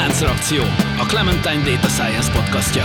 Láncreakció, 0.00 0.62
a 0.98 1.06
Clementine 1.06 1.62
Data 1.62 1.88
Science 1.88 2.30
podcastja. 2.32 2.84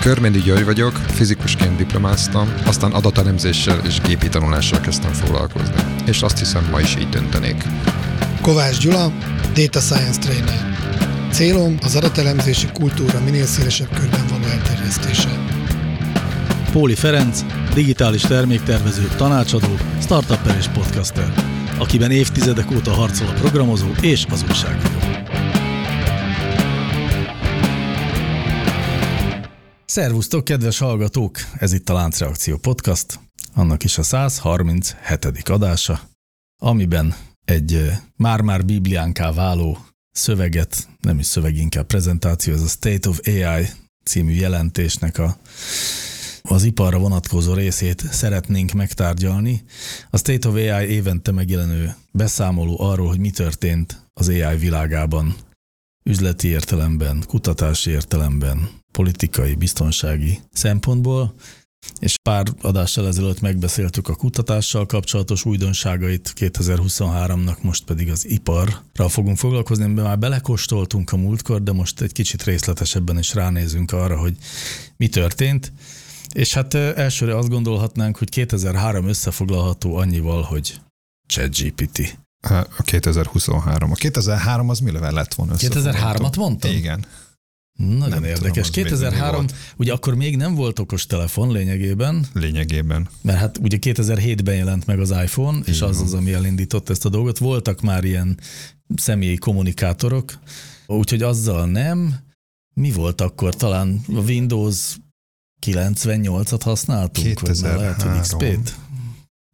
Körméndi 0.00 0.40
György 0.40 0.64
vagyok, 0.64 0.92
fizikusként 0.92 1.76
diplomáztam, 1.76 2.52
aztán 2.64 2.92
adatelemzéssel 2.92 3.78
és 3.86 4.00
gépi 4.00 4.28
tanulással 4.28 4.80
kezdtem 4.80 5.12
foglalkozni. 5.12 5.74
És 6.06 6.22
azt 6.22 6.38
hiszem, 6.38 6.68
ma 6.70 6.80
is 6.80 6.96
így 6.96 7.08
döntenék. 7.08 7.64
Kovács 8.40 8.78
Gyula, 8.78 9.12
Data 9.54 9.80
Science 9.80 10.18
Trainer. 10.18 10.76
Célom 11.32 11.76
az 11.82 11.96
adatelemzési 11.96 12.66
kultúra 12.72 13.20
minél 13.20 13.46
szélesebb 13.46 13.94
körben 13.94 14.26
való 14.26 14.44
elterjesztése. 14.44 15.28
Póli 16.72 16.94
Ferenc, 16.94 17.44
digitális 17.74 18.22
terméktervező, 18.22 19.08
tanácsadó, 19.16 19.76
startupper 20.02 20.56
és 20.58 20.66
podcaster, 20.66 21.32
akiben 21.78 22.10
évtizedek 22.10 22.70
óta 22.70 22.92
harcol 22.92 23.28
a 23.28 23.32
programozó 23.40 23.88
és 24.00 24.24
az 24.30 24.44
újságíró. 24.48 25.09
Szervusztok, 29.90 30.44
kedves 30.44 30.78
hallgatók! 30.78 31.38
Ez 31.58 31.72
itt 31.72 31.88
a 31.88 31.92
Láncreakció 31.92 32.56
Podcast, 32.56 33.20
annak 33.54 33.84
is 33.84 33.98
a 33.98 34.02
137. 34.02 35.48
adása, 35.48 36.00
amiben 36.62 37.14
egy 37.44 37.90
már-már 38.16 38.64
bibliánká 38.64 39.32
váló 39.32 39.78
szöveget, 40.10 40.88
nem 41.00 41.18
is 41.18 41.26
szöveg, 41.26 41.56
inkább 41.56 41.86
prezentáció, 41.86 42.54
ez 42.54 42.62
a 42.62 42.66
State 42.66 43.08
of 43.08 43.20
AI 43.26 43.66
című 44.04 44.32
jelentésnek 44.32 45.18
a 45.18 45.36
az 46.42 46.64
iparra 46.64 46.98
vonatkozó 46.98 47.54
részét 47.54 48.12
szeretnénk 48.12 48.72
megtárgyalni. 48.72 49.64
A 50.10 50.16
State 50.16 50.48
of 50.48 50.54
AI 50.54 50.88
évente 50.88 51.32
megjelenő 51.32 51.94
beszámoló 52.12 52.80
arról, 52.80 53.08
hogy 53.08 53.20
mi 53.20 53.30
történt 53.30 54.06
az 54.12 54.28
AI 54.28 54.56
világában, 54.56 55.36
üzleti 56.04 56.48
értelemben, 56.48 57.24
kutatási 57.26 57.90
értelemben, 57.90 58.79
politikai, 58.92 59.54
biztonsági 59.54 60.40
szempontból, 60.52 61.34
és 61.98 62.14
pár 62.22 62.46
adással 62.60 63.06
ezelőtt 63.06 63.40
megbeszéltük 63.40 64.08
a 64.08 64.14
kutatással 64.14 64.86
kapcsolatos 64.86 65.44
újdonságait 65.44 66.32
2023-nak, 66.36 67.60
most 67.60 67.84
pedig 67.84 68.10
az 68.10 68.28
iparra 68.28 69.08
fogunk 69.08 69.36
foglalkozni, 69.36 69.84
amiben 69.84 70.04
már 70.04 70.18
belekóstoltunk 70.18 71.12
a 71.12 71.16
múltkor, 71.16 71.62
de 71.62 71.72
most 71.72 72.00
egy 72.00 72.12
kicsit 72.12 72.42
részletesebben 72.42 73.18
is 73.18 73.34
ránézünk 73.34 73.92
arra, 73.92 74.18
hogy 74.18 74.36
mi 74.96 75.08
történt. 75.08 75.72
És 76.34 76.54
hát 76.54 76.74
elsőre 76.74 77.36
azt 77.36 77.48
gondolhatnánk, 77.48 78.16
hogy 78.16 78.28
2003 78.28 79.08
összefoglalható 79.08 79.96
annyival, 79.96 80.42
hogy 80.42 80.80
ChatGPT. 81.26 82.18
A 82.76 82.82
2023. 82.82 83.90
A 83.90 83.94
2003 83.94 84.68
az 84.68 84.78
mi 84.78 84.92
lett 84.92 85.34
volna 85.34 85.54
2003-at 85.56 86.36
mondtam? 86.36 86.70
Igen. 86.70 87.04
Nagyon 87.78 88.08
nem 88.08 88.24
érdekes. 88.24 88.70
Tudom, 88.70 88.88
2003, 88.88 89.46
ugye 89.76 89.92
akkor 89.92 90.14
még 90.14 90.36
nem 90.36 90.54
volt 90.54 90.78
okos 90.78 91.06
telefon 91.06 91.52
lényegében. 91.52 92.26
Lényegében. 92.32 93.08
Mert 93.22 93.38
hát 93.38 93.58
ugye 93.58 93.76
2007-ben 93.80 94.54
jelent 94.54 94.86
meg 94.86 95.00
az 95.00 95.10
iPhone, 95.10 95.58
Igen. 95.58 95.74
és 95.74 95.80
az 95.80 96.00
az, 96.00 96.14
ami 96.14 96.32
elindított 96.32 96.88
ezt 96.88 97.04
a 97.04 97.08
dolgot. 97.08 97.38
Voltak 97.38 97.80
már 97.80 98.04
ilyen 98.04 98.38
személyi 98.96 99.36
kommunikátorok, 99.36 100.38
úgyhogy 100.86 101.22
azzal 101.22 101.66
nem. 101.66 102.18
Mi 102.74 102.92
volt 102.92 103.20
akkor? 103.20 103.54
Talán 103.54 104.00
a 104.08 104.20
Windows 104.20 104.96
98-at 105.66 106.60
használtunk? 106.62 107.26
2003. 107.26 107.76
Vagy 107.76 107.80
lehet, 107.80 108.02
hogy 108.02 108.20
XP-t? 108.20 108.74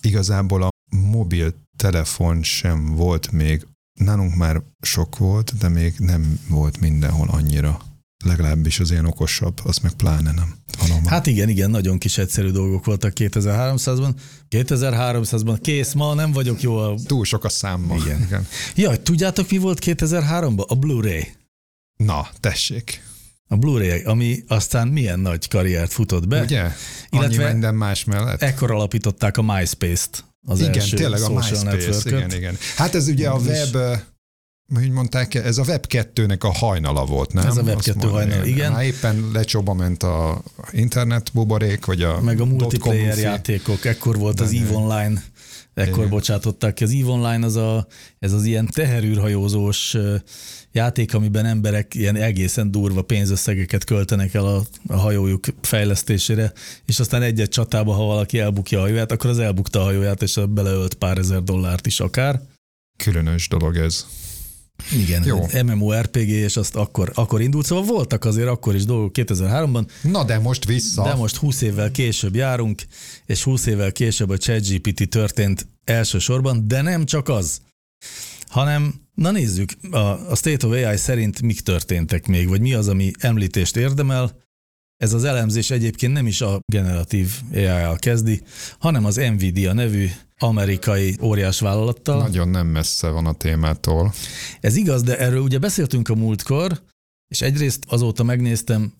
Igazából 0.02 0.62
a 0.62 0.68
mobil 0.96 1.54
telefon 1.76 2.42
sem 2.42 2.94
volt 2.94 3.30
még, 3.30 3.66
nálunk 4.00 4.34
már 4.34 4.62
sok 4.80 5.18
volt, 5.18 5.56
de 5.58 5.68
még 5.68 5.94
nem 5.98 6.40
volt 6.48 6.80
mindenhol 6.80 7.28
annyira 7.28 7.80
legalábbis 8.26 8.80
az 8.80 8.90
ilyen 8.90 9.04
okosabb, 9.04 9.60
az 9.64 9.78
meg 9.78 9.92
pláne 9.92 10.32
nem. 10.32 10.54
Valóban. 10.78 11.06
Hát 11.06 11.26
igen, 11.26 11.48
igen, 11.48 11.70
nagyon 11.70 11.98
kis 11.98 12.18
egyszerű 12.18 12.50
dolgok 12.50 12.84
voltak 12.84 13.12
2300-ban. 13.14 14.10
2300-ban 14.50 15.58
kész, 15.62 15.92
ma 15.92 16.14
nem 16.14 16.32
vagyok 16.32 16.62
jó 16.62 16.76
a... 16.76 16.94
Túl 17.06 17.24
sok 17.24 17.44
a 17.44 17.48
számmal. 17.48 17.98
Igen. 17.98 18.22
igen. 18.22 18.46
Jaj, 18.74 19.02
tudjátok 19.02 19.50
mi 19.50 19.58
volt 19.58 19.78
2003-ban? 19.84 20.66
A 20.66 20.74
Blu-ray. 20.74 21.34
Na, 21.96 22.28
tessék. 22.40 23.02
A 23.48 23.56
Blu-ray, 23.56 24.02
ami 24.02 24.44
aztán 24.48 24.88
milyen 24.88 25.20
nagy 25.20 25.48
karriert 25.48 25.92
futott 25.92 26.28
be. 26.28 26.42
Ugye? 26.42 26.70
Annyi 27.10 27.36
minden 27.36 27.74
más 27.74 28.04
mellett. 28.04 28.42
Ekkor 28.42 28.70
alapították 28.70 29.36
a 29.36 29.42
MySpace-t. 29.42 30.24
Az 30.46 30.60
igen, 30.60 30.72
első 30.72 30.96
tényleg 30.96 31.20
a 31.20 31.28
MySpace, 31.28 32.00
igen, 32.04 32.32
igen. 32.32 32.56
Hát 32.76 32.94
ez 32.94 33.08
ugye 33.08 33.28
a 33.28 33.38
web 33.38 33.76
hogy 34.74 34.90
mondták, 34.90 35.34
ez 35.34 35.58
a 35.58 35.62
Web2-nek 35.62 36.40
a 36.40 36.52
hajnala 36.52 37.04
volt, 37.04 37.32
nem? 37.32 37.46
Ez 37.46 37.56
a 37.56 37.62
Web2 37.62 38.08
hajnala, 38.10 38.44
igen. 38.44 38.72
Már 38.72 38.84
éppen 38.84 39.30
lecsoba 39.32 39.74
ment 39.74 40.02
a 40.02 40.42
internet 40.72 41.30
buborék, 41.32 41.84
vagy 41.84 42.02
a 42.02 42.20
Meg 42.20 42.40
a 42.40 42.44
multiplayer 42.44 43.18
játékok, 43.18 43.84
ekkor 43.84 44.18
volt 44.18 44.36
De 44.36 44.42
az 44.42 44.52
EVE 44.52 44.74
Online, 44.74 45.22
ekkor 45.74 45.98
igen. 45.98 46.08
bocsátották 46.08 46.74
ki. 46.74 46.84
Az 46.84 46.90
EVE 46.90 47.10
Online 47.10 47.46
az 47.46 47.56
a, 47.56 47.86
ez 48.18 48.32
az 48.32 48.44
ilyen 48.44 48.68
teherűrhajózós 48.72 49.96
játék, 50.72 51.14
amiben 51.14 51.44
emberek 51.44 51.94
ilyen 51.94 52.16
egészen 52.16 52.70
durva 52.70 53.02
pénzösszegeket 53.02 53.84
költenek 53.84 54.34
el 54.34 54.46
a, 54.46 54.62
a 54.86 54.96
hajójuk 54.96 55.44
fejlesztésére, 55.60 56.52
és 56.86 57.00
aztán 57.00 57.22
egy-egy 57.22 57.48
csatába, 57.48 57.92
ha 57.92 58.04
valaki 58.04 58.38
elbukja 58.38 58.78
a 58.78 58.80
hajóját, 58.80 59.12
akkor 59.12 59.30
az 59.30 59.38
elbukta 59.38 59.80
a 59.80 59.84
hajóját, 59.84 60.22
és 60.22 60.40
beleölt 60.48 60.94
pár 60.94 61.18
ezer 61.18 61.42
dollárt 61.42 61.86
is 61.86 62.00
akár. 62.00 62.40
Különös 62.96 63.48
dolog 63.48 63.76
ez. 63.76 64.06
Igen, 64.92 65.24
Jó. 65.24 65.46
MMORPG, 65.62 66.28
és 66.28 66.56
azt 66.56 66.76
akkor, 66.76 67.12
akkor 67.14 67.40
indult, 67.40 67.66
szóval 67.66 67.84
voltak 67.84 68.24
azért 68.24 68.48
akkor 68.48 68.74
is 68.74 68.84
dolgok 68.84 69.10
2003-ban. 69.14 69.86
Na 70.02 70.24
de 70.24 70.38
most 70.38 70.64
vissza. 70.64 71.02
De 71.02 71.14
most 71.14 71.36
20 71.36 71.60
évvel 71.60 71.90
később 71.90 72.34
járunk, 72.34 72.82
és 73.26 73.42
20 73.42 73.66
évvel 73.66 73.92
később 73.92 74.30
a 74.30 74.38
ChatGPT 74.38 75.08
történt 75.08 75.66
elsősorban, 75.84 76.68
de 76.68 76.82
nem 76.82 77.04
csak 77.04 77.28
az, 77.28 77.60
hanem 78.48 78.94
na 79.14 79.30
nézzük, 79.30 79.72
a, 79.90 79.98
a 80.30 80.36
State 80.36 80.66
of 80.66 80.72
AI 80.72 80.96
szerint 80.96 81.42
mik 81.42 81.60
történtek 81.60 82.26
még, 82.26 82.48
vagy 82.48 82.60
mi 82.60 82.74
az, 82.74 82.88
ami 82.88 83.10
említést 83.18 83.76
érdemel. 83.76 84.44
Ez 84.96 85.12
az 85.12 85.24
elemzés 85.24 85.70
egyébként 85.70 86.12
nem 86.12 86.26
is 86.26 86.40
a 86.40 86.60
generatív 86.72 87.40
AI-al 87.52 87.96
kezdi, 87.96 88.42
hanem 88.78 89.04
az 89.04 89.16
Nvidia 89.16 89.72
nevű 89.72 90.06
amerikai 90.38 91.16
óriás 91.22 91.60
vállalattal. 91.60 92.18
Nagyon 92.18 92.48
nem 92.48 92.66
messze 92.66 93.08
van 93.08 93.26
a 93.26 93.32
témától. 93.32 94.12
Ez 94.60 94.76
igaz, 94.76 95.02
de 95.02 95.18
erről 95.18 95.40
ugye 95.40 95.58
beszéltünk 95.58 96.08
a 96.08 96.14
múltkor, 96.14 96.82
és 97.28 97.40
egyrészt 97.40 97.84
azóta 97.88 98.22
megnéztem, 98.22 98.92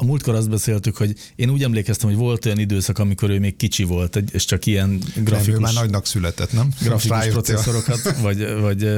a 0.00 0.04
múltkor 0.04 0.34
azt 0.34 0.50
beszéltük, 0.50 0.96
hogy 0.96 1.14
én 1.36 1.50
úgy 1.50 1.62
emlékeztem, 1.62 2.08
hogy 2.08 2.18
volt 2.18 2.44
olyan 2.44 2.58
időszak, 2.58 2.98
amikor 2.98 3.30
ő 3.30 3.38
még 3.38 3.56
kicsi 3.56 3.82
volt, 3.82 4.16
és 4.32 4.44
csak 4.44 4.66
ilyen 4.66 5.02
grafikus... 5.14 5.52
Nem, 5.52 5.60
már 5.60 5.72
nagynak 5.72 6.06
született, 6.06 6.52
nem? 6.52 6.68
Grafikus 6.82 7.26
processzorokat, 7.26 8.18
vagy, 8.20 8.60
vagy 8.60 8.88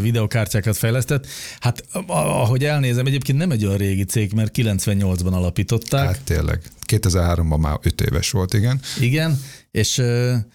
videokártyákat 0.00 0.76
fejlesztett. 0.76 1.26
Hát 1.60 1.84
ahogy 2.06 2.64
elnézem, 2.64 3.06
egyébként 3.06 3.38
nem 3.38 3.50
egy 3.50 3.64
olyan 3.64 3.76
régi 3.76 4.04
cég, 4.04 4.32
mert 4.32 4.54
98-ban 4.58 5.32
alapították. 5.32 6.06
Hát 6.06 6.20
tényleg. 6.24 6.62
2003-ban 6.92 7.60
már 7.60 7.78
5 7.82 8.00
éves 8.00 8.30
volt, 8.30 8.54
igen. 8.54 8.80
Igen, 9.00 9.40
és 9.70 10.02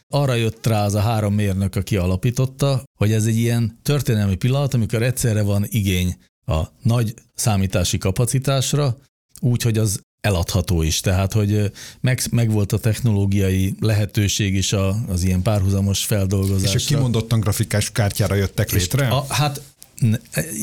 arra 0.08 0.34
jött 0.34 0.68
rá 0.68 0.86
az 0.86 0.96
a 0.96 1.00
három 1.00 1.34
mérnök, 1.34 1.76
aki 1.76 1.98
alapította, 1.98 2.84
hogy 2.98 3.12
ez 3.12 3.26
egy 3.26 3.38
ilyen 3.38 3.80
történelmi 3.84 4.36
pillanat, 4.36 4.74
amikor 4.74 5.04
egyszerre 5.04 5.42
van 5.42 5.66
igény 5.68 6.16
a 6.46 6.62
nagy 6.82 7.14
számítási 7.34 7.98
kapacitásra, 7.98 8.98
úgy, 9.42 9.62
hogy 9.62 9.78
az 9.78 10.02
eladható 10.22 10.82
is, 10.82 11.00
tehát 11.00 11.34
hogy 11.34 11.72
meg, 12.02 12.22
meg 12.32 12.52
volt 12.52 12.72
a 12.72 12.80
technológiai 12.80 13.76
lehetőség 13.80 14.56
is 14.56 14.74
a, 14.74 14.96
az 15.08 15.24
ilyen 15.24 15.42
párhuzamos 15.42 16.06
feldolgozásra. 16.06 16.78
És 16.78 16.86
a 16.86 16.88
kimondottan 16.88 17.40
grafikás 17.40 17.92
kártyára 17.92 18.36
jöttek 18.36 18.72
létre? 18.72 19.08
A, 19.08 19.26
hát 19.30 19.62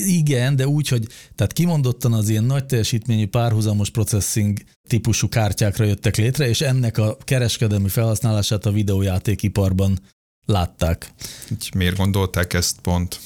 igen, 0.06 0.56
de 0.56 0.66
úgy, 0.66 0.88
hogy 0.88 1.06
tehát 1.34 1.52
kimondottan 1.52 2.12
az 2.12 2.28
ilyen 2.28 2.44
nagy 2.44 2.66
teljesítményű 2.66 3.26
párhuzamos 3.26 3.90
processing 3.90 4.58
típusú 4.88 5.28
kártyákra 5.28 5.84
jöttek 5.84 6.16
létre, 6.16 6.48
és 6.48 6.60
ennek 6.60 6.98
a 6.98 7.16
kereskedelmi 7.24 7.88
felhasználását 7.88 8.66
a 8.66 8.72
videójátékiparban 8.72 9.98
látták. 10.46 11.12
Így 11.50 11.70
miért 11.74 11.96
gondolták 11.96 12.52
ezt 12.52 12.76
pont? 12.80 13.20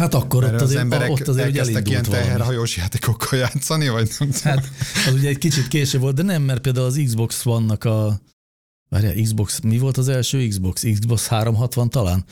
Hát 0.00 0.14
akkor 0.14 0.44
ott 0.44 0.50
azért, 0.50 0.62
az 0.62 0.74
emberek 0.74 1.10
ott 1.10 1.28
azért 1.28 1.46
elkezdtek 1.46 1.88
ilyen 1.88 2.02
teherhajós 2.02 2.76
játékokkal 2.76 3.38
játszani, 3.38 3.88
vagy 3.88 4.10
nem 4.18 4.30
Hát 4.42 4.70
az 5.06 5.14
ugye 5.14 5.28
egy 5.28 5.38
kicsit 5.38 5.68
később 5.68 6.00
volt, 6.00 6.14
de 6.14 6.22
nem, 6.22 6.42
mert 6.42 6.60
például 6.60 6.86
az 6.86 7.00
Xbox 7.04 7.42
vannak 7.42 7.84
a 7.84 8.20
Várjál, 8.88 9.14
Xbox, 9.22 9.60
mi 9.60 9.78
volt 9.78 9.96
az 9.96 10.08
első 10.08 10.48
Xbox? 10.48 10.82
Xbox 10.82 11.26
360 11.26 11.90
talán? 11.90 12.24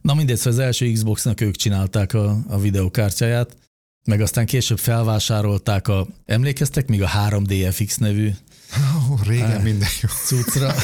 Na 0.00 0.14
mindegy, 0.14 0.36
szóval 0.36 0.52
az 0.52 0.58
első 0.58 0.92
Xboxnak 0.92 1.40
ők 1.40 1.56
csinálták 1.56 2.14
a, 2.14 2.38
a 2.48 2.58
videokártyáját, 2.58 3.56
meg 4.04 4.20
aztán 4.20 4.46
később 4.46 4.78
felvásárolták 4.78 5.88
a, 5.88 6.06
emlékeztek 6.24 6.88
még 6.88 7.02
a 7.02 7.08
3DFX 7.08 7.98
nevű 7.98 8.30
Oh, 8.76 9.26
régen 9.26 9.60
minden 9.60 9.88
jó. 10.02 10.08
Cuccra, 10.26 10.74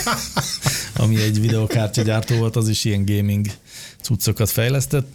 ami 0.96 1.22
egy 1.22 1.40
videokártya 1.40 2.02
gyártó 2.02 2.36
volt, 2.36 2.56
az 2.56 2.68
is 2.68 2.84
ilyen 2.84 3.04
gaming 3.04 3.46
cuccokat 4.00 4.50
fejlesztett 4.50 5.08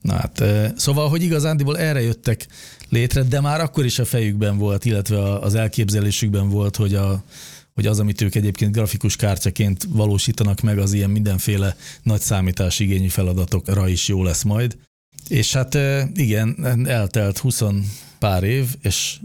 Na 0.00 0.14
hát, 0.14 0.44
szóval, 0.76 1.08
hogy 1.08 1.22
igazándiból 1.22 1.78
erre 1.78 2.00
jöttek 2.00 2.46
létre, 2.88 3.22
de 3.22 3.40
már 3.40 3.60
akkor 3.60 3.84
is 3.84 3.98
a 3.98 4.04
fejükben 4.04 4.58
volt, 4.58 4.84
illetve 4.84 5.38
az 5.38 5.54
elképzelésükben 5.54 6.48
volt, 6.48 6.76
hogy, 6.76 6.94
a, 6.94 7.22
hogy 7.74 7.86
az, 7.86 7.98
amit 7.98 8.20
ők 8.20 8.34
egyébként 8.34 8.72
grafikus 8.72 9.16
kártyaként 9.16 9.86
valósítanak 9.88 10.60
meg, 10.60 10.78
az 10.78 10.92
ilyen 10.92 11.10
mindenféle 11.10 11.76
nagy 12.02 12.20
számításigényű 12.20 13.08
feladatokra 13.08 13.88
is 13.88 14.08
jó 14.08 14.22
lesz 14.22 14.42
majd. 14.42 14.76
És 15.28 15.52
hát 15.52 15.78
igen, 16.14 16.66
eltelt 16.86 17.38
20 17.38 17.62
pár 18.18 18.42
év, 18.42 18.66
és 18.82 19.18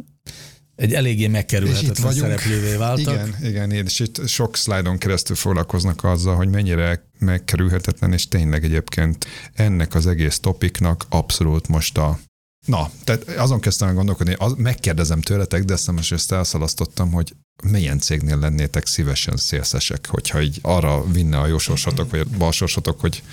egy 0.75 0.93
eléggé 0.93 1.27
megkerülhetetlen 1.27 2.13
szereplővé 2.13 2.75
váltak. 2.75 3.13
Igen, 3.13 3.35
igen, 3.43 3.71
és 3.71 3.99
itt 3.99 4.27
sok 4.27 4.57
szlájdon 4.57 4.97
keresztül 4.97 5.35
foglalkoznak 5.35 6.03
azzal, 6.03 6.35
hogy 6.35 6.49
mennyire 6.49 7.09
megkerülhetetlen, 7.19 8.13
és 8.13 8.27
tényleg 8.27 8.63
egyébként 8.63 9.25
ennek 9.53 9.95
az 9.95 10.07
egész 10.07 10.39
topiknak 10.39 11.05
abszolút 11.09 11.67
most 11.67 11.97
a 11.97 12.19
Na, 12.65 12.89
tehát 13.03 13.23
azon 13.23 13.59
kezdtem 13.59 13.93
gondolkodni, 13.93 14.35
az, 14.37 14.53
megkérdezem 14.57 15.21
tőletek, 15.21 15.63
de 15.63 15.73
ezt 15.73 15.91
most 15.91 16.11
ezt 16.11 16.31
elszalasztottam, 16.31 17.11
hogy 17.11 17.33
milyen 17.63 17.99
cégnél 17.99 18.39
lennétek 18.39 18.87
szívesen 18.87 19.37
szélszesek, 19.37 20.07
hogyha 20.07 20.41
így 20.41 20.59
arra 20.61 21.11
vinne 21.11 21.37
a 21.39 21.47
jósorsatok, 21.47 22.11
vagy 22.11 22.19
a 22.19 22.37
balsorsatok, 22.37 22.99
hogy 22.99 23.23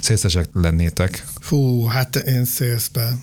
szélszesek 0.00 0.48
lennétek? 0.52 1.26
Fú, 1.40 1.84
hát 1.84 2.16
én 2.16 2.44
szélszbe 2.44 3.16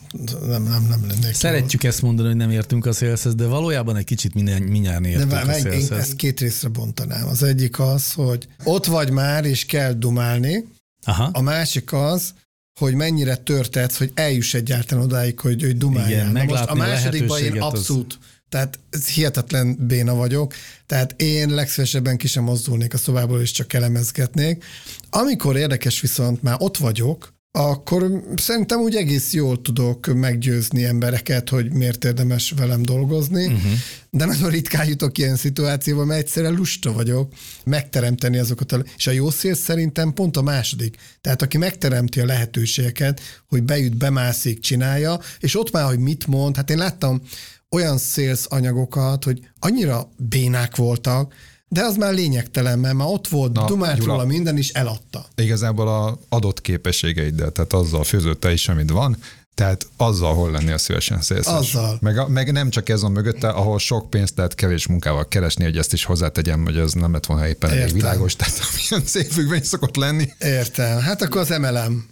nem, 0.48 0.64
nem, 0.64 0.86
nem 0.90 1.06
lennék. 1.08 1.34
Szeretjük 1.34 1.84
ezt 1.84 2.02
mondani, 2.02 2.28
hogy 2.28 2.38
nem 2.38 2.50
értünk 2.50 2.86
a 2.86 2.94
szélszhez, 2.94 3.36
de 3.36 3.46
valójában 3.46 3.96
egy 3.96 4.06
kicsit 4.06 4.34
mindjárt 4.34 5.06
értünk 5.06 5.30
de 5.30 5.40
a 5.40 5.54
szélszhez. 5.54 5.92
Én 5.92 5.98
ezt 5.98 6.16
két 6.16 6.40
részre 6.40 6.70
bontanám. 6.70 7.28
Az 7.28 7.44
egyik 7.44 7.80
az, 7.80 8.14
hogy 8.14 8.48
ott 8.64 8.86
vagy 8.86 9.12
már, 9.12 9.46
és 9.46 9.66
kell 9.66 9.94
dumálni. 9.94 10.66
Aha. 11.06 11.30
A 11.34 11.42
másik 11.42 11.94
az, 11.94 12.34
hogy 12.80 12.94
mennyire 12.94 13.36
törtetsz, 13.36 13.98
hogy 13.98 14.12
eljuss 14.14 14.54
egyáltalán 14.54 15.04
odáig, 15.04 15.40
hogy, 15.40 15.62
hogy 15.62 15.78
dumáljál. 15.78 16.30
Igen, 16.30 16.46
most 16.46 16.64
a 16.64 16.76
másodikban 16.76 17.40
én 17.40 17.62
abszolút, 17.62 18.18
az... 18.20 18.28
tehát 18.50 18.80
hihetetlen 19.14 19.76
béna 19.88 20.16
vagyok, 20.16 20.54
tehát 20.86 21.22
én 21.22 21.50
legszívesebben 21.50 22.18
ki 22.18 22.28
sem 22.28 22.44
mozdulnék 22.44 22.94
a 22.94 22.98
szobából, 22.98 23.42
és 23.42 23.52
csak 23.52 23.74
elemezgetnék. 23.74 24.64
Amikor 25.10 25.58
érdekes 25.58 26.02
viszont 26.02 26.44
már 26.44 26.56
ott 26.60 26.78
vagyok, 26.78 27.38
akkor 27.52 28.24
szerintem 28.36 28.80
úgy 28.80 28.96
egész 28.96 29.34
jól 29.34 29.62
tudok 29.62 30.06
meggyőzni 30.14 30.84
embereket, 30.84 31.50
hogy 31.50 31.74
miért 31.74 32.06
érdemes 32.06 32.54
velem 32.58 32.82
dolgozni, 32.82 33.46
uh-huh. 33.46 33.72
de 34.10 34.26
nagyon 34.26 34.50
ritkán 34.50 34.88
jutok 34.88 35.18
ilyen 35.18 35.36
szituációba, 35.36 36.06
mert 36.06 36.20
egyszerűen 36.20 36.54
lusta 36.54 36.92
vagyok 36.92 37.34
megteremteni 37.64 38.38
azokat, 38.38 38.72
a, 38.72 38.84
és 38.98 39.08
a 39.08 39.12
jó 39.12 39.30
szél 39.30 39.54
szerintem 39.54 40.14
pont 40.14 40.38
a 40.38 40.42
második. 40.42 40.98
Tehát 41.22 41.42
aki 41.42 41.58
megteremti 41.58 42.20
a 42.20 42.26
lehetőségeket, 42.26 43.22
hogy 43.48 43.64
beüt, 43.64 43.98
bemászik, 43.98 44.60
csinálja, 44.60 45.20
és 45.40 45.60
ott 45.60 45.72
már, 45.72 45.86
hogy 45.86 46.00
mit 46.00 46.28
mond, 46.28 46.56
hát 46.56 46.70
én 46.70 46.78
láttam 46.78 47.22
olyan 47.72 47.98
sales 47.98 48.46
anyagokat, 48.46 49.24
hogy 49.24 49.40
annyira 49.60 50.10
bénák 50.18 50.76
voltak, 50.76 51.34
de 51.68 51.84
az 51.84 51.96
már 51.96 52.14
lényegtelen, 52.14 52.80
mert 52.80 52.96
már 52.96 53.08
ott 53.08 53.28
volt, 53.28 53.52
Na, 53.52 53.66
dumált 53.66 54.04
róla 54.04 54.26
minden, 54.26 54.58
is 54.58 54.70
eladta. 54.70 55.26
Igazából 55.36 55.88
a 55.88 56.20
adott 56.30 56.62
képességeiddel, 56.62 57.52
tehát 57.52 57.74
azzal 57.74 58.04
főzött 58.04 58.46
is, 58.46 58.68
amit 58.68 58.92
van, 58.92 59.18
tehát 59.60 59.88
azzal 59.98 60.34
hol 60.34 60.52
lennél 60.52 60.78
szívesen 60.78 61.22
szélszes. 61.22 61.54
Azzal. 61.54 61.98
Meg, 62.02 62.28
meg 62.28 62.52
nem 62.52 62.70
csak 62.70 62.90
ez 62.90 63.04
a 63.04 63.10
mögötte, 63.10 63.50
ahol 63.50 63.80
sok 63.80 64.10
pénzt 64.10 64.38
lehet 64.38 64.56
kevés 64.56 64.88
munkával 64.88 65.28
keresni, 65.28 65.64
hogy 65.64 65.78
ezt 65.78 65.94
is 65.94 66.04
hozzátegyem, 66.04 66.64
hogy 66.64 66.78
ez 66.78 66.94
nem 66.94 67.12
lett 67.12 67.26
volna 67.26 67.48
éppen 67.48 67.70
elég 67.70 67.94
világos, 67.94 68.36
tehát 68.36 68.60
amilyen 68.72 69.08
szép 69.08 69.64
szokott 69.64 69.96
lenni. 69.96 70.30
Értem. 70.40 71.00
Hát 71.00 71.22
akkor 71.22 71.42
az 71.42 71.50
MLM. 71.50 72.08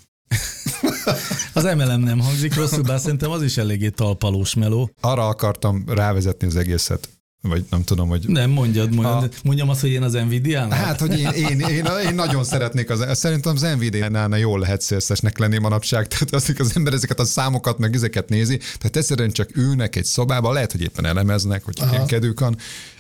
Az 1.54 1.64
MLM 1.64 2.02
nem 2.02 2.20
hangzik 2.20 2.56
rosszul, 2.56 2.84
bár 2.84 3.00
szerintem 3.00 3.32
az 3.32 3.44
is 3.44 3.58
eléggé 3.58 3.90
talpalós 3.90 4.54
meló. 4.54 4.92
Arra 5.02 5.28
akartam 5.28 5.84
rávezetni 5.88 6.48
az 6.48 6.56
egészet, 6.56 7.10
vagy 7.42 7.66
nem 7.70 7.84
tudom, 7.84 8.10
hogy... 8.10 8.28
Nem, 8.28 8.50
mondjad, 8.50 8.94
mondjad. 8.94 9.24
A... 9.24 9.40
Mondjam 9.44 9.70
azt, 9.70 9.82
hogy 9.82 9.90
én 9.90 10.04
az 10.04 10.14
nvidia 10.14 10.74
Hát, 10.74 11.00
hogy 11.00 11.20
én, 11.20 11.30
én, 11.30 11.60
én, 11.60 11.86
én, 12.06 12.16
nagyon 12.16 12.44
szeretnék, 12.44 12.90
az, 12.90 13.18
szerintem 13.18 13.54
az 13.56 13.62
Nvidia-nál 13.62 14.38
jól 14.38 14.60
lehet 14.60 14.82
szélszesnek 14.82 15.38
lenni 15.38 15.58
manapság, 15.58 16.08
tehát 16.18 16.34
az, 16.34 16.54
az 16.58 16.76
ember 16.76 16.94
ezeket 16.94 17.20
a 17.20 17.26
számokat, 17.26 17.78
meg 17.78 17.96
ezeket 17.96 18.30
nézi, 18.30 18.58
tehát 18.58 18.96
egyszerűen 18.96 19.32
csak 19.32 19.56
ülnek 19.56 19.96
egy 19.96 20.06
szobába, 20.06 20.52
lehet, 20.52 20.72
hogy 20.72 20.82
éppen 20.82 21.06
elemeznek, 21.06 21.64
hogy 21.64 21.76
ilyen 21.92 22.06
kedvük 22.06 22.40
van, 22.40 22.58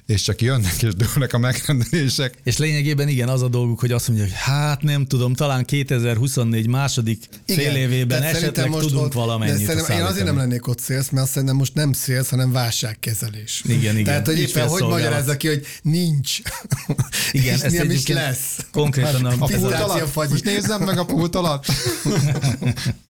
és 0.07 0.21
csak 0.21 0.41
jönnek 0.41 0.81
és 0.81 0.93
dőlnek 0.95 1.33
a 1.33 1.37
megrendelések. 1.37 2.33
És 2.43 2.57
lényegében 2.57 3.07
igen, 3.07 3.29
az 3.29 3.41
a 3.41 3.47
dolguk, 3.47 3.79
hogy 3.79 3.91
azt 3.91 4.07
mondják, 4.07 4.29
hogy 4.29 4.39
hát 4.39 4.81
nem 4.81 5.05
tudom, 5.05 5.33
talán 5.33 5.65
2024 5.65 6.67
második 6.67 7.23
igen, 7.45 7.63
fél 7.63 7.75
évében 7.75 8.23
esetleg 8.23 8.69
most 8.69 8.87
tudunk 8.87 9.05
ott, 9.05 9.13
valamennyit. 9.13 9.69
Én 9.69 10.01
azért 10.01 10.25
nem 10.25 10.37
lennék 10.37 10.67
ott 10.67 10.79
szélsz, 10.79 11.09
mert 11.09 11.23
azt 11.23 11.33
szerintem 11.33 11.57
most 11.57 11.73
nem 11.73 11.93
szélsz, 11.93 12.29
hanem 12.29 12.51
válságkezelés. 12.51 13.61
Igen, 13.65 13.93
igen. 13.93 14.03
Tehát, 14.03 14.25
hogy 14.25 14.39
éppen 14.39 14.67
hogy 14.67 14.81
magyarázza 14.81 15.37
ki, 15.37 15.47
hogy 15.47 15.65
nincs. 15.81 16.37
Igen, 17.31 17.61
ez 17.61 17.73
nem 17.73 17.89
is 17.89 18.07
lesz. 18.07 18.65
Konkrétan 18.71 19.25
a, 19.25 19.33
a 19.39 19.45
pult 19.45 19.73
alatt. 19.73 20.15
Most 20.29 20.43
nézzem 20.43 20.83
meg 20.83 20.97
a 20.97 21.05
pult 21.05 21.35
alatt. 21.35 21.65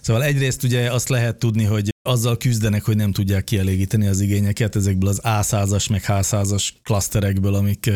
Szóval 0.00 0.22
egyrészt 0.22 0.62
ugye 0.62 0.92
azt 0.92 1.08
lehet 1.08 1.38
tudni, 1.38 1.64
hogy 1.64 1.90
azzal 2.02 2.36
küzdenek, 2.36 2.84
hogy 2.84 2.96
nem 2.96 3.12
tudják 3.12 3.44
kielégíteni 3.44 4.06
az 4.06 4.20
igényeket 4.20 4.76
ezekből 4.76 5.08
az 5.08 5.20
A100-as 5.22 5.90
meg 5.90 6.04
H100-as 6.06 6.68
klaszterekből, 6.82 7.54
amik 7.54 7.90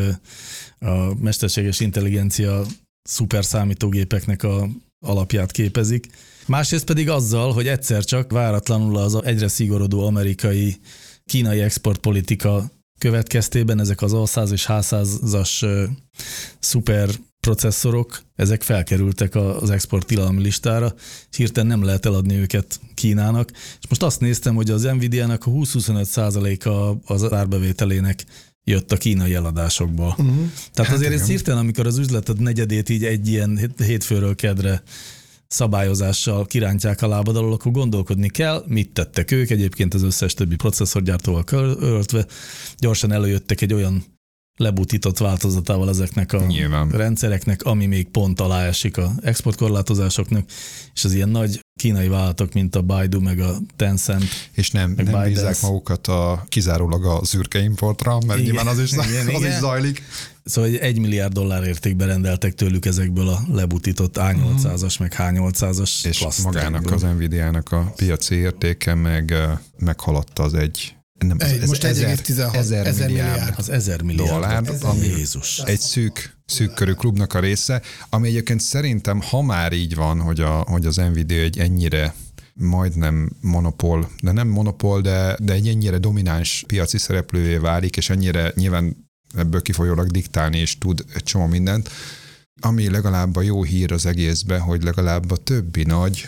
a 0.78 1.14
mesterséges 1.20 1.80
intelligencia 1.80 2.64
szuperszámítógépeknek 3.02 4.42
a 4.42 4.68
alapját 5.06 5.50
képezik. 5.50 6.06
Másrészt 6.46 6.84
pedig 6.84 7.08
azzal, 7.08 7.52
hogy 7.52 7.66
egyszer 7.66 8.04
csak 8.04 8.32
váratlanul 8.32 8.96
az 8.96 9.24
egyre 9.24 9.48
szigorodó 9.48 10.06
amerikai 10.06 10.76
kínai 11.24 11.60
exportpolitika 11.60 12.70
következtében 12.98 13.80
ezek 13.80 14.02
az 14.02 14.12
A100 14.14 14.52
és 14.52 14.64
H100-as 14.68 15.88
szuper 16.58 17.10
processzorok, 17.40 18.22
ezek 18.36 18.62
felkerültek 18.62 19.34
az 19.34 19.70
export 19.70 20.06
tilalmi 20.06 20.42
listára, 20.42 20.94
és 21.30 21.36
hirtelen 21.36 21.68
nem 21.68 21.84
lehet 21.84 22.06
eladni 22.06 22.34
őket 22.34 22.80
Kínának. 22.94 23.50
És 23.52 23.88
most 23.88 24.02
azt 24.02 24.20
néztem, 24.20 24.54
hogy 24.54 24.70
az 24.70 24.82
Nvidia-nak 24.82 25.46
a 25.46 25.50
20-25 25.50 26.04
százaléka 26.04 26.98
az 27.04 27.32
árbevételének 27.32 28.24
jött 28.64 28.92
a 28.92 28.96
kínai 28.96 29.34
eladásokból. 29.34 30.08
Uh-huh. 30.18 30.50
Tehát 30.72 30.90
hát 30.90 31.00
azért 31.00 31.12
ez 31.12 31.26
hirtelen, 31.26 31.60
amikor 31.60 31.86
az 31.86 31.98
üzleted 31.98 32.40
negyedét 32.40 32.88
így 32.88 33.04
egy 33.04 33.28
ilyen 33.28 33.72
hétfőről 33.76 34.34
kedre 34.34 34.82
szabályozással 35.46 36.46
kirántják 36.46 37.02
a 37.02 37.08
lábad 37.08 37.36
alól, 37.36 37.52
akkor 37.52 37.72
gondolkodni 37.72 38.28
kell, 38.28 38.64
mit 38.66 38.92
tettek 38.92 39.30
ők, 39.30 39.50
egyébként 39.50 39.94
az 39.94 40.02
összes 40.02 40.34
többi 40.34 40.56
processzorgyártóval 40.56 41.44
köröltve, 41.44 42.26
gyorsan 42.78 43.12
előjöttek 43.12 43.60
egy 43.60 43.72
olyan 43.72 44.04
lebutított 44.60 45.18
változatával 45.18 45.88
ezeknek 45.88 46.32
a 46.32 46.46
Nyilván. 46.46 46.88
rendszereknek, 46.88 47.62
ami 47.62 47.86
még 47.86 48.08
pont 48.08 48.40
alá 48.40 48.64
esik 48.64 48.96
a 48.96 49.12
exportkorlátozásoknak, 49.22 50.44
és 50.94 51.04
az 51.04 51.12
ilyen 51.12 51.28
nagy 51.28 51.60
kínai 51.80 52.08
vállalatok, 52.08 52.52
mint 52.52 52.76
a 52.76 52.82
Baidu, 52.82 53.20
meg 53.20 53.40
a 53.40 53.56
Tencent. 53.76 54.24
És 54.52 54.70
nem, 54.70 54.94
nem 54.96 55.22
bízzák 55.22 55.60
magukat 55.62 56.06
a, 56.06 56.44
kizárólag 56.48 57.04
a 57.04 57.20
zürke 57.24 57.62
importra, 57.62 58.18
mert 58.26 58.40
igen, 58.40 58.52
nyilván 58.52 58.66
az 58.66 58.78
is, 58.78 58.92
igen, 58.92 59.26
az 59.26 59.40
igen. 59.40 59.50
is 59.50 59.58
zajlik. 59.58 60.02
Szóval 60.44 60.70
egy 60.70 60.98
milliárd 60.98 61.32
dollár 61.32 61.62
értékbe 61.62 62.04
rendeltek 62.04 62.54
tőlük 62.54 62.86
ezekből 62.86 63.28
a 63.28 63.40
lebutított 63.52 64.16
A800-as, 64.18 64.98
meg 64.98 65.14
H800-as 65.16 66.06
És 66.06 66.26
magának 66.42 66.90
az 66.90 67.02
Nvidia-nak 67.02 67.72
a 67.72 67.92
piaci 67.96 68.34
értéke 68.34 68.94
meg 68.94 69.34
meghaladta 69.78 70.42
az 70.42 70.54
egy 70.54 70.94
nem, 71.26 71.36
egy, 71.40 71.62
ez 71.62 71.68
most 71.68 71.84
1,16 71.84 72.54
ezer, 72.54 72.86
ezer 72.86 73.06
milliárd, 73.06 73.30
milliárd. 73.32 73.54
Az 73.58 73.68
ezer 73.68 74.02
milliárd 74.02 74.30
dollár, 74.30 74.62
ezer 74.62 74.88
ami 74.88 75.06
Jézus. 75.06 75.58
egy 75.58 75.80
szűk, 75.80 76.36
szűk 76.46 76.74
körű 76.74 76.92
klubnak 76.92 77.34
a 77.34 77.40
része, 77.40 77.82
ami 78.08 78.28
egyébként 78.28 78.60
szerintem, 78.60 79.20
ha 79.20 79.42
már 79.42 79.72
így 79.72 79.94
van, 79.94 80.20
hogy, 80.20 80.40
a, 80.40 80.50
hogy 80.50 80.86
az 80.86 80.96
Nvidia 80.96 81.42
egy 81.42 81.58
ennyire 81.58 82.14
majdnem 82.54 83.30
monopól, 83.40 84.10
de 84.22 84.32
nem 84.32 84.48
monopól, 84.48 85.00
de, 85.00 85.36
de 85.40 85.52
egy 85.52 85.68
ennyire 85.68 85.98
domináns 85.98 86.64
piaci 86.66 86.98
szereplővé 86.98 87.56
válik, 87.56 87.96
és 87.96 88.10
ennyire 88.10 88.52
nyilván 88.54 89.08
ebből 89.36 89.62
kifolyólag 89.62 90.10
diktálni 90.10 90.58
és 90.58 90.78
tud 90.78 91.04
egy 91.14 91.22
csomó 91.22 91.46
mindent, 91.46 91.90
ami 92.60 92.90
legalább 92.90 93.36
a 93.36 93.42
jó 93.42 93.62
hír 93.62 93.92
az 93.92 94.06
egészbe, 94.06 94.58
hogy 94.58 94.82
legalább 94.82 95.30
a 95.30 95.36
többi 95.36 95.82
nagy 95.82 96.26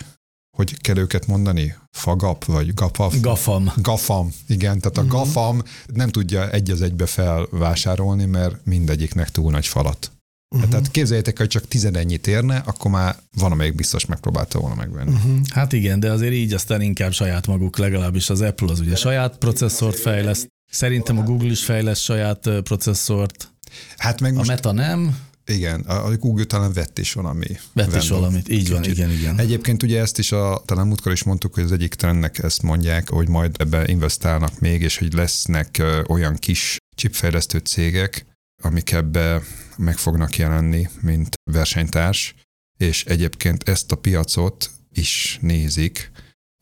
hogy 0.57 0.81
kell 0.81 0.97
őket 0.97 1.27
mondani? 1.27 1.75
Fagap, 1.91 2.45
vagy 2.45 2.75
gafaf? 2.75 3.21
Gafam. 3.21 3.73
Gafam, 3.77 4.33
igen. 4.47 4.79
Tehát 4.79 4.99
a 4.99 5.03
uh-huh. 5.03 5.19
gafam 5.19 5.63
nem 5.87 6.09
tudja 6.09 6.51
egy 6.51 6.71
az 6.71 6.83
egybe 6.83 7.07
felvásárolni, 7.07 8.25
mert 8.25 8.65
mindegyiknek 8.65 9.31
túl 9.31 9.51
nagy 9.51 9.67
falat. 9.67 10.11
Uh-huh. 10.55 10.71
Tehát 10.71 10.91
képzeljétek, 10.91 11.39
hogy 11.39 11.49
csak 11.49 11.69
tizenennyit 11.69 12.27
érne, 12.27 12.63
akkor 12.67 12.91
már 12.91 13.17
van, 13.37 13.53
amelyik 13.53 13.75
biztos 13.75 14.07
megpróbálta 14.07 14.59
volna 14.59 14.75
megvenni. 14.75 15.11
Uh-huh. 15.11 15.39
Hát 15.51 15.73
igen, 15.73 16.01
de 16.01 16.11
azért 16.11 16.33
így 16.33 16.53
aztán 16.53 16.81
inkább 16.81 17.13
saját 17.13 17.47
maguk, 17.47 17.79
legalábbis 17.79 18.31
az 18.31 18.41
Apple 18.41 18.71
az 18.71 18.81
ugye 18.81 18.97
saját 18.97 19.39
processzort 19.39 19.99
fejleszt. 19.99 20.49
Szerintem 20.71 21.19
a 21.19 21.23
Google 21.23 21.51
is 21.51 21.65
fejleszt 21.65 22.03
saját 22.03 22.49
processzort. 22.63 23.53
Hát 23.97 24.21
meg 24.21 24.35
most... 24.35 24.51
A 24.51 24.53
Meta 24.53 24.73
nem. 24.73 25.17
Igen, 25.47 25.81
a 25.81 26.17
Google 26.17 26.45
talán 26.45 26.73
vett 26.73 26.99
is 26.99 27.13
valami. 27.13 27.47
Vett 27.73 27.95
is 27.95 28.09
valamit, 28.09 28.49
így 28.49 28.71
van, 28.71 28.85
igen, 28.85 29.11
igen. 29.11 29.39
Egyébként 29.39 29.83
ugye 29.83 30.01
ezt 30.01 30.19
is 30.19 30.33
a, 30.33 30.63
talán 30.67 30.87
múltkor 30.87 31.13
is 31.13 31.23
mondtuk, 31.23 31.55
hogy 31.55 31.65
az 31.65 31.73
egyik 31.73 31.95
trendnek 31.95 32.39
ezt 32.39 32.63
mondják, 32.63 33.11
hogy 33.11 33.29
majd 33.29 33.57
ebbe 33.59 33.89
investálnak 33.89 34.61
még, 34.61 34.83
és 34.83 34.99
hogy 34.99 35.13
lesznek 35.13 35.83
olyan 36.09 36.37
kis 36.37 36.77
chipfejlesztő 36.97 37.59
cégek, 37.59 38.27
amik 38.63 38.93
ebbe 38.93 39.43
meg 39.77 39.97
fognak 39.97 40.37
jelenni, 40.37 40.89
mint 41.01 41.35
versenytárs, 41.51 42.35
és 42.79 43.05
egyébként 43.05 43.69
ezt 43.69 43.93
a 43.93 43.97
piacot 43.97 44.71
is 44.93 45.39
nézik, 45.41 46.11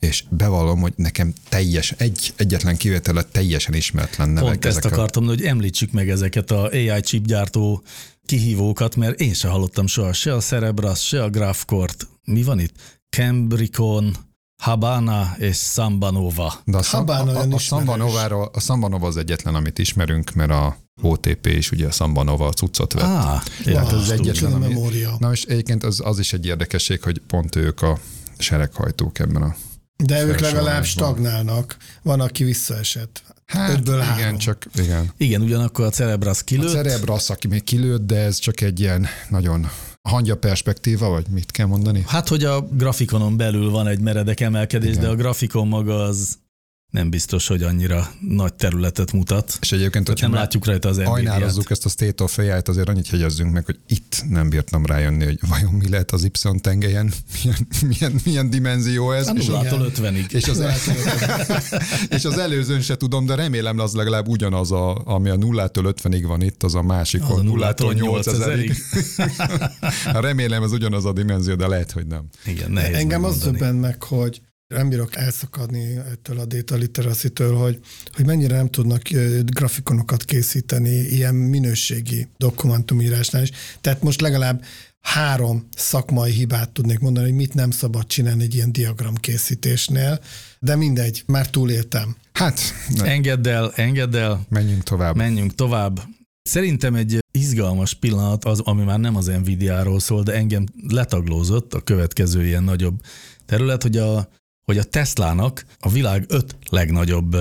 és 0.00 0.24
bevallom, 0.28 0.80
hogy 0.80 0.92
nekem 0.96 1.32
teljes, 1.48 1.94
egy, 1.96 2.32
egyetlen 2.36 2.76
kivételet 2.76 3.26
teljesen 3.26 3.74
ismeretlen 3.74 4.28
nevek. 4.28 4.50
Pont 4.50 4.64
ezt 4.64 4.84
akartam, 4.84 5.24
a... 5.24 5.26
hogy 5.26 5.44
említsük 5.44 5.92
meg 5.92 6.10
ezeket 6.10 6.50
a 6.50 6.68
AI 6.68 7.00
chipgyártó 7.00 7.82
kihívókat, 8.30 8.96
mert 8.96 9.20
én 9.20 9.34
se 9.34 9.48
hallottam 9.48 9.86
soha 9.86 10.12
se 10.12 10.34
a 10.34 10.40
Cerebras, 10.40 11.06
se 11.06 11.22
a 11.22 11.30
Graphcore-t. 11.30 12.08
Mi 12.24 12.42
van 12.42 12.60
itt? 12.60 12.74
Cambricon, 13.16 14.16
Habana 14.62 15.34
és 15.38 15.56
Sambanova. 15.56 16.54
De 16.64 16.76
a, 16.76 16.82
Habana 16.84 17.32
a, 17.32 17.42
a, 17.42 17.54
a, 17.54 17.58
Sambanova, 17.58 18.44
a 18.44 18.60
Sambanova 18.60 19.06
az 19.06 19.16
egyetlen, 19.16 19.54
amit 19.54 19.78
ismerünk, 19.78 20.32
mert 20.32 20.50
a 20.50 20.76
OTP 21.02 21.46
is 21.46 21.70
ugye 21.70 21.86
a 21.86 21.90
Sambanova 21.90 22.46
a 22.46 22.52
cuccot 22.52 22.92
vett. 22.92 23.02
Ah, 23.02 23.42
Tehát 23.64 23.92
az 23.92 24.10
egyetlen, 24.10 24.52
ami, 24.52 24.66
memória. 24.66 25.16
Na 25.18 25.32
és 25.32 25.44
egyébként 25.44 25.84
az, 25.84 26.00
az 26.04 26.18
is 26.18 26.32
egy 26.32 26.46
érdekesség, 26.46 27.02
hogy 27.02 27.22
pont 27.26 27.56
ők 27.56 27.82
a 27.82 27.98
sereghajtók 28.38 29.18
ebben 29.18 29.42
a 29.42 29.56
de 29.96 30.24
ők 30.24 30.38
legalább 30.38 30.84
stagnálnak. 30.84 31.76
Van, 32.02 32.20
aki 32.20 32.44
visszaesett. 32.44 33.22
Hát 33.50 33.70
Ötből 33.70 33.94
igen, 33.94 34.06
három. 34.06 34.38
csak 34.38 34.66
igen. 34.74 35.10
Igen, 35.16 35.42
ugyanakkor 35.42 35.84
a 35.84 35.88
Cerebras 35.90 36.44
kilőtt. 36.44 36.68
A 36.68 36.82
Cerebras, 36.82 37.30
aki 37.30 37.48
még 37.48 37.64
kilőtt, 37.64 38.06
de 38.06 38.16
ez 38.16 38.38
csak 38.38 38.60
egy 38.60 38.80
ilyen 38.80 39.06
nagyon 39.28 39.66
hangya 40.02 40.36
perspektíva, 40.36 41.08
vagy 41.08 41.26
mit 41.30 41.50
kell 41.50 41.66
mondani? 41.66 42.04
Hát, 42.06 42.28
hogy 42.28 42.44
a 42.44 42.60
grafikonon 42.60 43.36
belül 43.36 43.70
van 43.70 43.86
egy 43.86 44.00
meredek 44.00 44.40
emelkedés, 44.40 44.90
igen. 44.90 45.02
de 45.02 45.08
a 45.08 45.14
grafikon 45.14 45.68
maga 45.68 46.02
az 46.02 46.38
nem 46.90 47.10
biztos, 47.10 47.46
hogy 47.46 47.62
annyira 47.62 48.10
nagy 48.20 48.54
területet 48.54 49.12
mutat. 49.12 49.58
És 49.60 49.72
egyébként, 49.72 50.08
hogy 50.08 50.18
nem 50.20 50.32
látjuk 50.32 50.66
rajta 50.66 50.88
az 50.88 50.98
Ajnározzuk 50.98 51.70
ezt 51.70 51.84
a 51.84 51.88
State 51.88 52.22
of 52.22 52.38
AI-t, 52.38 52.68
azért 52.68 52.88
annyit 52.88 53.06
hegyezzünk 53.06 53.52
meg, 53.52 53.64
hogy 53.64 53.78
itt 53.88 54.24
nem 54.28 54.48
bírtam 54.48 54.86
rájönni, 54.86 55.24
hogy 55.24 55.38
vajon 55.48 55.72
mi 55.72 55.88
lehet 55.88 56.10
az 56.10 56.24
Y 56.24 56.30
tengelyen, 56.60 57.12
milyen, 57.42 57.66
milyen, 57.88 58.20
milyen 58.24 58.50
dimenzió 58.50 59.12
ez. 59.12 59.26
A 59.26 59.32
nullától 59.32 59.92
50-ig. 59.94 60.30
És 60.30 60.48
az, 60.48 60.64
és 62.16 62.24
az 62.24 62.38
előzőn 62.38 62.80
se 62.80 62.96
tudom, 62.96 63.26
de 63.26 63.34
remélem 63.34 63.78
az 63.78 63.94
legalább 63.94 64.28
ugyanaz, 64.28 64.72
a, 64.72 65.02
ami 65.04 65.28
a 65.28 65.36
nullától 65.36 65.94
50-ig 65.96 66.24
van 66.26 66.42
itt, 66.42 66.62
az 66.62 66.74
a 66.74 66.82
másik, 66.82 67.22
az 67.22 67.38
a 67.38 67.42
nullától 67.42 67.94
8000-ig. 67.96 68.76
remélem 70.20 70.62
ez 70.62 70.72
ugyanaz 70.72 71.04
a 71.04 71.12
dimenzió, 71.12 71.54
de 71.54 71.66
lehet, 71.66 71.90
hogy 71.90 72.06
nem. 72.06 72.24
Igen, 72.46 72.70
nehéz 72.70 72.96
Engem 72.96 73.24
az 73.24 73.38
döbben 73.38 73.74
meg, 73.74 74.02
hogy 74.02 74.40
nem 74.74 74.88
bírok 74.88 75.16
elszakadni 75.16 75.96
ettől 75.96 76.38
a 76.38 76.44
data 76.44 76.74
literacy-től, 76.76 77.56
hogy, 77.56 77.78
hogy 78.14 78.26
mennyire 78.26 78.56
nem 78.56 78.68
tudnak 78.68 79.02
grafikonokat 79.44 80.24
készíteni 80.24 80.90
ilyen 80.90 81.34
minőségi 81.34 82.28
dokumentumírásnál 82.36 83.42
is. 83.42 83.50
Tehát 83.80 84.02
most 84.02 84.20
legalább 84.20 84.64
három 85.00 85.68
szakmai 85.76 86.32
hibát 86.32 86.70
tudnék 86.70 86.98
mondani, 86.98 87.26
hogy 87.26 87.36
mit 87.36 87.54
nem 87.54 87.70
szabad 87.70 88.06
csinálni 88.06 88.42
egy 88.42 88.54
ilyen 88.54 88.72
diagram 88.72 89.14
készítésnél, 89.14 90.20
de 90.58 90.76
mindegy, 90.76 91.22
már 91.26 91.50
túléltem. 91.50 92.16
Hát, 92.32 92.60
ne. 92.94 93.04
engedd 93.04 93.48
el, 93.48 93.72
engedd 93.74 94.16
el. 94.16 94.46
Menjünk 94.48 94.82
tovább. 94.82 95.16
Menjünk 95.16 95.54
tovább. 95.54 96.00
Szerintem 96.42 96.94
egy 96.94 97.18
izgalmas 97.30 97.94
pillanat 97.94 98.44
az, 98.44 98.60
ami 98.60 98.84
már 98.84 98.98
nem 98.98 99.16
az 99.16 99.26
Nvidia-ról 99.26 100.00
szól, 100.00 100.22
de 100.22 100.32
engem 100.32 100.66
letaglózott 100.88 101.74
a 101.74 101.80
következő 101.80 102.46
ilyen 102.46 102.62
nagyobb 102.62 103.00
terület, 103.46 103.82
hogy 103.82 103.96
a 103.96 104.28
hogy 104.70 104.78
a 104.78 104.84
Teslának 104.84 105.64
a 105.78 105.88
világ 105.88 106.24
öt 106.28 106.56
legnagyobb 106.68 107.36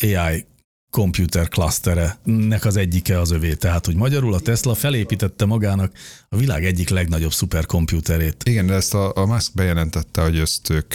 AI 0.00 0.46
computer 0.90 1.48
klasztere 1.48 2.18
nek 2.24 2.64
az 2.64 2.76
egyike 2.76 3.20
az 3.20 3.30
övé. 3.30 3.54
Tehát, 3.54 3.86
hogy 3.86 3.94
magyarul 3.94 4.34
a 4.34 4.40
Tesla 4.40 4.74
felépítette 4.74 5.44
magának 5.44 5.92
a 6.28 6.36
világ 6.36 6.64
egyik 6.64 6.88
legnagyobb 6.88 7.32
szuperkomputerét. 7.32 8.42
Igen, 8.44 8.66
de 8.66 8.74
ezt 8.74 8.94
a, 8.94 9.16
a 9.16 9.26
Musk 9.26 9.54
bejelentette, 9.54 10.22
hogy 10.22 10.38
ezt 10.38 10.70
ők 10.70 10.94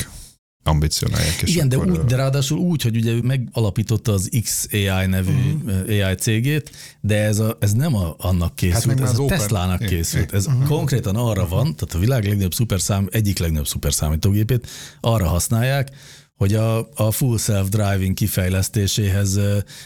ambicionálják. 0.68 1.42
És 1.42 1.56
Igen, 1.56 1.70
de, 1.70 1.78
úgy, 1.78 1.92
de 1.92 2.16
ráadásul 2.16 2.58
úgy, 2.58 2.82
hogy 2.82 2.96
ugye 2.96 3.12
ő 3.12 3.22
megalapította 3.22 4.12
az 4.12 4.30
XAI 4.44 5.06
nevű 5.08 5.32
uh-huh. 5.32 6.06
AI 6.08 6.16
cégét, 6.16 6.72
de 7.02 7.24
ez, 7.24 7.40
a, 7.40 7.58
ez 7.60 7.74
nem 7.74 7.96
a, 7.96 8.16
annak 8.18 8.56
készült, 8.56 9.00
hát 9.00 9.10
ez 9.10 9.20
a 9.20 9.22
Open... 9.22 9.38
Tesla-nak 9.38 9.80
készült. 9.80 10.34
Ez 10.34 10.48
uh-huh. 10.48 10.68
konkrétan 10.68 11.16
arra 11.16 11.44
uh-huh. 11.44 11.50
van, 11.50 11.76
tehát 11.76 11.96
a 11.96 12.00
világ 12.00 12.24
legnagyobb 12.24 12.54
szuperszám, 12.54 13.08
egyik 13.12 13.40
legnagyobb 13.40 13.68
szuperszámítógépét 13.68 14.68
arra 15.02 15.28
használják, 15.28 15.90
hogy 16.36 16.54
a, 16.54 16.78
a 16.94 17.12
full 17.12 17.38
self-driving 17.38 18.14
kifejlesztéséhez 18.14 19.40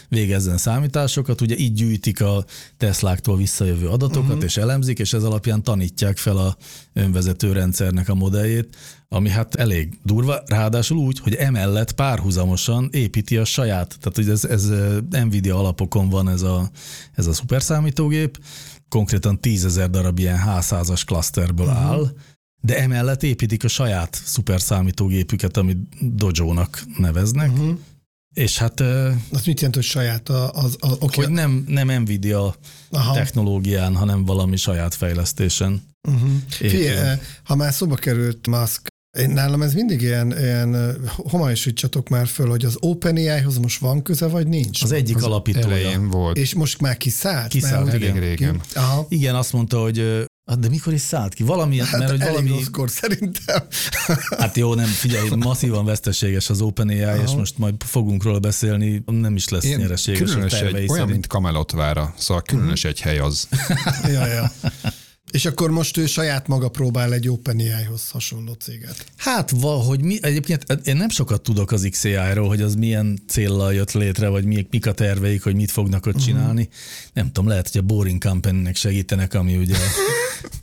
végezzen 0.08 0.56
számításokat. 0.56 1.40
Ugye 1.40 1.56
így 1.56 1.72
gyűjtik 1.72 2.20
a 2.20 2.44
Tesláktól 2.76 3.36
visszajövő 3.36 3.88
adatokat, 3.88 4.28
uh-huh. 4.28 4.44
és 4.44 4.56
elemzik, 4.56 4.98
és 4.98 5.12
ez 5.12 5.22
alapján 5.22 5.62
tanítják 5.62 6.16
fel 6.16 6.36
a 6.36 6.56
önvezető 6.92 7.52
rendszernek 7.52 8.08
a 8.08 8.14
modelljét, 8.14 8.76
ami 9.08 9.28
hát 9.28 9.54
elég 9.54 9.98
durva, 10.04 10.42
ráadásul 10.46 10.96
úgy, 10.96 11.18
hogy 11.18 11.34
emellett 11.34 11.92
párhuzamosan 11.92 12.88
építi 12.92 13.36
a 13.36 13.44
saját, 13.44 13.96
tehát 14.00 14.16
hogy 14.16 14.28
ez, 14.28 14.44
ez 14.44 14.68
Nvidia 15.24 15.58
alapokon 15.58 16.08
van 16.08 16.28
ez 16.28 16.42
a, 16.42 16.70
ez 17.14 17.26
a 17.26 17.32
szuperszámítógép, 17.32 18.38
konkrétan 18.88 19.40
tízezer 19.40 19.90
darab 19.90 20.18
ilyen 20.18 20.40
H100-as 20.46 21.02
klaszterből 21.06 21.66
uh-huh. 21.66 21.82
áll, 21.82 22.12
de 22.60 22.78
emellett 22.78 23.22
építik 23.22 23.64
a 23.64 23.68
saját 23.68 24.20
szuperszámítógépüket, 24.24 25.56
amit 25.56 25.78
Dojo-nak 26.16 26.84
neveznek, 26.98 27.50
uh-huh. 27.50 27.78
És 28.34 28.58
hát... 28.58 28.80
Az 28.80 29.44
mit 29.44 29.56
jelent, 29.56 29.74
hogy 29.74 29.84
saját? 29.84 30.28
Az, 30.28 30.76
az, 30.78 30.92
okay. 31.00 31.24
Hogy 31.24 31.30
nem, 31.30 31.64
nem 31.66 32.02
Nvidia 32.02 32.54
Aha. 32.90 33.14
technológián, 33.14 33.96
hanem 33.96 34.24
valami 34.24 34.56
saját 34.56 34.94
fejlesztésen. 34.94 35.82
Uh-huh. 36.08 36.30
Figyelj, 36.48 37.18
ha 37.44 37.54
már 37.54 37.72
szóba 37.72 37.94
került 37.94 38.46
Musk, 38.46 38.88
én 39.18 39.30
nálam 39.30 39.62
ez 39.62 39.74
mindig 39.74 40.00
ilyen, 40.00 40.38
ilyen 40.38 40.96
homályosítsatok 41.16 42.08
már 42.08 42.26
föl, 42.26 42.48
hogy 42.48 42.64
az 42.64 42.76
OpenAI-hoz 42.80 43.58
most 43.58 43.80
van 43.80 44.02
köze, 44.02 44.26
vagy 44.26 44.46
nincs? 44.46 44.82
Az 44.82 44.92
egyik 44.92 45.16
az 45.16 45.22
alapítója. 45.22 46.00
volt. 46.00 46.36
És 46.36 46.54
most 46.54 46.80
már 46.80 46.96
kiszállt? 46.96 47.48
Kiszállt, 47.48 47.94
igen. 47.94 48.20
régen. 48.20 48.60
Aha. 48.74 49.06
Igen, 49.08 49.34
azt 49.34 49.52
mondta, 49.52 49.80
hogy 49.80 50.24
de 50.58 50.68
mikor 50.68 50.92
is 50.92 51.00
szállt 51.00 51.34
ki? 51.34 51.42
Valami, 51.42 51.78
hát 51.78 51.98
mert 51.98 52.10
hogy 52.10 52.20
valami... 52.20 52.48
rosszkor 52.48 52.90
szerintem. 52.90 53.62
Hát 54.38 54.56
jó, 54.56 54.74
nem, 54.74 54.86
figyelj, 54.86 55.28
masszívan 55.36 55.84
veszteséges 55.84 56.50
az 56.50 56.60
OpenAI, 56.60 57.02
Aha. 57.02 57.22
és 57.22 57.30
most 57.30 57.58
majd 57.58 57.74
fogunk 57.78 58.22
róla 58.22 58.38
beszélni, 58.38 59.02
nem 59.06 59.36
is 59.36 59.48
lesz 59.48 59.64
Én 59.64 59.78
nyereséges 59.78 60.30
különös 60.30 60.52
a 60.52 60.64
egy, 60.64 60.74
Olyan, 60.74 60.88
szerint. 60.88 61.10
mint 61.10 61.26
Kamelotvára, 61.26 62.14
szóval 62.18 62.42
különös 62.42 62.84
egy 62.84 63.00
hely 63.00 63.18
az. 63.18 63.48
ja, 64.14 64.26
ja. 64.26 64.52
És 65.40 65.46
akkor 65.46 65.70
most 65.70 65.96
ő 65.96 66.06
saját 66.06 66.48
maga 66.48 66.68
próbál 66.68 67.12
egy 67.12 67.28
OpenAI-hoz 67.28 68.08
hasonló 68.10 68.52
céget. 68.52 69.04
Hát 69.16 69.50
valahogy 69.50 70.02
mi, 70.02 70.18
egyébként 70.22 70.66
én 70.84 70.96
nem 70.96 71.08
sokat 71.08 71.42
tudok 71.42 71.72
az 71.72 71.88
XAI-ról, 71.90 72.48
hogy 72.48 72.62
az 72.62 72.74
milyen 72.74 73.18
céllal 73.28 73.74
jött 73.74 73.92
létre, 73.92 74.28
vagy 74.28 74.44
mik, 74.44 74.66
mik 74.70 74.86
a 74.86 74.92
terveik, 74.92 75.42
hogy 75.42 75.54
mit 75.54 75.70
fognak 75.70 76.06
ott 76.06 76.14
uh-huh. 76.14 76.28
csinálni. 76.28 76.68
Nem 77.12 77.26
tudom, 77.26 77.48
lehet, 77.48 77.70
hogy 77.72 77.80
a 77.80 77.84
Boring 77.84 78.22
Company-nek 78.22 78.76
segítenek, 78.76 79.34
ami 79.34 79.56
ugye 79.56 79.76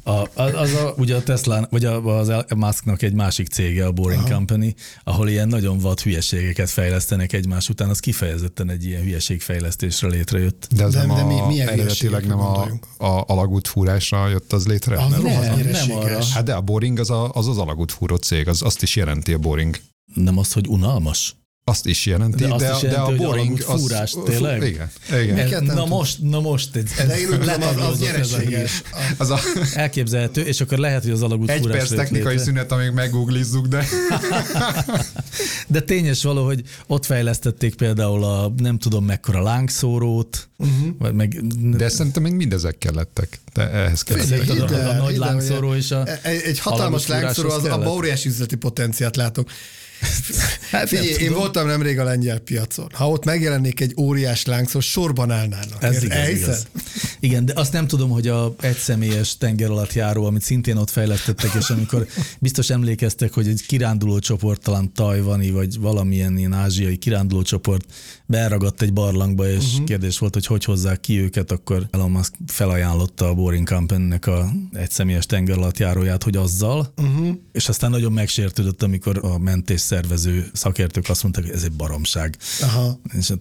a, 0.04 0.12
az, 0.34 0.54
az 0.54 0.74
a, 0.74 0.94
ugye 0.98 1.16
a 1.16 1.24
Tesla, 1.24 1.68
vagy 1.70 1.86
az 1.86 2.32
Musknak 2.56 3.02
egy 3.02 3.14
másik 3.14 3.48
cége, 3.48 3.86
a 3.86 3.92
Boring 3.92 4.22
Aha. 4.22 4.34
Company, 4.34 4.74
ahol 5.04 5.30
ilyen 5.30 5.48
nagyon 5.48 5.78
vad 5.78 6.00
hülyeségeket 6.00 6.70
fejlesztenek 6.70 7.34
egymás 7.34 7.70
után, 7.70 7.90
az 7.90 8.00
kifejezetten 8.00 8.70
egy 8.70 8.86
ilyen 8.86 9.02
hülyeségfejlesztésre 9.02 10.08
létrejött. 10.08 10.68
De, 10.76 10.84
az 10.84 10.94
de, 10.94 11.06
nem 11.06 11.16
de 11.16 11.24
mi, 11.24 11.42
milyen 11.48 11.68
eredetileg 11.68 12.26
nem 12.28 12.40
a, 12.40 12.62
a 12.98 13.24
alagútfúrásra 13.28 14.28
jött 14.28 14.54
az 14.54 14.67
létre? 14.68 14.98
Az 15.04 15.12
nem, 15.12 15.22
nem, 15.22 15.60
nem 15.60 15.92
arra. 15.92 16.26
Hát 16.26 16.44
de 16.44 16.54
a 16.54 16.62
Boring 16.62 17.00
az 17.00 17.10
a, 17.10 17.32
az, 17.34 17.48
az 17.48 17.58
alagútfúró 17.58 18.16
cég, 18.16 18.48
az, 18.48 18.62
azt 18.62 18.82
is 18.82 18.96
jelenti 18.96 19.34
a 19.34 19.38
Boring. 19.38 19.78
Nem 20.14 20.38
az, 20.38 20.54
hogy 20.54 20.68
unalmas? 20.68 21.36
Azt 21.70 21.86
is 21.86 22.06
jelenti, 22.06 22.44
de, 22.44 22.56
de, 22.56 22.56
is 22.56 22.82
jelenti, 22.82 22.88
de 22.88 22.98
a 22.98 23.16
boring 23.16 23.64
az... 23.68 23.82
Fúrás, 23.82 24.16
tényleg? 24.26 24.64
Igen. 24.64 24.90
igen. 25.22 25.70
Ez, 25.70 25.76
na, 25.76 25.86
most, 25.86 26.18
na 26.22 26.40
most, 26.40 26.76
ez, 26.76 27.08
de 27.08 27.20
én 27.20 27.28
úgy 27.28 27.48
az, 27.48 27.78
az 27.92 28.00
nyereséges. 28.00 28.82
Az 29.18 29.30
a... 29.30 29.40
Elképzelhető, 29.74 30.42
és 30.42 30.62
akkor 30.62 30.78
lehet, 30.78 31.04
hogy 31.04 31.12
az 31.12 31.22
alagút 31.22 31.50
Egy 31.50 31.62
fúrás 31.62 31.78
perc 31.78 31.94
technikai 31.94 32.30
létre. 32.30 32.44
szünet, 32.44 32.72
amíg 32.72 32.92
meggooglizzuk, 32.92 33.68
de... 33.68 33.86
de 35.68 35.82
tényes 35.82 36.24
való, 36.24 36.46
hogy 36.46 36.64
ott 36.88 37.06
fejlesztették 37.06 37.76
például 37.76 38.24
a 38.24 38.54
nem 38.58 38.78
tudom 38.78 39.06
mekkora 39.06 39.42
lángszórót, 39.42 40.50
uh-huh. 40.58 41.12
meg... 41.12 41.48
De 41.78 41.90
szerintem 41.90 42.24
még 42.24 42.34
mindezek 42.34 42.92
lettek. 42.94 43.40
De 43.54 43.70
ehhez 43.70 44.02
kellett. 44.02 44.50
A, 44.50 44.74
a, 44.74 44.90
a 44.90 44.94
nagy 44.94 45.18
lángszóró 45.18 45.76
és 45.76 45.92
a... 45.92 46.06
Egy, 46.22 46.42
egy 46.46 46.60
hatalmas 46.60 47.08
lángszóró, 47.08 47.50
az, 47.50 47.64
a 47.64 47.90
óriási 47.90 48.30
üzleti 48.30 48.56
potenciát 48.56 49.16
látok 49.16 49.50
Hát 50.72 50.88
Figyelj, 50.88 51.08
én 51.08 51.34
voltam 51.34 51.68
nemrég 51.68 52.00
a 52.00 52.04
lengyel 52.04 52.40
piacon. 52.40 52.88
Ha 52.94 53.10
ott 53.10 53.26
megjelennék 53.26 53.80
egy 53.80 53.94
óriás 53.98 54.46
lángszor, 54.46 54.84
sorban 54.84 55.32
állnának. 55.32 55.84
Ez 55.84 56.04
igaz, 56.04 56.30
igaz. 56.30 56.68
Igen, 57.20 57.46
de 57.46 57.54
azt 57.56 57.74
nem 57.74 57.88
tudom, 57.88 58.10
hogy 58.10 58.28
a 58.28 58.56
egyszemélyes 58.60 59.38
tenger 59.38 59.70
alatt 59.70 59.94
járó, 59.94 60.26
amit 60.26 60.42
szintén 60.42 60.78
ott 60.78 60.90
fejlesztettek, 60.90 61.54
és 61.60 61.70
amikor 61.70 62.08
biztos 62.40 62.70
emlékeztek, 62.70 63.34
hogy 63.34 63.48
egy 63.48 63.66
kiránduló 63.66 64.20
csoport, 64.20 64.62
talán 64.62 64.94
tajvani, 64.94 65.50
vagy 65.50 65.80
valamilyen 65.80 66.38
ilyen 66.38 66.54
ázsiai 66.54 66.98
kiránduló 66.98 67.42
csoport 67.42 67.86
beragadt 68.26 68.82
egy 68.82 68.94
barlangba, 68.94 69.50
és 69.50 69.66
uh-huh. 69.66 69.86
kérdés 69.86 70.18
volt, 70.18 70.34
hogy 70.34 70.46
hogy 70.46 70.64
hozzák 70.64 71.00
ki 71.00 71.20
őket, 71.20 71.52
akkor 71.52 71.88
Elon 71.92 72.12
Musk 72.12 72.34
felajánlotta 72.48 73.28
a 73.28 73.34
Boring 73.34 73.68
Company-nek 73.68 74.28
a 74.28 74.50
egyszemélyes 74.74 75.26
tenger 75.26 75.58
alatt 75.58 75.78
járóját, 75.78 76.24
hogy 76.24 76.36
azzal, 76.36 76.94
uh-huh. 76.98 77.28
és 77.52 77.70
aztán 77.70 77.90
nagyon 77.90 78.12
megsértődött, 78.12 78.84
amikor 78.84 79.20
a 79.22 79.38
mentés 79.38 79.80
szervező 79.88 80.50
szakértők 80.54 81.10
azt 81.10 81.24
mondták, 81.24 81.44
hogy 81.46 81.54
ez 81.54 81.64
egy 81.64 81.72
baromság. 81.72 82.38
Aha. 82.62 83.00
És 83.18 83.34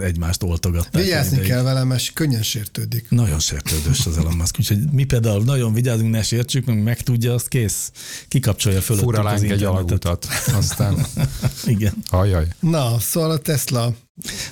egymást 0.00 0.42
oltogatták. 0.42 1.02
Vigyázni 1.02 1.40
kell 1.40 1.62
vele, 1.62 1.84
mert 1.84 2.12
könnyen 2.12 2.42
sértődik. 2.42 3.06
Nagyon 3.10 3.38
sértődős 3.38 4.06
az 4.06 4.18
Elon 4.18 4.34
Musk, 4.34 4.56
úgyhogy 4.58 4.90
mi 4.90 5.04
például 5.04 5.44
nagyon 5.44 5.72
vigyázunk, 5.72 6.10
ne 6.10 6.22
sértsük, 6.22 6.64
meg 6.64 6.82
megtudja, 6.82 7.34
azt 7.34 7.48
kész. 7.48 7.92
Kikapcsolja 8.28 8.80
fölött 8.80 9.16
az 9.16 9.42
egy 9.42 9.62
alagutat, 9.62 10.26
aztán... 10.54 11.06
Igen. 11.64 11.94
Ajaj. 12.10 12.46
Na, 12.60 12.98
szóval 12.98 13.30
a 13.30 13.38
Tesla 13.38 13.94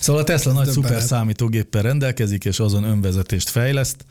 Szóval 0.01 0.23
a 0.23 0.25
Tesla 0.25 0.53
nagy 0.53 0.69
szuper 0.69 1.03
számítógéppel 1.03 1.83
rendelkezik, 1.83 2.45
és 2.45 2.59
azon 2.59 2.85
önvezetést 2.85 3.49
fejleszt. 3.49 4.05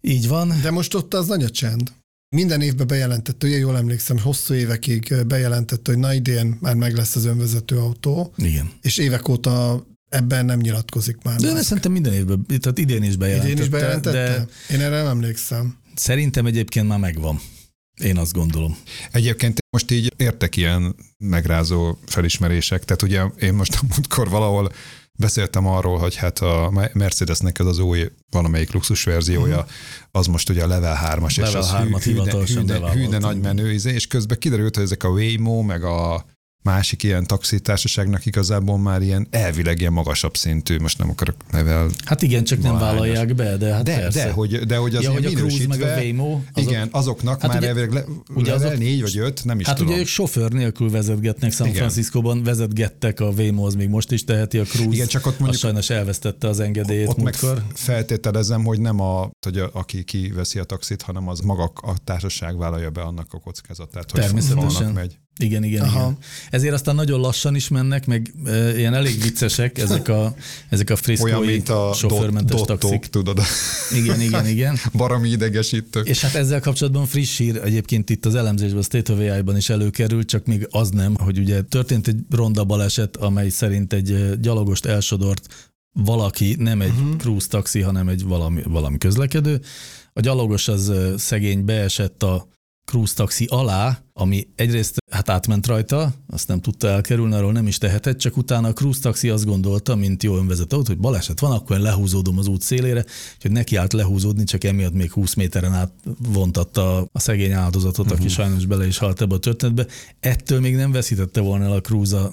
Így 0.00 0.28
van. 0.28 0.60
De 0.62 0.70
most 0.70 0.94
ott 0.94 1.14
az 1.14 1.26
nagy 1.26 1.42
a 1.42 1.50
csend. 1.50 1.92
Minden 2.34 2.60
évben 2.60 2.86
bejelentett, 2.86 3.44
ugye 3.44 3.56
jól 3.56 3.76
emlékszem, 3.76 4.18
hosszú 4.18 4.54
évekig 4.54 5.14
bejelentett, 5.26 5.86
hogy 5.86 5.98
na 5.98 6.14
idén 6.14 6.56
már 6.60 6.74
meg 6.74 6.94
lesz 6.94 7.16
az 7.16 7.24
önvezető 7.24 7.78
autó. 7.78 8.32
Igen. 8.36 8.70
És 8.82 8.98
évek 8.98 9.28
óta 9.28 9.86
ebben 10.08 10.44
nem 10.44 10.58
nyilatkozik 10.58 11.16
már. 11.22 11.36
De 11.36 11.52
ne, 11.52 11.62
szerintem 11.62 11.92
minden 11.92 12.12
évben, 12.12 12.46
tehát 12.46 12.78
idén 12.78 13.02
is 13.02 13.16
bejelentette. 13.16 13.52
Idén 13.52 13.64
is 13.64 13.70
bejelentette? 13.70 14.46
De 14.68 14.74
Én 14.74 14.80
erre 14.80 14.96
nem 14.96 15.06
emlékszem. 15.06 15.76
Szerintem 15.94 16.46
egyébként 16.46 16.88
már 16.88 16.98
megvan. 16.98 17.40
Én 18.00 18.16
azt 18.16 18.32
gondolom. 18.32 18.76
Egyébként 19.10 19.58
most 19.70 19.90
így 19.90 20.12
értek 20.16 20.56
ilyen 20.56 20.94
megrázó 21.18 21.98
felismerések, 22.06 22.84
tehát 22.84 23.02
ugye 23.02 23.46
én 23.46 23.54
most 23.54 23.74
a 23.74 23.86
múltkor 23.88 24.28
valahol 24.28 24.72
Beszéltem 25.22 25.66
arról, 25.66 25.98
hogy 25.98 26.16
hát 26.16 26.38
a 26.38 26.88
Mercedesnek 26.92 27.58
ez 27.58 27.66
az 27.66 27.78
új 27.78 28.10
valamelyik 28.30 28.72
luxus 28.72 29.04
verziója, 29.04 29.56
uh-huh. 29.56 29.70
az 30.10 30.26
most 30.26 30.48
ugye 30.48 30.62
a 30.62 30.66
Level 30.66 30.98
3-as, 31.02 31.36
Level 31.36 31.50
és 31.50 31.56
az 31.56 31.72
hű, 31.72 32.12
hűne, 32.12 32.44
hűne, 32.44 32.92
hűne 32.92 33.18
nagy 33.18 33.40
menő, 33.40 33.72
izé, 33.72 33.92
és 33.92 34.06
közben 34.06 34.38
kiderült, 34.38 34.74
hogy 34.74 34.84
ezek 34.84 35.04
a 35.04 35.08
Waymo, 35.08 35.62
meg 35.62 35.84
a 35.84 36.24
másik 36.62 37.02
ilyen 37.02 37.26
taxitársaságnak 37.26 38.26
igazából 38.26 38.78
már 38.78 39.02
ilyen 39.02 39.26
elvileg 39.30 39.80
ilyen 39.80 39.92
magasabb 39.92 40.36
szintű, 40.36 40.78
most 40.78 40.98
nem 40.98 41.10
akarok 41.10 41.36
nevel. 41.50 41.88
Hát 42.04 42.22
igen, 42.22 42.44
csak 42.44 42.62
nem 42.62 42.78
vállalják 42.78 43.34
be, 43.34 43.56
de 43.56 43.72
hát 43.72 43.84
de, 43.84 43.98
persze. 43.98 44.24
De, 44.24 44.30
hogy, 44.30 44.58
de 44.58 44.76
hogy 44.76 44.94
az 44.94 45.02
ja, 45.02 45.12
hogy 45.12 45.24
a 45.24 45.30
Cruise 45.30 45.66
meg 45.66 45.82
a 45.82 45.86
Waymo. 45.86 46.40
Azok, 46.52 46.70
igen, 46.70 46.88
azoknak 46.90 47.40
hát 47.40 47.50
már 47.50 47.58
ugye, 47.58 47.68
elvileg 47.68 47.92
le, 47.92 48.04
ugye 48.34 48.52
azok, 48.52 48.78
négy 48.78 49.00
vagy 49.00 49.18
öt, 49.18 49.44
nem 49.44 49.60
is 49.60 49.66
hát 49.66 49.76
tudom. 49.76 49.92
ugye 49.92 50.00
ők 50.00 50.06
sofőr 50.06 50.52
nélkül 50.52 50.90
vezetgetnek, 50.90 51.52
San 51.52 51.72
Franciscóban 51.72 52.42
vezetgettek, 52.42 53.20
a 53.20 53.28
Waymo, 53.28 53.66
az 53.66 53.74
még 53.74 53.88
most 53.88 54.12
is 54.12 54.24
teheti 54.24 54.58
a 54.58 54.64
Cruise. 54.64 54.94
Igen, 54.94 55.06
csak 55.06 55.26
ott 55.26 55.38
mondjuk, 55.38 55.60
sajnos 55.60 55.90
elvesztette 55.90 56.48
az 56.48 56.60
engedélyét 56.60 57.08
Ott 57.08 57.16
múltkor. 57.16 57.54
meg 57.54 57.62
feltételezem, 57.74 58.64
hogy 58.64 58.80
nem 58.80 59.00
a, 59.00 59.30
hogy 59.46 59.58
a, 59.58 59.70
aki 59.72 60.04
kiveszi 60.04 60.58
a 60.58 60.64
taxit, 60.64 61.02
hanem 61.02 61.28
az 61.28 61.40
maga 61.40 61.72
a 61.74 61.94
társaság 62.04 62.58
vállalja 62.58 62.90
be 62.90 63.00
annak 63.00 63.26
a 63.30 63.38
kockázatát, 63.38 64.10
hogy 64.10 64.20
Természetesen. 64.20 64.92
megy. 64.92 65.18
Igen, 65.38 65.64
igen, 65.64 65.82
Aha. 65.82 66.00
igen. 66.00 66.16
Ezért 66.50 66.74
aztán 66.74 66.94
nagyon 66.94 67.20
lassan 67.20 67.54
is 67.54 67.68
mennek, 67.68 68.06
meg 68.06 68.34
e, 68.44 68.78
ilyen 68.78 68.94
elég 68.94 69.22
viccesek 69.22 69.78
ezek 69.78 70.08
a, 70.08 70.34
ezek 70.70 70.90
a 70.90 70.96
friszkói 70.96 71.62
sofőrmentes 71.94 72.60
dot, 72.60 72.66
taxik. 72.66 73.06
tudod. 73.06 73.40
Igen, 73.94 74.20
igen, 74.20 74.46
igen. 74.46 74.78
Barami 74.92 75.28
idegesítő. 75.28 76.00
És 76.00 76.20
hát 76.20 76.34
ezzel 76.34 76.60
kapcsolatban 76.60 77.06
friss 77.06 77.38
hír 77.38 77.60
egyébként 77.64 78.10
itt 78.10 78.26
az 78.26 78.34
elemzésben, 78.34 78.78
a 78.78 78.82
State 78.82 79.12
of 79.12 79.18
AI-ban 79.18 79.56
is 79.56 79.68
előkerült, 79.68 80.28
csak 80.28 80.46
még 80.46 80.66
az 80.70 80.90
nem, 80.90 81.14
hogy 81.16 81.38
ugye 81.38 81.62
történt 81.62 82.08
egy 82.08 82.18
ronda 82.30 82.64
baleset, 82.64 83.16
amely 83.16 83.48
szerint 83.48 83.92
egy 83.92 84.40
gyalogost 84.40 84.84
elsodort 84.84 85.70
valaki, 85.92 86.56
nem 86.58 86.80
egy 86.80 86.88
uh-huh. 86.88 87.16
cruise 87.16 87.46
taxi, 87.48 87.80
hanem 87.80 88.08
egy 88.08 88.24
valami, 88.24 88.62
valami 88.64 88.98
közlekedő. 88.98 89.60
A 90.12 90.20
gyalogos 90.20 90.68
az 90.68 90.92
szegény 91.16 91.64
beesett 91.64 92.22
a 92.22 92.48
cruise 92.84 93.14
taxi 93.14 93.46
alá, 93.48 94.02
ami 94.12 94.46
egyrészt 94.54 94.96
hát 95.10 95.28
átment 95.28 95.66
rajta, 95.66 96.12
azt 96.28 96.48
nem 96.48 96.60
tudta 96.60 96.88
elkerülni, 96.88 97.34
arról 97.34 97.52
nem 97.52 97.66
is 97.66 97.78
tehetett, 97.78 98.18
csak 98.18 98.36
utána 98.36 98.68
a 98.68 98.72
cruise 98.72 99.00
taxi 99.00 99.28
azt 99.28 99.44
gondolta, 99.44 99.94
mint 99.94 100.22
jó 100.22 100.36
önvezető 100.36 100.76
hogy 100.86 100.98
baleset 100.98 101.40
van, 101.40 101.52
akkor 101.52 101.76
én 101.76 101.82
lehúzódom 101.82 102.38
az 102.38 102.46
út 102.46 102.62
szélére, 102.62 103.04
hogy 103.40 103.50
neki 103.50 103.76
állt 103.76 103.92
lehúzódni, 103.92 104.44
csak 104.44 104.64
emiatt 104.64 104.92
még 104.92 105.12
20 105.12 105.34
méteren 105.34 105.72
át 105.72 105.92
vontatta 106.18 107.08
a 107.12 107.18
szegény 107.18 107.52
áldozatot, 107.52 107.98
uh-huh. 107.98 108.12
aki 108.12 108.24
mhm. 108.24 108.32
sajnos 108.32 108.66
bele 108.66 108.86
is 108.86 108.98
halt 108.98 109.20
ebbe 109.20 109.34
a 109.34 109.38
történetbe. 109.38 109.86
Ettől 110.20 110.60
még 110.60 110.76
nem 110.76 110.92
veszítette 110.92 111.40
volna 111.40 111.64
el 111.64 111.72
a 111.72 111.80
cruise 111.80 112.30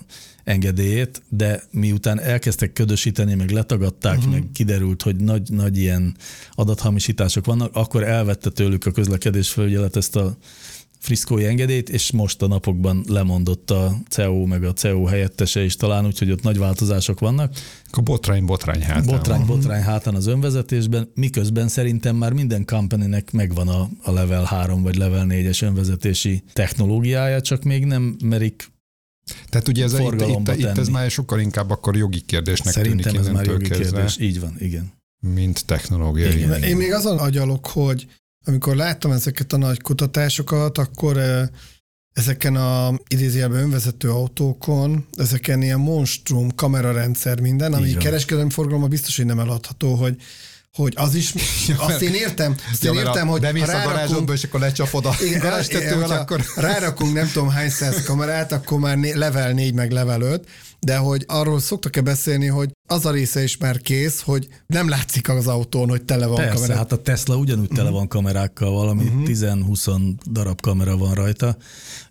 engedélyét, 0.49 1.21
de 1.29 1.63
miután 1.71 2.19
elkezdtek 2.19 2.73
ködösíteni, 2.73 3.33
meg 3.33 3.49
letagadták, 3.49 4.17
uh-huh. 4.17 4.33
meg 4.33 4.43
kiderült, 4.53 5.01
hogy 5.01 5.15
nagy, 5.15 5.49
nagy 5.51 5.77
ilyen 5.77 6.15
adathamisítások 6.51 7.45
vannak, 7.45 7.75
akkor 7.75 8.03
elvette 8.03 8.49
tőlük 8.49 8.85
a 8.85 8.91
közlekedésfelügyelet 8.91 9.95
ezt 9.95 10.15
a 10.15 10.37
friszkói 10.99 11.45
engedélyt, 11.45 11.89
és 11.89 12.11
most 12.11 12.41
a 12.41 12.47
napokban 12.47 13.03
lemondott 13.07 13.71
a 13.71 13.97
CEO 14.09 14.45
meg 14.45 14.63
a 14.63 14.73
CEO 14.73 15.05
helyettese 15.05 15.63
is 15.63 15.75
talán, 15.75 16.05
úgyhogy 16.05 16.31
ott 16.31 16.43
nagy 16.43 16.57
változások 16.57 17.19
vannak. 17.19 17.53
A 17.91 18.01
botrány, 18.01 18.45
botrány 18.45 18.81
hátán. 18.81 19.05
Botrány, 19.05 19.45
botrány 19.45 19.81
hátán 19.81 20.15
az 20.15 20.27
önvezetésben, 20.27 21.11
miközben 21.15 21.67
szerintem 21.67 22.15
már 22.15 22.33
minden 22.33 22.65
companynek 22.65 23.31
megvan 23.31 23.67
a, 23.67 23.89
a 24.01 24.11
level 24.11 24.43
3 24.43 24.83
vagy 24.83 24.95
level 24.95 25.25
4-es 25.29 25.63
önvezetési 25.63 26.43
technológiája, 26.53 27.41
csak 27.41 27.63
még 27.63 27.85
nem 27.85 28.15
merik 28.23 28.71
tehát 29.49 29.67
ugye 29.67 29.83
ez, 29.83 29.93
itt, 29.99 30.21
itt, 30.21 30.55
itt 30.55 30.77
ez 30.77 30.87
már 30.87 31.11
sokkal 31.11 31.39
inkább 31.39 31.69
akkor 31.69 31.95
jogi 31.95 32.19
kérdésnek 32.19 32.73
Szerintem 32.73 33.11
tűnik 33.11 33.27
ez 33.27 33.33
már 33.33 33.45
jogi 33.45 33.67
kezdve, 33.67 33.97
kérdés, 33.97 34.17
így 34.17 34.39
van, 34.39 34.55
igen. 34.59 34.93
Mint 35.19 35.65
technológiai. 35.65 36.35
Igen, 36.35 36.47
igen. 36.47 36.63
Én 36.63 36.75
még 36.75 36.93
azon 36.93 37.17
agyalok, 37.17 37.67
hogy 37.67 38.07
amikor 38.45 38.75
láttam 38.75 39.11
ezeket 39.11 39.53
a 39.53 39.57
nagy 39.57 39.81
kutatásokat, 39.81 40.77
akkor 40.77 41.17
ezeken 42.13 42.55
a 42.55 42.93
idézőjelben 43.07 43.61
önvezető 43.61 44.09
autókon, 44.09 45.07
ezeken 45.17 45.61
ilyen 45.61 45.79
monstrum 45.79 46.55
kamerarendszer 46.55 47.39
minden, 47.39 47.73
ami 47.73 47.93
kereskedelmi 47.93 48.49
forgalomban 48.49 48.89
biztos, 48.89 49.15
hogy 49.17 49.25
nem 49.25 49.39
eladható, 49.39 49.93
hogy 49.93 50.15
hogy 50.73 50.93
az 50.97 51.15
is, 51.15 51.33
azt 51.87 52.01
én 52.01 52.13
értem, 52.13 52.55
azt 52.71 52.85
én 52.85 52.93
értem, 52.93 53.27
hogy 53.27 53.41
bemész 53.41 53.67
a 53.67 53.81
garázsodba, 53.85 54.33
és 54.33 54.43
akkor 54.43 54.59
lecsapod 54.59 55.05
a 55.05 55.15
garázstetővel, 55.39 56.11
akkor... 56.19 56.45
Rárakunk 56.55 57.13
nem 57.13 57.29
tudom 57.33 57.49
hány 57.49 57.69
száz 57.69 58.03
kamerát, 58.03 58.51
akkor 58.51 58.79
már 58.79 58.97
level 58.97 59.51
4 59.51 59.73
meg 59.73 59.91
level 59.91 60.21
5, 60.21 60.47
de 60.79 60.97
hogy 60.97 61.23
arról 61.27 61.59
szoktak-e 61.59 62.01
beszélni, 62.01 62.47
hogy 62.47 62.71
az 62.89 63.05
a 63.05 63.11
része 63.11 63.43
is 63.43 63.57
már 63.57 63.79
kész, 63.81 64.21
hogy 64.21 64.47
nem 64.65 64.89
látszik 64.89 65.29
az 65.29 65.47
autón, 65.47 65.89
hogy 65.89 66.03
tele 66.03 66.25
van 66.25 66.35
Persze, 66.35 66.75
hát 66.75 66.91
a 66.91 67.01
Tesla 67.01 67.35
ugyanúgy 67.35 67.67
tele 67.67 67.89
van 67.89 68.07
kamerákkal, 68.07 68.71
valami 68.71 69.03
uh-huh. 69.03 69.21
Mhm. 69.21 69.31
10-20 69.71 70.13
darab 70.31 70.61
kamera 70.61 70.97
van 70.97 71.13
rajta. 71.13 71.57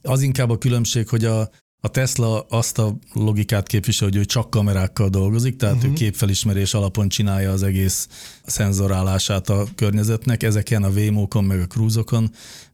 Az 0.02 0.22
inkább 0.22 0.50
a 0.50 0.58
különbség, 0.58 1.08
hogy 1.08 1.24
a, 1.24 1.50
a 1.80 1.88
Tesla 1.88 2.40
azt 2.40 2.78
a 2.78 2.98
logikát 3.12 3.66
képvisel, 3.66 4.08
hogy 4.08 4.16
ő 4.16 4.24
csak 4.24 4.50
kamerákkal 4.50 5.08
dolgozik, 5.08 5.56
tehát 5.56 5.74
uh-huh. 5.74 5.90
ő 5.90 5.92
mhm. 5.92 6.02
képfelismerés 6.02 6.74
alapon 6.74 7.08
csinálja 7.08 7.52
az 7.52 7.62
egész 7.62 8.08
szenzorálását 8.46 9.48
a 9.48 9.66
környezetnek. 9.74 10.42
Ezeken 10.42 10.82
a 10.82 10.88
Waymo-kon, 10.88 11.44
meg 11.44 11.60
a 11.60 11.66
cruise 11.66 12.00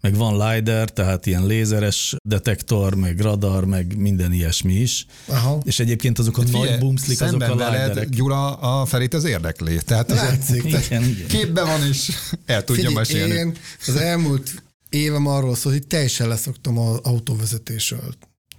meg 0.01 0.17
van 0.17 0.49
LiDAR, 0.49 0.91
tehát 0.91 1.27
ilyen 1.27 1.47
lézeres 1.47 2.17
detektor, 2.23 2.95
meg 2.95 3.21
radar, 3.21 3.65
meg 3.65 3.97
minden 3.97 4.33
ilyesmi 4.33 4.75
is. 4.75 5.07
Aha. 5.27 5.61
És 5.65 5.79
egyébként 5.79 6.19
azok 6.19 6.39
a 6.39 6.43
Figyelj, 6.43 6.69
nagy 6.69 6.79
bumszlik, 6.79 7.21
azok 7.21 7.43
a 7.43 7.55
lidarek. 7.55 8.09
Gyula, 8.09 8.55
a 8.55 8.85
felét 8.85 9.15
az 9.15 9.25
érdekli. 9.25 9.79
Tehát 9.85 10.11
Látszik. 10.11 10.65
igen, 10.65 10.83
igen. 10.83 11.27
Képben 11.29 11.67
van 11.67 11.89
is, 11.89 12.11
el 12.47 12.65
tudja 12.65 12.89
Figyelj, 12.89 12.95
mesélni. 12.95 13.35
Én 13.35 13.57
az 13.87 13.97
elmúlt 13.97 14.63
évem 14.89 15.27
arról 15.27 15.55
szól, 15.55 15.73
hogy 15.73 15.87
teljesen 15.87 16.29
leszoktam 16.29 16.79
az 16.79 16.99
autóvezetésről 17.03 18.15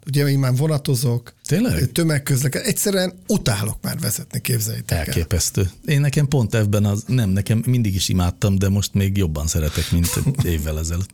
ugye 0.08 0.28
én 0.28 0.39
már 0.39 0.56
vonatozok, 0.56 1.34
Tényleg? 1.48 1.91
tömegközleked, 1.91 2.65
egyszerűen 2.65 3.13
utálok 3.28 3.78
már 3.82 4.00
vezetni, 4.00 4.41
képzeljétek 4.41 4.98
Elképesztő. 4.98 5.70
Én 5.86 6.02
nekem 6.02 6.28
pont 6.28 6.56
ebben 6.56 6.86
az, 6.86 7.04
nem, 7.08 7.30
nekem 7.30 7.63
mindig 7.65 7.96
is 7.96 8.10
imádtam, 8.10 8.58
de 8.58 8.70
most 8.70 8.94
még 8.94 9.18
jobban 9.18 9.48
szeretek, 9.48 9.91
mint 9.91 10.10
évvel 10.44 10.80
ezelőtt. 10.80 11.10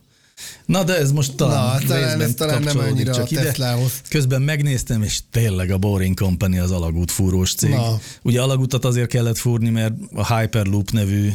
Na, 0.65 0.83
de 0.83 0.97
ez 0.97 1.11
most 1.11 1.35
talán, 1.35 1.81
Na, 1.81 1.87
talán 1.87 2.21
ez 2.21 2.33
talán 2.33 2.63
nem 2.63 2.77
annyira 2.77 3.13
csak 3.13 3.31
a 3.31 3.35
Teslához. 3.35 4.01
Közben 4.09 4.41
megnéztem, 4.41 5.01
és 5.01 5.19
tényleg 5.31 5.71
a 5.71 5.77
Boring 5.77 6.19
Company 6.19 6.59
az 6.59 6.71
alagút 6.71 7.11
fúrós 7.11 7.53
cég. 7.53 7.69
Na. 7.69 7.99
Ugye 8.21 8.41
alagutat 8.41 8.85
azért 8.85 9.09
kellett 9.09 9.37
fúrni, 9.37 9.69
mert 9.69 9.93
a 10.13 10.35
Hyperloop 10.35 10.91
nevű 10.91 11.31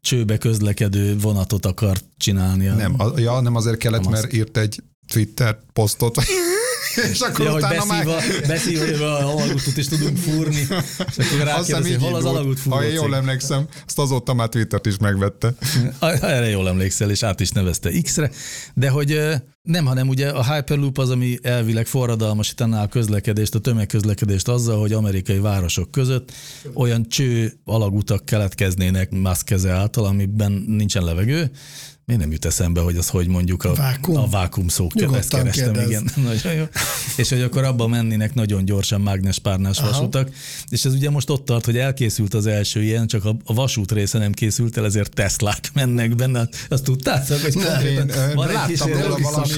csőbe 0.00 0.38
közlekedő 0.38 1.18
vonatot 1.18 1.66
akart 1.66 2.04
csinálni. 2.16 2.66
Nem, 2.66 2.94
a, 3.00 3.18
ja, 3.18 3.40
nem 3.40 3.54
azért 3.54 3.76
kellett, 3.76 4.08
mert 4.08 4.32
írt 4.32 4.56
egy 4.56 4.82
Twitter 5.12 5.58
posztot, 5.72 6.16
és 7.10 7.20
akkor 7.20 7.44
ja, 7.44 7.54
utána 7.54 7.74
beszívva, 7.74 8.14
már... 8.14 8.46
beszívva, 8.46 9.18
a 9.18 9.36
alagútot 9.36 9.76
is 9.76 9.88
tudunk 9.88 10.16
fúrni, 10.16 10.66
és 11.16 11.16
akkor 11.16 11.44
rákérdezi, 11.44 11.94
hol 11.94 12.14
az 12.14 12.24
alagút 12.24 12.58
fúró 12.58 12.76
Ha 12.76 12.84
én 12.84 12.92
jól 12.92 13.14
emlékszem, 13.14 13.66
azt 13.86 13.98
azóta 13.98 14.34
már 14.34 14.48
Twittert 14.48 14.86
is 14.86 14.96
megvette. 14.98 15.54
Erre 16.00 16.48
jól 16.48 16.68
emlékszel, 16.68 17.10
és 17.10 17.22
át 17.22 17.40
is 17.40 17.50
nevezte 17.50 17.90
X-re, 18.02 18.30
de 18.74 18.88
hogy 18.88 19.20
nem, 19.62 19.86
hanem 19.86 20.08
ugye 20.08 20.28
a 20.28 20.54
Hyperloop 20.54 20.98
az, 20.98 21.10
ami 21.10 21.38
elvileg 21.42 21.86
forradalmasítaná 21.86 22.82
a 22.82 22.86
közlekedést, 22.86 23.54
a 23.54 23.58
tömegközlekedést 23.58 24.48
azzal, 24.48 24.80
hogy 24.80 24.92
amerikai 24.92 25.38
városok 25.38 25.90
között 25.90 26.32
olyan 26.74 27.08
cső 27.08 27.52
alagutak 27.64 28.24
keletkeznének 28.24 29.10
Musk 29.10 29.44
keze 29.44 29.70
által, 29.70 30.04
amiben 30.04 30.52
nincsen 30.66 31.04
levegő, 31.04 31.50
Miért 32.06 32.22
nem 32.22 32.32
jut 32.32 32.44
eszembe, 32.44 32.80
hogy 32.80 32.96
az 32.96 33.08
hogy 33.08 33.28
mondjuk 33.28 33.64
a 33.64 33.74
vákum, 33.74 34.16
a 34.16 34.28
vákum 34.28 34.68
szó 34.68 34.86
ezt 34.94 35.28
kerestem, 35.28 35.50
kérdez. 35.50 35.88
igen, 35.88 36.10
nagyon 36.24 36.52
jó. 36.52 36.64
És 37.16 37.28
hogy 37.28 37.42
akkor 37.42 37.64
abba 37.64 37.86
mennének 37.86 38.34
nagyon 38.34 38.64
gyorsan 38.64 39.00
mágnes-párnás 39.00 39.80
vasutak, 39.80 40.30
és 40.68 40.84
ez 40.84 40.92
ugye 40.92 41.10
most 41.10 41.30
ott 41.30 41.44
tart, 41.44 41.64
hogy 41.64 41.78
elkészült 41.78 42.34
az 42.34 42.46
első 42.46 42.82
ilyen, 42.82 43.06
csak 43.06 43.24
a, 43.24 43.36
a 43.44 43.54
vasút 43.54 43.92
része 43.92 44.18
nem 44.18 44.32
készült 44.32 44.76
el, 44.76 44.84
ezért 44.84 45.14
Teslák 45.14 45.70
mennek 45.72 46.14
benne. 46.14 46.48
Azt 46.68 46.84
tudtátok, 46.84 47.40
hogy 47.40 47.54
nem, 47.54 47.86
én, 47.86 48.12
van 48.34 48.48
egy 48.48 48.78
valami, 49.22 49.52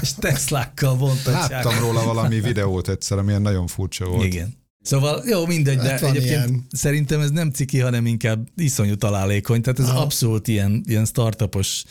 és 0.00 0.14
Teslákkal 0.18 0.96
vontatják. 0.96 1.50
Láttam 1.50 1.78
róla 1.78 2.04
valami 2.04 2.40
videót 2.40 2.88
egyszer, 2.88 3.18
amilyen 3.18 3.42
nagyon 3.42 3.66
furcsa 3.66 4.04
volt. 4.04 4.24
Igen. 4.24 4.61
Szóval 4.82 5.22
jó, 5.26 5.46
mindegy, 5.46 5.78
hát 5.78 6.00
de 6.00 6.06
egyébként 6.06 6.48
ilyen. 6.48 6.66
szerintem 6.70 7.20
ez 7.20 7.30
nem 7.30 7.50
ciki, 7.50 7.78
hanem 7.78 8.06
inkább 8.06 8.48
iszonyú 8.56 8.94
találékony. 8.94 9.62
Tehát 9.62 9.78
ez 9.78 9.88
Aha. 9.88 10.00
abszolút 10.00 10.48
ilyen, 10.48 10.82
ilyen 10.86 11.04
startupos, 11.04 11.84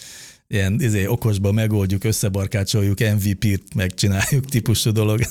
ilyen 0.48 0.82
izé, 0.82 1.06
okosba 1.06 1.52
megoldjuk, 1.52 2.04
összebarkácsoljuk, 2.04 3.00
MVP-t 3.00 3.74
megcsináljuk 3.76 4.46
típusú 4.46 4.92
dolog 4.92 5.22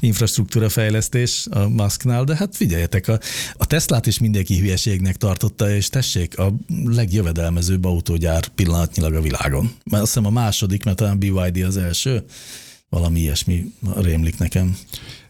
infrastruktúra 0.00 0.68
fejlesztés 0.68 1.46
a 1.50 1.68
Musknál, 1.68 2.24
de 2.24 2.36
hát 2.36 2.56
figyeljetek, 2.56 3.08
a, 3.08 3.18
a 3.52 3.66
Teslát 3.66 4.06
is 4.06 4.18
mindenki 4.18 4.58
hülyeségnek 4.58 5.16
tartotta, 5.16 5.70
és 5.70 5.88
tessék, 5.88 6.38
a 6.38 6.52
legjövedelmezőbb 6.84 7.84
autógyár 7.84 8.48
pillanatnyilag 8.48 9.14
a 9.14 9.20
világon. 9.20 9.72
Mert 9.84 10.02
azt 10.02 10.14
hiszem 10.14 10.26
a 10.26 10.30
második, 10.30 10.84
mert 10.84 10.96
talán 10.96 11.18
BYD 11.18 11.62
az 11.64 11.76
első, 11.76 12.24
valami 12.88 13.20
ilyesmi 13.20 13.72
rémlik 13.96 14.38
nekem. 14.38 14.76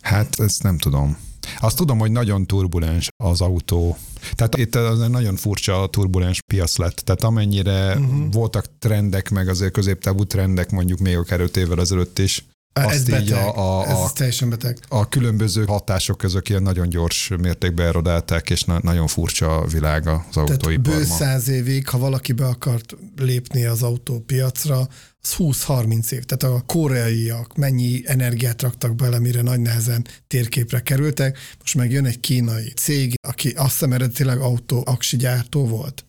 Hát 0.01 0.41
ezt 0.41 0.63
nem 0.63 0.79
tudom. 0.79 1.17
Azt 1.61 1.77
tudom, 1.77 1.99
hogy 1.99 2.11
nagyon 2.11 2.47
turbulens 2.47 3.09
az 3.17 3.41
autó. 3.41 3.97
Tehát 4.33 4.57
itt 4.57 4.75
az 4.75 5.09
nagyon 5.09 5.37
furcsa 5.37 5.83
a 5.83 5.89
turbulens 5.89 6.43
piac 6.47 6.77
lett. 6.77 6.97
Tehát 6.97 7.23
amennyire 7.23 7.97
uh-huh. 7.97 8.33
voltak 8.33 8.65
trendek, 8.79 9.31
meg 9.31 9.49
azért 9.49 9.73
középtávú 9.73 10.25
trendek 10.25 10.71
mondjuk 10.71 10.99
még 10.99 11.17
akár 11.17 11.41
öt 11.41 11.57
évvel 11.57 11.81
ezelőtt 11.81 12.19
is, 12.19 12.45
azt 12.73 12.95
ez 12.95 13.05
beteg. 13.05 13.33
a, 13.33 13.57
a, 13.57 13.81
a, 13.81 14.05
ez 14.05 14.13
teljesen 14.13 14.51
beteg. 14.51 14.79
A 14.89 15.09
különböző 15.09 15.65
hatások 15.65 16.19
között 16.19 16.49
ilyen 16.49 16.63
nagyon 16.63 16.89
gyors 16.89 17.33
mértékben 17.41 17.87
erodálták, 17.87 18.51
és 18.51 18.65
na, 18.65 18.79
nagyon 18.83 19.07
furcsa 19.07 19.57
a 19.57 19.67
világ 19.67 20.07
az 20.07 20.37
autóiparban. 20.37 20.99
Bő 20.99 21.05
száz 21.05 21.49
évig, 21.49 21.89
ha 21.89 21.99
valaki 21.99 22.33
be 22.33 22.47
akart 22.47 22.97
lépni 23.17 23.65
az 23.65 23.83
autópiacra, 23.83 24.89
az 25.23 25.35
20-30 25.39 26.11
év. 26.11 26.25
Tehát 26.25 26.57
a 26.57 26.63
koreaiak 26.67 27.57
mennyi 27.57 28.03
energiát 28.05 28.63
raktak 28.63 28.95
bele, 28.95 29.19
mire 29.19 29.43
nagy 29.43 29.61
nehezen 29.61 30.07
térképre 30.27 30.81
kerültek. 30.81 31.39
Most 31.59 31.75
meg 31.75 31.91
jön 31.91 32.05
egy 32.05 32.21
kínai 32.21 32.73
cég, 32.77 33.15
aki 33.29 33.49
azt 33.49 33.71
hiszem 33.71 33.93
eredetileg 33.93 34.41
autó 34.41 34.83
aksi 34.87 35.17
gyártó 35.17 35.67
volt 35.67 36.05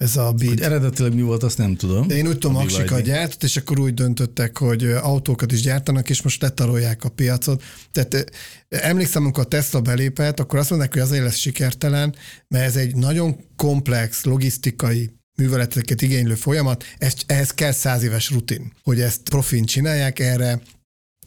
ez 0.00 0.16
a 0.16 0.32
beat. 0.32 0.52
Hogy 0.52 0.60
eredetileg 0.60 1.14
mi 1.14 1.22
volt, 1.22 1.42
azt 1.42 1.58
nem 1.58 1.76
tudom. 1.76 2.06
De 2.06 2.16
én 2.16 2.26
úgy 2.26 2.38
tudom, 2.38 2.56
Aksika 2.56 3.00
gyártott, 3.00 3.42
és 3.42 3.56
akkor 3.56 3.78
úgy 3.78 3.94
döntöttek, 3.94 4.58
hogy 4.58 4.84
autókat 4.84 5.52
is 5.52 5.60
gyártanak, 5.60 6.10
és 6.10 6.22
most 6.22 6.42
letarolják 6.42 7.04
a 7.04 7.08
piacot. 7.08 7.62
Tehát 7.92 8.30
emlékszem, 8.68 9.22
amikor 9.22 9.44
a 9.44 9.48
Tesla 9.48 9.80
belépett, 9.80 10.40
akkor 10.40 10.58
azt 10.58 10.70
mondták, 10.70 10.92
hogy 10.92 11.02
azért 11.02 11.22
lesz 11.22 11.36
sikertelen, 11.36 12.14
mert 12.48 12.64
ez 12.64 12.76
egy 12.76 12.96
nagyon 12.96 13.36
komplex 13.56 14.24
logisztikai 14.24 15.10
műveleteket 15.36 16.02
igénylő 16.02 16.34
folyamat, 16.34 16.84
ez, 16.98 17.12
ehhez 17.26 17.50
kell 17.50 17.72
száz 17.72 18.02
éves 18.02 18.30
rutin, 18.30 18.72
hogy 18.82 19.00
ezt 19.00 19.20
profin 19.22 19.64
csinálják, 19.64 20.18
erre 20.18 20.60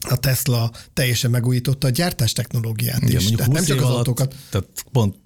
a 0.08 0.16
Tesla 0.16 0.70
teljesen 0.92 1.30
megújította 1.30 1.86
a 1.86 1.90
gyártás 1.90 2.32
technológiát 2.32 3.02
Igen, 3.02 3.20
is. 3.20 3.30
Tehát 3.30 3.52
nem 3.52 3.64
csak 3.64 3.78
az 3.78 3.84
alatt, 3.84 3.96
autókat. 3.96 4.34
Tehát 4.50 4.66
pont 4.92 5.16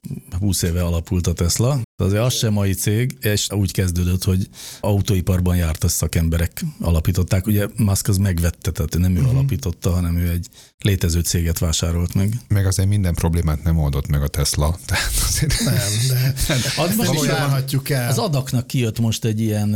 20 0.40 0.62
éve 0.62 0.82
alapult 0.82 1.26
a 1.26 1.32
Tesla, 1.32 1.80
de 1.96 2.04
azért 2.04 2.22
az 2.22 2.34
sem 2.34 2.52
mai 2.52 2.72
cég, 2.72 3.16
és 3.20 3.46
úgy 3.50 3.72
kezdődött, 3.72 4.24
hogy 4.24 4.48
autóiparban 4.80 5.56
járt 5.56 5.88
szakemberek 5.88 6.64
alapították. 6.80 7.46
Ugye 7.46 7.66
Musk 7.76 8.08
az 8.08 8.16
megvette, 8.16 8.70
tehát 8.70 8.98
nem 8.98 9.16
ő 9.16 9.18
uh-huh. 9.18 9.34
alapította, 9.34 9.90
hanem 9.90 10.16
ő 10.16 10.30
egy 10.30 10.46
létező 10.78 11.20
céget 11.20 11.58
vásárolt 11.58 12.14
meg. 12.14 12.34
Meg 12.48 12.66
azért 12.66 12.88
minden 12.88 13.14
problémát 13.14 13.62
nem 13.62 13.78
oldott 13.78 14.06
meg 14.06 14.22
a 14.22 14.28
Tesla. 14.28 14.78
Tehát 14.86 15.12
azért 15.26 15.64
nem, 15.64 15.74
de, 16.08 16.34
de 16.46 16.94
most 16.96 17.12
is 17.12 17.28
el. 17.28 18.08
Az 18.08 18.18
adaknak 18.18 18.66
kijött 18.66 18.98
most 18.98 19.24
egy 19.24 19.40
ilyen 19.40 19.74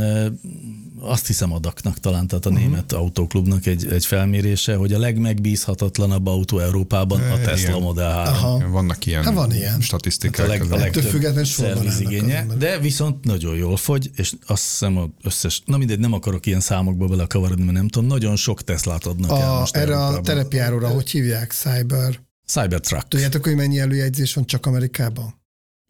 azt 1.03 1.27
hiszem 1.27 1.53
adaknak 1.53 1.99
talán, 1.99 2.27
tehát 2.27 2.45
a 2.45 2.49
uh-huh. 2.49 2.65
német 2.65 2.91
autóklubnak 2.91 3.65
egy, 3.65 3.87
egy 3.87 4.05
felmérése, 4.05 4.75
hogy 4.75 4.93
a 4.93 4.99
legmegbízhatatlanabb 4.99 6.27
autó 6.27 6.59
Európában 6.59 7.21
a 7.21 7.39
Tesla 7.39 7.69
Igen. 7.69 7.81
Model 7.81 8.11
3. 8.11 8.33
Aha. 8.33 8.69
Vannak 8.69 9.05
ilyen, 9.05 9.23
hát 9.23 9.33
van 9.33 9.53
ilyen. 9.53 9.81
statisztikák. 9.81 10.35
Hát 10.35 10.45
a, 10.45 10.49
leg, 10.49 10.71
a 10.71 10.75
legtöbb 10.75 11.45
szervizigénye, 11.45 12.45
de 12.57 12.79
viszont 12.79 13.23
nagyon 13.23 13.55
jól 13.55 13.77
fogy, 13.77 14.11
és 14.15 14.33
azt 14.45 14.63
hiszem 14.63 14.97
az 14.97 15.07
összes, 15.23 15.61
na 15.65 15.77
mindegy, 15.77 15.99
nem 15.99 16.13
akarok 16.13 16.45
ilyen 16.45 16.59
számokba 16.59 17.07
belekavarodni, 17.07 17.63
mert 17.63 17.77
nem 17.77 17.87
tudom, 17.87 18.07
nagyon 18.07 18.35
sok 18.35 18.61
Teslát 18.61 19.05
adnak 19.05 19.31
a, 19.31 19.39
el 19.39 19.59
most 19.59 19.75
Erre 19.75 19.91
Európában. 19.91 20.19
a 20.19 20.21
terepjáróra, 20.21 20.87
hogy 20.87 21.09
hívják? 21.09 21.51
Cyber? 21.51 22.19
Cybertruck. 22.45 23.07
Tudjátok, 23.07 23.43
hogy 23.43 23.55
mennyi 23.55 23.79
előjegyzés 23.79 24.33
van 24.33 24.45
csak 24.45 24.65
Amerikában? 24.65 25.41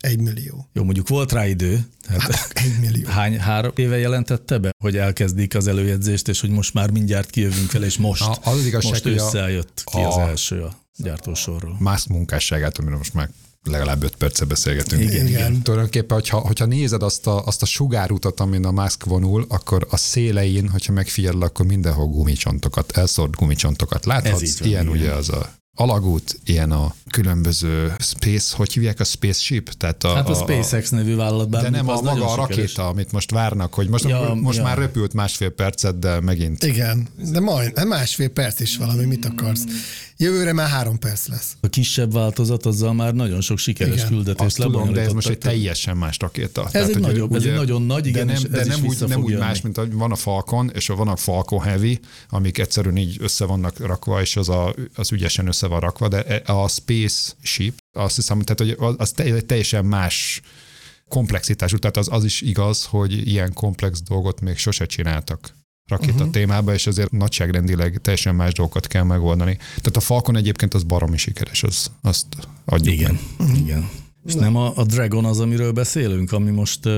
Egy 0.04 0.20
millió. 0.20 0.70
Jó, 0.74 0.84
mondjuk 0.84 1.08
volt 1.08 1.32
rá 1.32 1.48
idő. 1.48 1.86
Hát 2.08 2.52
egy 2.54 2.80
millió. 2.80 3.08
Hány, 3.10 3.40
három 3.40 3.72
éve 3.76 3.98
jelentette 3.98 4.58
be, 4.58 4.72
hogy 4.84 4.98
elkezdik 4.98 5.56
az 5.56 5.68
előjegyzést, 5.68 6.28
és 6.28 6.42
hogy 6.42 6.50
most 6.50 6.74
már 6.74 6.92
mindjárt 6.92 7.30
kijövünk 7.30 7.70
fel, 7.70 7.84
és 7.84 7.98
most, 7.98 8.22
a, 8.22 8.38
az 8.44 8.66
igazság, 8.66 8.92
most 8.92 9.06
ősszel 9.06 9.50
jött 9.50 9.82
ki 9.86 9.98
a, 9.98 10.08
az 10.08 10.18
első 10.18 10.62
a 10.62 10.76
gyártósorról. 10.98 11.76
Más 11.80 12.08
munkásságát, 12.08 12.78
amiről 12.78 12.98
most 12.98 13.14
már 13.14 13.30
legalább 13.64 14.04
öt 14.04 14.16
perce 14.16 14.46
beszélgetünk. 14.46 15.02
Igen, 15.02 15.28
igen. 15.28 15.62
Tulajdonképpen, 15.62 16.18
hogyha, 16.18 16.38
hogyha 16.38 16.66
nézed 16.66 17.04
azt 17.04 17.28
a, 17.28 17.46
azt 17.46 17.62
a 17.62 17.66
sugárutat, 17.66 18.40
amin 18.40 18.66
a 18.66 18.72
Musk 18.72 19.06
vonul, 19.06 19.46
akkor 19.50 19.88
a 19.90 19.98
szélein, 19.98 20.70
hogyha 20.70 20.94
megfigyel, 20.94 21.42
akkor 21.42 21.66
mindenhol 21.66 22.08
gumicsontokat, 22.08 22.98
elszórt 22.98 23.36
gumicsontokat 23.36 24.06
láthatsz. 24.06 24.60
van, 24.60 24.68
Ilyen 24.68 24.84
igen. 24.88 24.98
ugye 24.98 25.12
az 25.12 25.30
a 25.30 25.54
alagút, 25.76 26.40
ilyen 26.46 26.72
a 26.72 26.96
különböző 27.10 27.94
space, 28.00 28.56
hogy 28.56 28.74
hívják 28.74 29.00
a 29.00 29.04
spaceship? 29.04 29.70
Tehát 29.70 30.04
a, 30.04 30.14
hát 30.14 30.30
a, 30.30 30.32
a 30.32 30.36
SpaceX 30.36 30.90
nevű 30.90 31.16
vállalat. 31.16 31.50
De 31.50 31.70
nem 31.70 31.90
a 31.90 32.02
maga 32.02 32.32
a 32.32 32.36
rakéta, 32.36 32.68
sikeres. 32.68 32.90
amit 32.90 33.12
most 33.12 33.32
várnak, 33.32 33.74
hogy 33.74 33.90
most, 33.90 34.04
ja, 34.04 34.34
most 34.34 34.58
ja. 34.58 34.64
már 34.64 34.78
röpült 34.78 35.14
másfél 35.14 35.50
percet, 35.50 36.00
de 36.00 36.20
megint. 36.20 36.64
Igen, 36.64 37.08
de 37.32 37.40
majd 37.40 37.86
másfél 37.88 38.30
perc 38.30 38.60
is 38.60 38.78
valami, 38.78 39.06
mit 39.06 39.26
akarsz. 39.26 39.64
Jövőre 40.18 40.54
már 40.54 40.70
három 40.70 41.00
perc 41.00 41.28
lesz. 41.28 41.56
A 41.62 41.68
kisebb 41.68 42.14
változat 42.14 42.66
azzal 42.66 42.94
már 42.94 43.14
nagyon 43.14 43.42
sok 43.42 43.58
sikeres 43.58 43.96
igen. 43.96 44.08
küldetést 44.08 44.56
tudom, 44.56 44.94
de 44.94 45.02
ez 45.02 45.12
most 45.12 45.30
egy 45.30 45.38
teljesen 45.38 45.98
más 45.98 46.18
rakéta. 46.20 46.66
Ez 46.66 46.72
Tehát, 46.72 46.90
egy 46.90 47.00
nagyobb, 47.00 47.30
ugye, 47.30 47.40
ez 47.40 47.46
egy 47.46 47.54
nagyon 47.54 47.82
nagy, 47.82 48.08
igen, 48.08 48.28
de 48.28 48.34
nem, 48.34 48.44
de 48.52 48.66
nem, 48.66 48.86
úgy, 48.86 49.08
nem 49.08 49.24
úgy 49.24 49.38
más, 49.38 49.62
mint 49.62 49.80
van 49.92 50.12
a 50.12 50.16
Falcon, 50.16 50.72
és 50.74 50.88
van 50.88 51.08
a 51.08 51.16
Falcon 51.16 51.62
Heavy, 51.62 52.00
amik 52.30 52.58
egyszerűen 52.58 52.98
így 52.98 53.18
össze 53.20 53.46
vannak 53.46 53.80
rakva, 53.80 54.22
és 54.22 54.36
az, 54.36 54.50
a, 54.50 54.76
az 54.96 55.12
ügyesen 55.12 55.48
össze 55.48 55.63
van 55.68 55.80
rakva, 55.80 56.08
de 56.08 56.24
e, 56.24 56.54
a 56.54 56.68
Space 56.68 57.34
Ship, 57.42 57.74
azt 57.92 58.16
hiszem, 58.16 58.40
tehát, 58.40 58.78
hogy 58.78 58.96
az 58.98 59.14
teljesen 59.46 59.86
más 59.86 60.42
komplexitású, 61.08 61.78
tehát 61.78 61.98
az, 61.98 62.08
az 62.12 62.24
is 62.24 62.42
igaz, 62.42 62.86
hogy 62.86 63.28
ilyen 63.28 63.54
komplex 63.54 64.02
dolgot 64.02 64.42
még 64.42 64.58
sose 64.58 64.86
csináltak 64.86 65.56
rakéta 65.88 66.14
uh-huh. 66.14 66.30
témába, 66.30 66.74
és 66.74 66.88
azért 66.88 67.12
nagyságrendileg 67.12 68.00
teljesen 68.02 68.36
más 68.36 68.54
dolgokat 68.54 68.88
kell 68.88 69.04
megoldani. 69.04 69.56
Tehát 69.56 69.96
a 69.96 70.00
Falcon 70.00 70.36
egyébként 70.36 70.74
az 70.74 70.84
baromi 70.84 71.18
sikeres, 71.18 71.64
az, 71.64 71.92
azt 72.02 72.26
adjuk 72.66 72.96
Igen, 72.96 73.12
meg. 73.12 73.48
Uh-huh. 73.48 73.60
igen. 73.60 73.90
És 74.26 74.34
nem 74.34 74.56
a, 74.56 74.78
a 74.78 74.84
Dragon 74.84 75.26
az, 75.26 75.40
amiről 75.40 75.72
beszélünk, 75.72 76.32
ami 76.32 76.52
most 76.52 76.90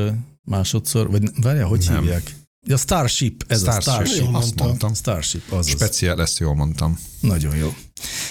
másodszor, 0.43 1.11
vagy 1.11 1.23
várjál, 1.41 1.65
hogy 1.65 1.85
nem. 1.89 2.01
hívják? 2.01 2.35
Ja, 2.67 2.77
Starship, 2.77 3.43
ez 3.47 3.59
Starship, 3.59 3.87
a 3.87 3.91
Starship. 3.91 4.23
Jól 4.23 4.35
azt 4.35 4.59
mondtam. 4.59 4.93
Starship, 4.93 5.51
az 5.51 5.69
Speciál, 5.69 6.21
ezt 6.21 6.39
jól 6.39 6.55
mondtam. 6.55 6.99
Nagyon 7.19 7.55
jó. 7.55 7.73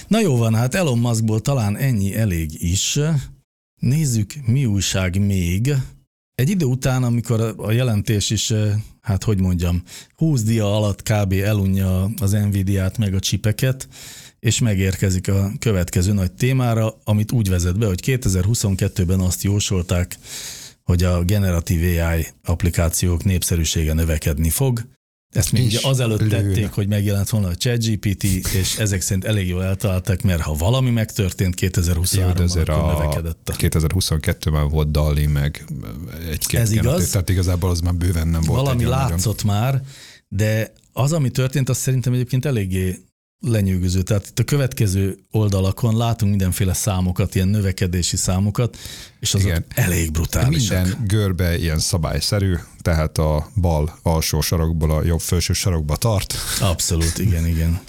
Na 0.08 0.20
jó 0.20 0.36
van, 0.36 0.54
hát 0.54 0.74
Elon 0.74 0.98
Muskból 0.98 1.40
talán 1.40 1.76
ennyi 1.76 2.16
elég 2.16 2.62
is. 2.62 2.98
Nézzük, 3.80 4.34
mi 4.46 4.66
újság 4.66 5.20
még. 5.26 5.74
Egy 6.34 6.50
idő 6.50 6.64
után, 6.64 7.02
amikor 7.02 7.54
a 7.56 7.72
jelentés 7.72 8.30
is, 8.30 8.52
hát 9.00 9.24
hogy 9.24 9.40
mondjam, 9.40 9.82
20 10.16 10.42
dia 10.42 10.76
alatt 10.76 11.02
kb. 11.02 11.32
elunja 11.32 12.10
az 12.20 12.30
Nvidia-t 12.30 12.98
meg 12.98 13.14
a 13.14 13.20
csipeket, 13.20 13.88
és 14.40 14.58
megérkezik 14.58 15.28
a 15.28 15.52
következő 15.58 16.12
nagy 16.12 16.32
témára, 16.32 16.98
amit 17.04 17.32
úgy 17.32 17.48
vezet 17.48 17.78
be, 17.78 17.86
hogy 17.86 18.00
2022-ben 18.06 19.20
azt 19.20 19.42
jósolták, 19.42 20.18
hogy 20.84 21.02
a 21.02 21.22
generatív 21.22 22.00
AI 22.00 22.26
applikációk 22.44 23.24
népszerűsége 23.24 23.92
növekedni 23.92 24.50
fog, 24.50 24.86
Ezt 25.30 25.52
még 25.52 25.64
ugye 25.64 25.78
azelőtt 25.82 26.20
lőn. 26.20 26.28
tették, 26.28 26.70
hogy 26.70 26.88
megjelent 26.88 27.28
volna 27.28 27.48
a 27.48 27.54
ChatGPT, 27.54 28.22
és 28.54 28.76
ezek 28.78 29.00
szerint 29.00 29.24
elég 29.24 29.48
jól 29.48 29.64
eltalálták, 29.64 30.22
mert 30.22 30.40
ha 30.40 30.54
valami 30.54 30.90
megtörtént 30.90 31.54
2023-ban, 31.60 32.50
akkor 32.50 32.70
a 32.70 32.98
növekedett. 32.98 33.54
2022-ben 33.58 34.68
volt 34.68 34.90
Dali, 34.90 35.26
meg 35.26 35.64
egy-két 36.30 36.60
Ez 36.60 36.72
igaz. 36.72 37.10
Tehát 37.10 37.28
igazából 37.28 37.70
az 37.70 37.80
már 37.80 37.94
bőven 37.94 38.28
nem 38.28 38.42
volt. 38.42 38.60
Valami 38.60 38.84
látszott 38.84 39.44
nagyon... 39.44 39.60
már, 39.60 39.82
de 40.28 40.72
az, 40.92 41.12
ami 41.12 41.30
történt, 41.30 41.68
az 41.68 41.76
szerintem 41.78 42.12
egyébként 42.12 42.44
eléggé 42.44 42.98
lenyűgöző. 43.40 44.02
Tehát 44.02 44.26
itt 44.26 44.38
a 44.38 44.44
következő 44.44 45.18
oldalakon 45.30 45.96
látunk 45.96 46.30
mindenféle 46.30 46.72
számokat, 46.72 47.34
ilyen 47.34 47.48
növekedési 47.48 48.16
számokat, 48.16 48.76
és 49.20 49.34
azok 49.34 49.46
Igen. 49.46 49.64
elég 49.74 50.10
brutálisak. 50.10 50.82
Minden 50.82 51.06
görbe 51.06 51.58
ilyen 51.58 51.78
szabályszerű, 51.78 52.54
tehát 52.82 53.18
a 53.18 53.50
bal 53.60 53.98
alsó 54.02 54.40
sarokból 54.40 54.90
a 54.90 55.04
jobb 55.04 55.20
felső 55.20 55.52
sarokba 55.52 55.96
tart. 55.96 56.34
Abszolút, 56.60 57.18
igen, 57.18 57.46
igen. 57.46 57.80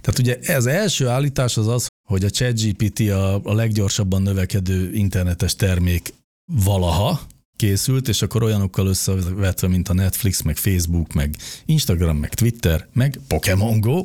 Tehát 0.00 0.18
ugye 0.18 0.38
ez 0.40 0.66
első 0.66 1.08
állítás 1.08 1.56
az 1.56 1.68
az, 1.68 1.86
hogy 2.08 2.24
a 2.24 2.30
ChatGPT 2.30 3.00
a, 3.00 3.34
a 3.42 3.54
leggyorsabban 3.54 4.22
növekedő 4.22 4.92
internetes 4.92 5.56
termék 5.56 6.14
valaha, 6.52 7.20
készült, 7.56 8.08
és 8.08 8.22
akkor 8.22 8.42
olyanokkal 8.42 8.86
összevetve, 8.86 9.68
mint 9.68 9.88
a 9.88 9.94
Netflix, 9.94 10.42
meg 10.42 10.56
Facebook, 10.56 11.12
meg 11.12 11.36
Instagram, 11.64 12.16
meg 12.16 12.34
Twitter, 12.34 12.88
meg 12.92 13.20
Pokémon 13.28 13.80
Go, 13.80 14.04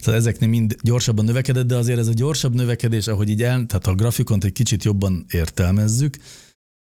Szóval 0.00 0.14
ezeknél 0.14 0.48
mind 0.48 0.76
gyorsabban 0.82 1.24
növekedett, 1.24 1.66
de 1.66 1.76
azért 1.76 1.98
ez 1.98 2.08
a 2.08 2.12
gyorsabb 2.12 2.54
növekedés, 2.54 3.06
ahogy 3.06 3.28
így 3.28 3.42
el, 3.42 3.66
tehát 3.66 3.86
a 3.86 3.94
grafikont 3.94 4.44
egy 4.44 4.52
kicsit 4.52 4.84
jobban 4.84 5.24
értelmezzük, 5.30 6.16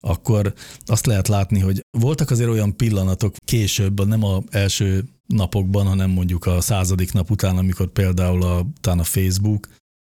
akkor 0.01 0.55
azt 0.87 1.07
lehet 1.07 1.29
látni, 1.29 1.59
hogy 1.59 1.81
voltak 1.99 2.31
azért 2.31 2.51
olyan 2.51 2.77
pillanatok 2.77 3.35
később, 3.45 4.07
nem 4.07 4.25
a 4.25 4.43
első 4.51 5.05
napokban, 5.27 5.87
hanem 5.87 6.11
mondjuk 6.11 6.47
a 6.47 6.61
századik 6.61 7.13
nap 7.13 7.31
után, 7.31 7.57
amikor 7.57 7.89
például 7.89 8.43
a, 8.43 8.67
a 8.83 9.05
Facebook, 9.05 9.69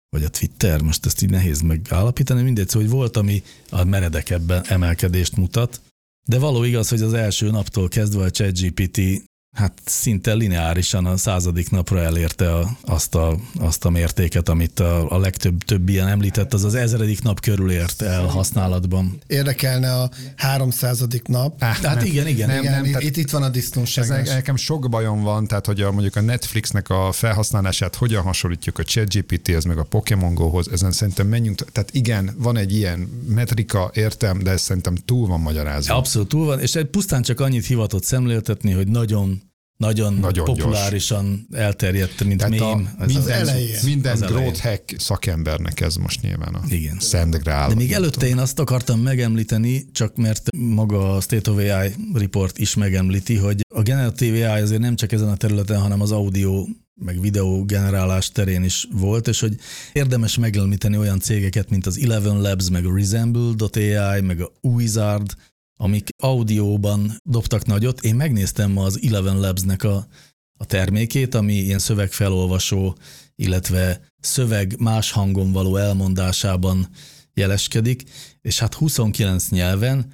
vagy 0.08 0.24
a 0.24 0.28
Twitter, 0.28 0.82
most 0.82 1.06
ezt 1.06 1.22
így 1.22 1.30
nehéz 1.30 1.60
megállapítani, 1.60 2.42
mindegy, 2.42 2.68
szóval, 2.68 2.88
hogy 2.88 2.96
volt, 2.96 3.16
ami 3.16 3.42
a 3.70 3.84
meredekebben 3.84 4.64
emelkedést 4.66 5.36
mutat, 5.36 5.80
de 6.28 6.38
való 6.38 6.64
igaz, 6.64 6.88
hogy 6.88 7.02
az 7.02 7.12
első 7.12 7.50
naptól 7.50 7.88
kezdve 7.88 8.22
a 8.24 8.30
ChatGPT 8.30 9.00
hát 9.52 9.72
szinte 9.84 10.34
lineárisan 10.34 11.06
a 11.06 11.16
századik 11.16 11.70
napra 11.70 11.98
elérte 11.98 12.54
a, 12.54 12.76
azt, 12.84 13.14
a, 13.14 13.36
azt 13.58 13.84
a 13.84 13.90
mértéket, 13.90 14.48
amit 14.48 14.80
a, 14.80 15.10
a 15.10 15.18
legtöbb 15.18 15.62
több 15.62 15.88
ilyen 15.88 16.08
említett, 16.08 16.52
az 16.52 16.64
az 16.64 16.74
ezredik 16.74 17.22
nap 17.22 17.40
körül 17.40 17.70
ért 17.70 18.02
el 18.02 18.26
használatban. 18.26 19.20
Érdekelne 19.26 19.94
a 19.94 20.10
háromszázadik 20.36 21.26
nap. 21.26 21.62
Ah, 21.62 21.68
hát 21.68 21.94
nem, 21.94 22.04
igen, 22.04 22.26
igen. 22.26 22.48
Nem, 22.48 22.62
igen 22.62 22.80
nem, 22.80 23.00
itt, 23.00 23.16
itt 23.16 23.30
van 23.30 23.42
a 23.42 23.48
disznóság. 23.48 24.24
Nekem 24.24 24.56
sok 24.56 24.88
bajom 24.88 25.22
van, 25.22 25.46
tehát 25.46 25.66
hogy 25.66 25.80
a, 25.80 25.92
mondjuk 25.92 26.16
a 26.16 26.20
Netflixnek 26.20 26.88
a 26.88 27.12
felhasználását 27.12 27.94
hogyan 27.94 28.22
hasonlítjuk 28.22 28.78
a 28.78 28.82
ChatGPT-hez, 28.82 29.64
meg 29.64 29.78
a 29.78 29.84
Pokémon 29.84 30.34
Go-hoz, 30.34 30.68
ezen 30.72 30.92
szerintem 30.92 31.26
menjünk, 31.26 31.72
tehát 31.72 31.94
igen, 31.94 32.34
van 32.38 32.56
egy 32.56 32.74
ilyen 32.74 32.98
metrika, 33.28 33.90
értem, 33.94 34.38
de 34.42 34.50
ez 34.50 34.60
szerintem 34.60 34.94
túl 34.94 35.26
van 35.26 35.40
magyarázva. 35.40 35.94
Abszolút 35.94 36.28
túl 36.28 36.46
van, 36.46 36.60
és 36.60 36.74
egy 36.74 36.86
pusztán 36.86 37.22
csak 37.22 37.40
annyit 37.40 37.66
hivatott 37.66 38.04
szemléltetni, 38.04 38.72
hogy 38.72 38.88
nagyon 38.88 39.41
nagyon, 39.82 40.14
nagyon 40.14 40.44
populárisan 40.44 41.46
gyors. 41.50 41.62
elterjedt, 41.62 42.24
mint 42.24 42.38
Tehát 42.38 42.58
mém. 42.58 42.94
A, 42.98 43.04
minden, 43.06 43.48
az 43.48 43.82
minden 43.84 44.12
az 44.12 44.20
growth 44.20 44.62
hack 44.62 44.94
szakembernek 44.98 45.80
ez 45.80 45.96
most 45.96 46.22
nyilván 46.22 46.54
a 46.54 46.60
Igen. 46.68 46.96
Szent 47.00 47.42
Grál. 47.42 47.68
De 47.68 47.74
még 47.74 47.92
előtte 47.92 48.26
én 48.26 48.38
azt 48.38 48.58
akartam 48.58 49.00
megemlíteni, 49.00 49.84
csak 49.92 50.16
mert 50.16 50.56
maga 50.56 51.16
a 51.16 51.20
State 51.20 51.50
of 51.50 51.56
AI 51.56 51.94
report 52.14 52.58
is 52.58 52.74
megemlíti, 52.74 53.36
hogy 53.36 53.60
a 53.74 53.82
generatív 53.82 54.34
AI 54.34 54.60
azért 54.60 54.80
nem 54.80 54.96
csak 54.96 55.12
ezen 55.12 55.28
a 55.28 55.36
területen, 55.36 55.80
hanem 55.80 56.00
az 56.00 56.12
audio 56.12 56.66
meg 56.94 57.20
videó 57.20 57.64
generálás 57.64 58.30
terén 58.30 58.64
is 58.64 58.88
volt, 58.92 59.28
és 59.28 59.40
hogy 59.40 59.54
érdemes 59.92 60.38
megemlíteni 60.38 60.96
olyan 60.96 61.20
cégeket, 61.20 61.70
mint 61.70 61.86
az 61.86 61.98
Eleven 62.02 62.40
Labs, 62.40 62.70
meg 62.70 62.86
a 62.86 62.94
Resemble.ai, 62.94 64.20
meg 64.20 64.40
a 64.40 64.52
Wizard, 64.60 65.34
amik 65.82 66.08
audióban 66.16 67.16
dobtak 67.24 67.66
nagyot. 67.66 68.00
Én 68.00 68.14
megnéztem 68.14 68.70
ma 68.70 68.84
az 68.84 69.00
Eleven 69.06 69.40
Labs-nek 69.40 69.82
a, 69.82 70.06
a 70.58 70.64
termékét, 70.64 71.34
ami 71.34 71.54
ilyen 71.54 71.78
szövegfelolvasó, 71.78 72.96
illetve 73.34 74.00
szöveg 74.20 74.74
más 74.78 75.10
hangon 75.10 75.52
való 75.52 75.76
elmondásában 75.76 76.88
jeleskedik, 77.34 78.04
és 78.40 78.58
hát 78.58 78.74
29 78.74 79.48
nyelven 79.48 80.12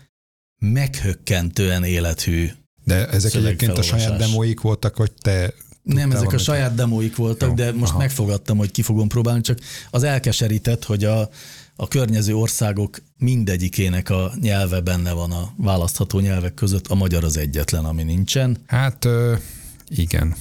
meghökkentően 0.58 1.84
élethű 1.84 2.48
De 2.84 3.08
ezek 3.08 3.34
egyébként 3.34 3.78
a 3.78 3.82
saját 3.82 4.18
demóik 4.18 4.60
voltak, 4.60 4.94
hogy 4.96 5.12
te 5.12 5.54
nem, 5.82 6.10
ezek 6.10 6.32
a 6.32 6.38
saját 6.38 6.74
demóik 6.74 7.16
voltak, 7.16 7.48
Jó, 7.48 7.54
de 7.54 7.72
most 7.72 7.90
aha. 7.90 7.98
megfogadtam, 7.98 8.56
hogy 8.56 8.70
ki 8.70 8.82
fogom 8.82 9.08
próbálni, 9.08 9.40
csak 9.40 9.58
az 9.90 10.02
elkeserített, 10.02 10.84
hogy 10.84 11.04
a, 11.04 11.28
a 11.80 11.88
környező 11.88 12.36
országok 12.36 12.98
mindegyikének 13.18 14.10
a 14.10 14.32
nyelve 14.40 14.80
benne 14.80 15.12
van 15.12 15.32
a 15.32 15.52
választható 15.56 16.20
nyelvek 16.20 16.54
között, 16.54 16.86
a 16.86 16.94
magyar 16.94 17.24
az 17.24 17.36
egyetlen, 17.36 17.84
ami 17.84 18.02
nincsen. 18.02 18.56
Hát 18.66 19.08
igen. 19.88 20.34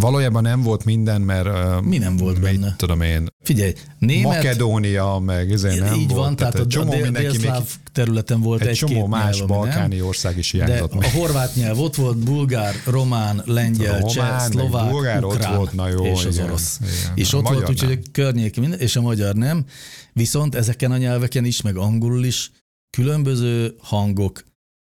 Valójában 0.00 0.42
nem 0.42 0.62
volt 0.62 0.84
minden, 0.84 1.20
mert... 1.20 1.80
Mi 1.80 1.98
nem 1.98 2.16
volt 2.16 2.40
benne? 2.40 2.74
Tudom 2.76 3.00
én. 3.00 3.26
Figyelj, 3.42 3.72
német... 3.98 4.34
Makedónia, 4.34 5.18
meg 5.18 5.52
ezért 5.52 5.78
nem 5.78 5.94
Így 5.94 6.08
volt. 6.08 6.24
van, 6.24 6.36
tehát, 6.36 6.52
tehát 6.52 6.66
a 6.66 6.70
csomó 6.70 6.90
dél, 6.90 7.02
mindenki 7.02 7.38
még 7.38 7.50
területen 7.92 8.40
volt 8.40 8.60
egy, 8.60 8.68
egy 8.68 8.74
csomó 8.74 9.06
más 9.06 9.36
nyelv, 9.36 9.48
balkáni 9.48 9.96
nem? 9.96 10.06
ország 10.06 10.38
is 10.38 10.50
hiányzott. 10.50 10.94
De 10.94 11.06
a 11.06 11.10
horvát 11.10 11.54
nyelv 11.54 11.80
ott 11.80 11.94
volt, 11.94 12.18
bulgár, 12.18 12.74
román, 12.84 13.42
lengyel, 13.44 14.02
cseh, 14.02 14.38
szlovák, 14.38 14.90
bulgár 14.90 15.24
ukrán, 15.24 15.50
ott 15.50 15.56
volt, 15.56 15.72
na 15.72 15.88
jó, 15.88 16.04
és 16.04 16.24
az 16.24 16.34
igen, 16.34 16.46
orosz. 16.46 16.78
Igen, 16.82 17.12
és 17.14 17.32
ott 17.32 17.48
volt, 17.48 17.68
úgyhogy 17.68 17.92
a 17.92 18.08
környék, 18.12 18.56
és 18.56 18.96
a 18.96 19.00
magyar 19.00 19.34
nem. 19.34 19.64
Viszont 20.12 20.54
ezeken 20.54 20.90
a 20.90 20.96
nyelveken 20.96 21.44
is, 21.44 21.62
meg 21.62 21.76
angolul 21.76 22.24
is 22.24 22.50
különböző 22.90 23.74
hangok, 23.80 24.44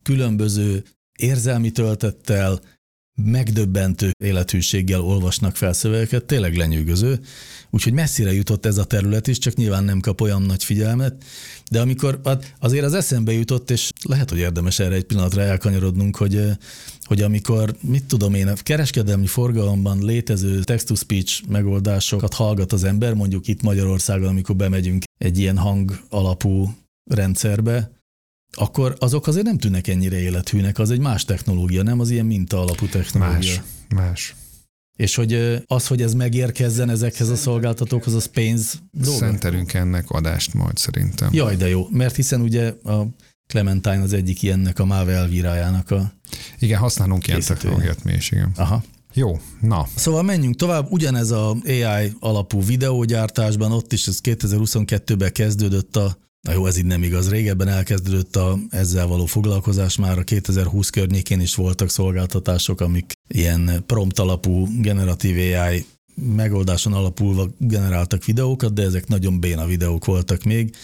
különböző 0.03 0.85
érzelmi 1.19 1.71
töltettel, 1.71 2.61
megdöbbentő 3.15 4.11
élethűséggel 4.25 5.01
olvasnak 5.01 5.57
fel 5.57 5.73
szövegeket, 5.73 6.25
tényleg 6.25 6.57
lenyűgöző. 6.57 7.21
Úgyhogy 7.71 7.93
messzire 7.93 8.33
jutott 8.33 8.67
ez 8.67 8.79
a 8.79 8.85
terület 8.85 9.27
is, 9.27 9.39
csak 9.39 9.55
nyilván 9.55 9.85
nem 9.85 10.01
kap 10.01 10.21
olyan 10.21 10.43
nagy 10.43 10.65
figyelmet. 10.65 11.25
De 11.71 11.81
amikor 11.81 12.21
azért 12.59 12.85
az 12.85 12.95
eszembe 12.95 13.33
jutott, 13.33 13.71
és 13.71 13.91
lehet, 14.03 14.31
hogy 14.31 14.39
érdemes 14.39 14.79
erre 14.79 14.95
egy 14.95 15.05
pillanatra 15.05 15.43
elkanyarodnunk, 15.43 16.17
hogy, 16.17 16.43
hogy 17.03 17.23
amikor, 17.23 17.77
mit 17.81 18.05
tudom 18.05 18.35
én, 18.35 18.49
a 18.49 18.55
kereskedelmi 18.63 19.27
forgalomban 19.27 20.05
létező 20.05 20.63
text-to-speech 20.63 21.43
megoldásokat 21.49 22.35
hallgat 22.35 22.73
az 22.73 22.85
ember, 22.85 23.15
mondjuk 23.15 23.49
itt 23.49 23.63
Magyarországon, 23.63 24.29
amikor 24.29 24.57
bemegyünk 24.57 25.03
egy 25.19 25.39
ilyen 25.39 25.59
hang 25.59 26.01
alapú 26.09 26.75
rendszerbe, 27.11 28.02
akkor 28.57 28.97
azok 28.99 29.27
azért 29.27 29.47
nem 29.47 29.59
tűnnek 29.59 29.89
ennyire 29.89 30.19
élethűnek, 30.19 30.79
az 30.79 30.91
egy 30.91 31.01
más 31.01 31.25
technológia, 31.25 31.83
nem 31.83 32.01
az 32.01 32.11
ilyen 32.11 32.27
minta 32.27 32.61
alapú 32.61 32.87
technológia. 32.87 33.37
Más, 33.39 33.61
más. 33.95 34.35
És 34.97 35.15
hogy 35.15 35.63
az, 35.67 35.87
hogy 35.87 36.03
ez 36.03 36.15
megérkezzen 36.15 36.91
ezekhez 36.91 37.29
a 37.29 37.37
szolgáltatókhoz, 37.37 38.15
az 38.15 38.27
pénz 38.27 38.83
dolga? 38.91 39.19
Szentelünk 39.19 39.75
ennek 39.75 40.11
adást 40.11 40.55
majd 40.55 40.77
szerintem. 40.77 41.29
Jaj, 41.33 41.57
de 41.57 41.69
jó, 41.69 41.89
mert 41.91 42.17
hiszen 42.17 42.41
ugye 42.41 42.75
a 42.85 43.07
Clementine 43.47 44.03
az 44.03 44.13
egyik 44.13 44.43
ilyennek 44.43 44.79
a 44.79 44.85
Mave 44.85 45.13
elvírájának 45.13 45.91
a 45.91 46.13
Igen, 46.59 46.79
használunk 46.79 47.27
ilyen 47.27 47.41
technológiát 47.41 48.05
mi 48.05 48.13
is, 48.13 48.31
igen. 48.31 48.53
Aha. 48.57 48.83
Jó, 49.15 49.41
na. 49.61 49.87
Szóval 49.95 50.23
menjünk 50.23 50.57
tovább. 50.57 50.91
Ugyanez 50.91 51.31
a 51.31 51.57
AI 51.65 52.13
alapú 52.19 52.65
videógyártásban, 52.65 53.73
ott 53.73 53.93
is 53.93 54.07
ez 54.07 54.19
2022-ben 54.23 55.33
kezdődött 55.33 55.97
a 55.97 56.17
Na 56.43 56.53
jó, 56.53 56.67
ez 56.67 56.77
így 56.77 56.85
nem 56.85 57.03
igaz. 57.03 57.31
Régebben 57.31 57.69
elkezdődött 57.69 58.37
a 58.37 58.59
ezzel 58.71 59.07
való 59.07 59.27
foglalkozás, 59.27 59.97
már 59.97 60.19
a 60.19 60.25
2020 60.25 60.91
környékén 60.91 61.41
is 61.41 61.55
voltak 61.55 61.91
szolgáltatások, 61.91 62.81
amik 62.81 63.13
ilyen 63.29 63.83
prompt 63.87 64.19
alapú 64.19 64.69
generatív 64.81 65.37
AI 65.37 65.87
megoldáson 66.15 66.93
alapulva 66.93 67.49
generáltak 67.59 68.25
videókat, 68.25 68.73
de 68.73 68.83
ezek 68.83 69.07
nagyon 69.07 69.41
béna 69.41 69.67
videók 69.67 70.05
voltak 70.05 70.43
még. 70.43 70.77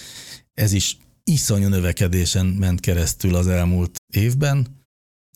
Ez 0.54 0.72
is 0.72 0.96
iszonyú 1.24 1.68
növekedésen 1.68 2.46
ment 2.46 2.80
keresztül 2.80 3.34
az 3.34 3.46
elmúlt 3.46 3.96
évben, 4.14 4.66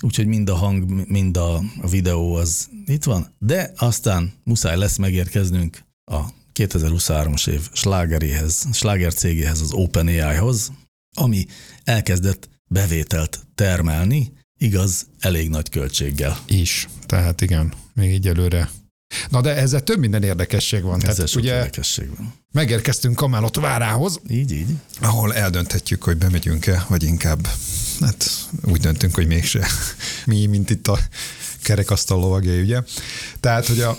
úgyhogy 0.02 0.26
mind 0.26 0.48
a 0.48 0.54
hang, 0.54 1.08
mind 1.08 1.36
a 1.36 1.62
videó 1.90 2.34
az 2.34 2.68
itt 2.86 3.04
van, 3.04 3.34
de 3.38 3.72
aztán 3.76 4.32
muszáj 4.44 4.76
lesz 4.76 4.96
megérkeznünk 4.96 5.84
a 6.04 6.20
2023-as 6.54 7.48
év 7.48 7.60
slágeréhez, 7.72 8.66
sláger 8.72 9.14
cégéhez, 9.14 9.60
az 9.60 9.72
OpenAI-hoz, 9.72 10.72
ami 11.16 11.46
elkezdett 11.84 12.48
bevételt 12.70 13.40
termelni, 13.54 14.32
igaz, 14.58 15.06
elég 15.20 15.48
nagy 15.48 15.68
költséggel. 15.68 16.38
Is, 16.46 16.88
tehát 17.06 17.40
igen, 17.40 17.72
még 17.94 18.12
így 18.12 18.28
előre. 18.28 18.70
Na 19.28 19.40
de 19.40 19.56
ezzel 19.56 19.82
több 19.82 19.98
minden 19.98 20.22
érdekesség 20.22 20.82
van. 20.82 21.02
Ezzel 21.02 21.14
tehát, 21.14 21.34
ugye 21.34 21.54
érdekesség 21.54 22.16
van. 22.16 22.34
Megérkeztünk 22.52 23.16
Kamálot 23.16 23.56
várához. 23.56 24.20
Így, 24.28 24.52
így. 24.52 24.76
Ahol 25.00 25.34
eldönthetjük, 25.34 26.02
hogy 26.02 26.16
bemegyünk-e, 26.16 26.84
vagy 26.88 27.02
inkább, 27.02 27.48
hát 28.00 28.30
úgy 28.62 28.80
döntünk, 28.80 29.14
hogy 29.14 29.26
mégse. 29.26 29.66
Mi, 30.26 30.46
mint 30.46 30.70
itt 30.70 30.88
a 30.88 30.98
kerekasztal 31.62 32.18
lovagjai, 32.18 32.60
ugye? 32.60 32.82
Tehát, 33.40 33.66
hogy 33.66 33.80
a... 33.80 33.96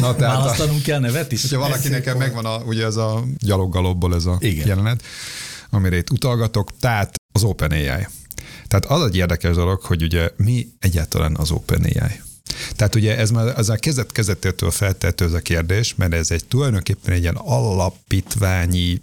Na, 0.00 0.14
tehát 0.16 0.36
Választanunk 0.36 0.80
a... 0.80 0.84
kell 0.84 0.98
nevet 0.98 1.32
is. 1.32 1.50
Ha 1.50 1.58
valaki 1.58 1.88
nekem 1.88 2.18
megvan 2.18 2.44
a, 2.44 2.56
ugye 2.56 2.84
ez 2.84 2.96
a 2.96 3.24
gyaloggalobból 3.38 4.14
ez 4.14 4.26
a 4.26 4.36
Igen. 4.40 4.66
jelenet, 4.66 5.02
amire 5.70 5.96
itt 5.96 6.10
utalgatok, 6.10 6.78
tehát 6.78 7.14
az 7.32 7.42
OpenAI. 7.42 8.06
Tehát 8.68 8.84
az 8.86 9.06
egy 9.06 9.16
érdekes 9.16 9.54
dolog, 9.54 9.80
hogy 9.80 10.02
ugye 10.02 10.30
mi 10.36 10.68
egyáltalán 10.78 11.36
az 11.36 11.50
OpenAI. 11.50 12.20
Tehát 12.76 12.94
ugye 12.94 13.18
ez 13.18 13.30
már 13.30 13.58
az 13.58 13.68
a 13.68 13.76
kezdet 13.76 14.12
kezdetétől 14.12 14.70
feltehető 14.70 15.24
ez 15.24 15.32
a 15.32 15.40
kérdés, 15.40 15.94
mert 15.94 16.12
ez 16.12 16.30
egy 16.30 16.44
tulajdonképpen 16.44 17.14
egy 17.14 17.22
ilyen 17.22 17.36
alapítványi 17.36 19.02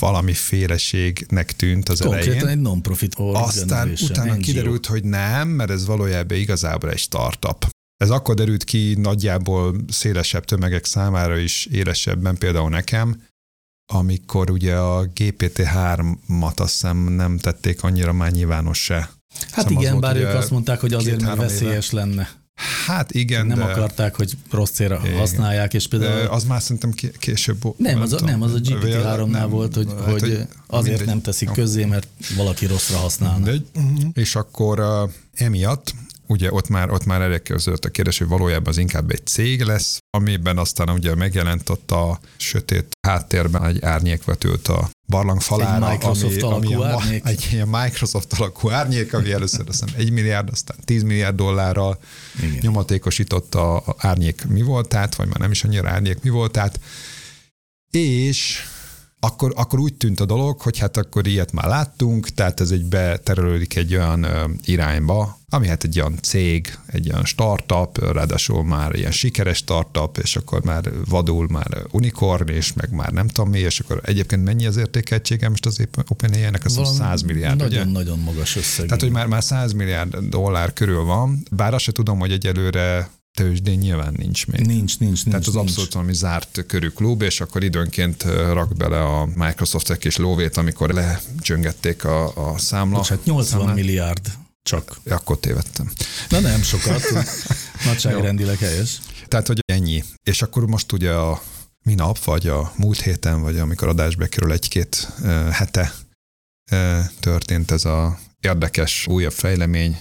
valamiféleségnek 0.00 1.56
tűnt 1.56 1.88
az 1.88 2.00
Konkrétan 2.00 2.30
elején. 2.32 2.48
egy 2.48 2.60
non-profit 2.60 3.14
Aztán 3.14 3.92
utána 4.02 4.32
NGO. 4.32 4.40
kiderült, 4.40 4.86
hogy 4.86 5.04
nem, 5.04 5.48
mert 5.48 5.70
ez 5.70 5.86
valójában 5.86 6.38
igazából 6.38 6.90
egy 6.90 6.98
startup. 6.98 7.68
Ez 7.96 8.10
akkor 8.10 8.34
derült 8.34 8.64
ki 8.64 8.94
nagyjából 8.98 9.76
szélesebb 9.88 10.44
tömegek 10.44 10.84
számára 10.84 11.36
is 11.36 11.66
élesebben, 11.66 12.38
például 12.38 12.68
nekem, 12.68 13.22
amikor 13.92 14.50
ugye 14.50 14.76
a 14.76 15.06
GPT-3-at 15.14 16.56
azt 16.56 16.72
hiszem 16.72 16.96
nem 16.96 17.38
tették 17.38 17.82
annyira 17.82 18.12
már 18.12 18.30
nyilvánossá. 18.32 19.10
Hát 19.50 19.66
szóval 19.66 19.82
igen, 19.82 20.00
bár 20.00 20.16
ők 20.16 20.34
azt 20.34 20.50
mondták, 20.50 20.80
hogy 20.80 20.94
azért, 20.94 21.20
mert 21.20 21.36
veszélyes 21.36 21.92
éve. 21.92 22.04
lenne. 22.04 22.39
Hát 22.86 23.12
igen, 23.12 23.46
Nem 23.46 23.58
de... 23.58 23.64
akarták, 23.64 24.14
hogy 24.16 24.32
rossz 24.50 24.70
célra 24.70 25.00
igen. 25.04 25.18
használják, 25.18 25.74
és 25.74 25.88
például... 25.88 26.26
Az 26.26 26.44
már 26.44 26.62
szerintem 26.62 26.92
később 27.18 27.62
volt. 27.62 27.78
Nem, 27.78 28.00
az 28.00 28.12
a, 28.12 28.24
nem, 28.24 28.42
az 28.42 28.54
a 28.54 28.58
GPT-3-nál 28.58 29.46
volt, 29.48 29.74
hogy, 29.74 29.88
hát, 29.88 30.10
hogy, 30.10 30.20
hogy 30.20 30.46
azért 30.66 30.88
mindegy. 30.88 31.06
nem 31.06 31.20
teszik 31.20 31.50
közzé, 31.50 31.84
mert 31.84 32.06
valaki 32.36 32.66
rosszra 32.66 32.96
használna. 32.96 33.36
Mindegy. 33.36 33.66
Uh-huh. 33.74 34.10
És 34.12 34.34
akkor 34.34 34.80
uh, 34.80 35.10
emiatt 35.34 35.94
ugye 36.30 36.52
ott 36.52 36.68
már, 36.68 36.90
ott 36.90 37.04
már 37.04 37.20
elkezdődött 37.20 37.84
a 37.84 37.88
kérdés, 37.88 38.18
hogy 38.18 38.28
valójában 38.28 38.68
az 38.68 38.78
inkább 38.78 39.10
egy 39.10 39.26
cég 39.26 39.62
lesz, 39.62 39.98
amiben 40.10 40.58
aztán 40.58 40.90
ugye 40.90 41.14
megjelent 41.14 41.68
ott 41.68 41.90
a 41.90 42.20
sötét 42.36 42.86
háttérben 43.06 43.64
egy 43.64 43.82
árnyék 43.82 44.24
vetült 44.24 44.68
a 44.68 44.90
barlang 45.10 45.40
falára. 45.40 45.90
Egy 45.90 45.92
Microsoft 45.92 46.42
ami, 46.42 46.74
alakú 46.74 46.82
ami 46.82 46.92
árnyék. 46.92 47.26
Egy 47.26 47.48
ilyen 47.52 47.68
Microsoft 47.68 48.32
alakú 48.32 48.70
árnyék, 48.70 49.14
ami 49.14 49.32
először 49.32 49.64
azt 49.68 49.84
hiszem 49.84 50.00
1 50.00 50.10
milliárd, 50.10 50.48
aztán 50.52 50.76
10 50.84 51.02
milliárd 51.02 51.36
dollárral 51.36 51.98
Igen. 52.42 52.58
nyomatékosította 52.60 53.76
a 53.76 53.94
árnyék 53.98 54.44
mi 54.48 54.62
volt, 54.62 54.88
tehát, 54.88 55.14
vagy 55.14 55.26
már 55.26 55.38
nem 55.38 55.50
is 55.50 55.64
annyira 55.64 55.88
árnyék 55.88 56.22
mi 56.22 56.30
volt, 56.30 56.52
tehát 56.52 56.80
és 57.90 58.62
akkor, 59.20 59.52
akkor 59.56 59.78
úgy 59.78 59.94
tűnt 59.94 60.20
a 60.20 60.24
dolog, 60.24 60.60
hogy 60.60 60.78
hát 60.78 60.96
akkor 60.96 61.26
ilyet 61.26 61.52
már 61.52 61.66
láttunk, 61.66 62.28
tehát 62.28 62.60
ez 62.60 62.70
egy 62.70 62.84
beterelődik 62.84 63.76
egy 63.76 63.94
olyan 63.94 64.26
irányba, 64.64 65.38
ami 65.48 65.66
hát 65.66 65.84
egy 65.84 66.00
olyan 66.00 66.18
cég, 66.22 66.78
egy 66.86 67.10
olyan 67.10 67.24
startup, 67.24 68.12
ráadásul 68.12 68.64
már 68.64 68.94
ilyen 68.94 69.10
sikeres 69.10 69.56
startup, 69.56 70.18
és 70.22 70.36
akkor 70.36 70.64
már 70.64 70.90
vadul 71.08 71.46
már 71.50 71.82
unicorn, 71.90 72.48
és 72.48 72.72
meg 72.72 72.92
már 72.92 73.12
nem 73.12 73.28
tudom 73.28 73.50
mi, 73.50 73.58
és 73.58 73.80
akkor 73.80 74.00
egyébként 74.04 74.44
mennyi 74.44 74.66
az 74.66 74.76
értékeltsége 74.76 75.48
most 75.48 75.66
az 75.66 75.86
OpenAI-nek? 76.08 76.64
Az 76.64 76.96
100 76.96 77.22
milliárd, 77.22 77.58
Nagyon-nagyon 77.58 78.18
magas 78.18 78.56
összeg. 78.56 78.84
Tehát, 78.86 79.02
hogy 79.02 79.10
már, 79.10 79.26
már 79.26 79.42
100 79.42 79.72
milliárd 79.72 80.16
dollár 80.16 80.72
körül 80.72 81.04
van, 81.04 81.42
bár 81.50 81.74
azt 81.74 81.84
se 81.84 81.92
tudom, 81.92 82.18
hogy 82.18 82.32
egyelőre 82.32 83.10
tőzsdén 83.40 83.78
nyilván 83.78 84.14
nincs 84.16 84.46
még. 84.46 84.66
Nincs, 84.66 84.98
nincs, 84.98 85.24
Tehát 85.24 85.46
az 85.46 85.54
nincs. 85.54 85.68
abszolút 85.68 85.92
valami 85.92 86.14
zárt 86.14 86.64
körű 86.66 86.88
klub, 86.88 87.22
és 87.22 87.40
akkor 87.40 87.62
időnként 87.64 88.22
rak 88.52 88.76
bele 88.76 89.02
a 89.02 89.28
Microsoft 89.34 89.90
egy 89.90 89.98
kis 89.98 90.16
lóvét, 90.16 90.56
amikor 90.56 90.90
lecsöngették 90.90 92.04
a, 92.04 92.50
a 92.52 92.58
számla. 92.58 92.96
Most 92.96 93.10
hát 93.10 93.24
80 93.24 93.58
számlát. 93.58 93.74
milliárd 93.74 94.32
csak. 94.62 95.00
Akkor 95.08 95.38
tévedtem. 95.38 95.90
Na 96.28 96.40
nem 96.40 96.62
sokat, 96.62 97.02
nagyságrendileg 97.86 98.58
helyes. 98.58 99.00
Tehát, 99.28 99.46
hogy 99.46 99.60
ennyi. 99.64 100.04
És 100.22 100.42
akkor 100.42 100.66
most 100.66 100.92
ugye 100.92 101.12
a 101.12 101.42
minap, 101.84 102.24
vagy 102.24 102.48
a 102.48 102.72
múlt 102.76 103.00
héten, 103.00 103.42
vagy 103.42 103.58
amikor 103.58 103.88
adásba 103.88 104.26
kerül 104.26 104.52
egy-két 104.52 105.08
hete 105.50 105.94
történt 107.20 107.70
ez 107.70 107.84
a 107.84 108.18
érdekes 108.40 109.06
újabb 109.06 109.32
fejlemény, 109.32 110.00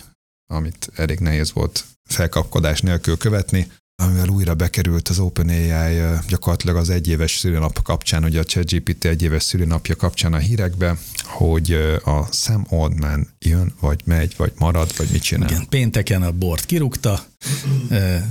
amit 0.52 0.90
elég 0.96 1.20
nehéz 1.20 1.54
volt 1.54 1.86
felkapkodás 2.10 2.82
nélkül 2.82 3.18
követni, 3.18 3.68
amivel 4.04 4.28
újra 4.28 4.56
bekerült 4.56 5.08
az 5.08 5.20
OpenAI 5.20 6.20
gyakorlatilag 6.28 6.76
az 6.76 6.90
egyéves 6.90 7.38
szülinap 7.38 7.82
kapcsán, 7.84 8.24
ugye 8.24 8.40
a 8.40 8.44
ChatGPT 8.44 9.06
egyéves 9.06 9.44
szülinapja 9.44 9.96
kapcsán 9.96 10.34
a 10.34 10.38
hírekbe, 10.38 10.98
hogy 11.24 11.72
a 12.04 12.28
Sam 12.32 12.66
Oldman 12.70 13.28
jön, 13.40 13.74
vagy 13.80 14.02
megy, 14.06 14.34
vagy 14.38 14.52
marad, 14.58 14.98
vagy 14.98 15.08
mit 15.12 15.22
csinál. 15.22 15.50
Igen, 15.50 15.68
pénteken 15.70 16.22
a 16.22 16.32
bort 16.32 16.66
kirúgta, 16.66 17.26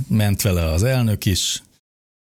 ment 0.07 0.41
vele 0.41 0.65
az 0.65 0.83
elnök 0.83 1.25
is, 1.25 1.63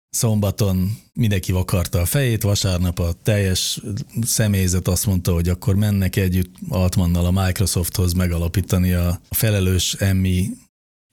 szombaton 0.10 0.98
mindenki 1.14 1.52
vakarta 1.52 2.00
a 2.00 2.06
fejét, 2.06 2.44
vasárnap 2.44 3.00
a 3.00 3.14
teljes 3.24 3.82
személyzet 4.22 4.88
azt 4.88 5.06
mondta, 5.06 5.34
hogy 5.34 5.50
akkor 5.50 5.76
mennek 5.76 6.16
együtt 6.16 6.56
Altmannal 6.70 7.26
a 7.26 7.46
Microsofthoz 7.46 8.14
megalapítani 8.14 8.94
a 8.94 9.22
felelős 9.30 9.94
emmi 9.94 10.50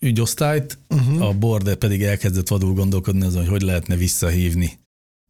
ügyosztályt, 0.01 0.79
uh-huh. 0.89 1.23
a 1.23 1.33
border 1.33 1.75
pedig 1.75 2.03
elkezdett 2.03 2.49
vadul 2.49 2.73
gondolkodni 2.73 3.25
azon, 3.25 3.41
hogy 3.41 3.51
hogy 3.51 3.63
lehetne 3.63 3.97
visszahívni 3.97 4.79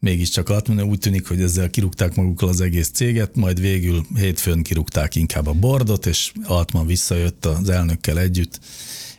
mégiscsak 0.00 0.48
Altman, 0.48 0.82
úgy 0.82 0.98
tűnik, 0.98 1.28
hogy 1.28 1.42
ezzel 1.42 1.70
kirúgták 1.70 2.14
magukkal 2.14 2.48
az 2.48 2.60
egész 2.60 2.90
céget, 2.90 3.36
majd 3.36 3.60
végül 3.60 4.06
hétfőn 4.14 4.62
kirúgták 4.62 5.14
inkább 5.14 5.46
a 5.46 5.52
bordot, 5.52 6.06
és 6.06 6.32
Altman 6.44 6.86
visszajött 6.86 7.44
az 7.44 7.68
elnökkel 7.68 8.18
együtt, 8.18 8.60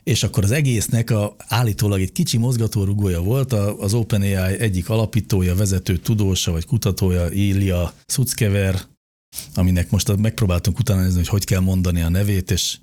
és 0.04 0.24
akkor 0.24 0.44
az 0.44 0.52
egésznek 0.52 1.10
a, 1.10 1.36
állítólag 1.38 2.02
egy 2.02 2.12
kicsi 2.12 2.38
mozgatórugója 2.38 3.22
volt, 3.22 3.54
az 3.54 3.94
OpenAI 3.94 4.60
egyik 4.60 4.90
alapítója, 4.90 5.56
vezető 5.56 5.98
tudósa 5.98 6.52
vagy 6.52 6.66
kutatója, 6.66 7.30
Ilya 7.30 7.94
Suckever, 8.08 8.82
aminek 9.54 9.90
most 9.90 10.18
megpróbáltunk 10.18 10.80
utána 10.80 11.02
nézni, 11.02 11.18
hogy 11.18 11.28
hogy 11.28 11.46
kell 11.46 11.60
mondani 11.60 12.02
a 12.02 12.10
nevét, 12.10 12.52
és 12.52 12.78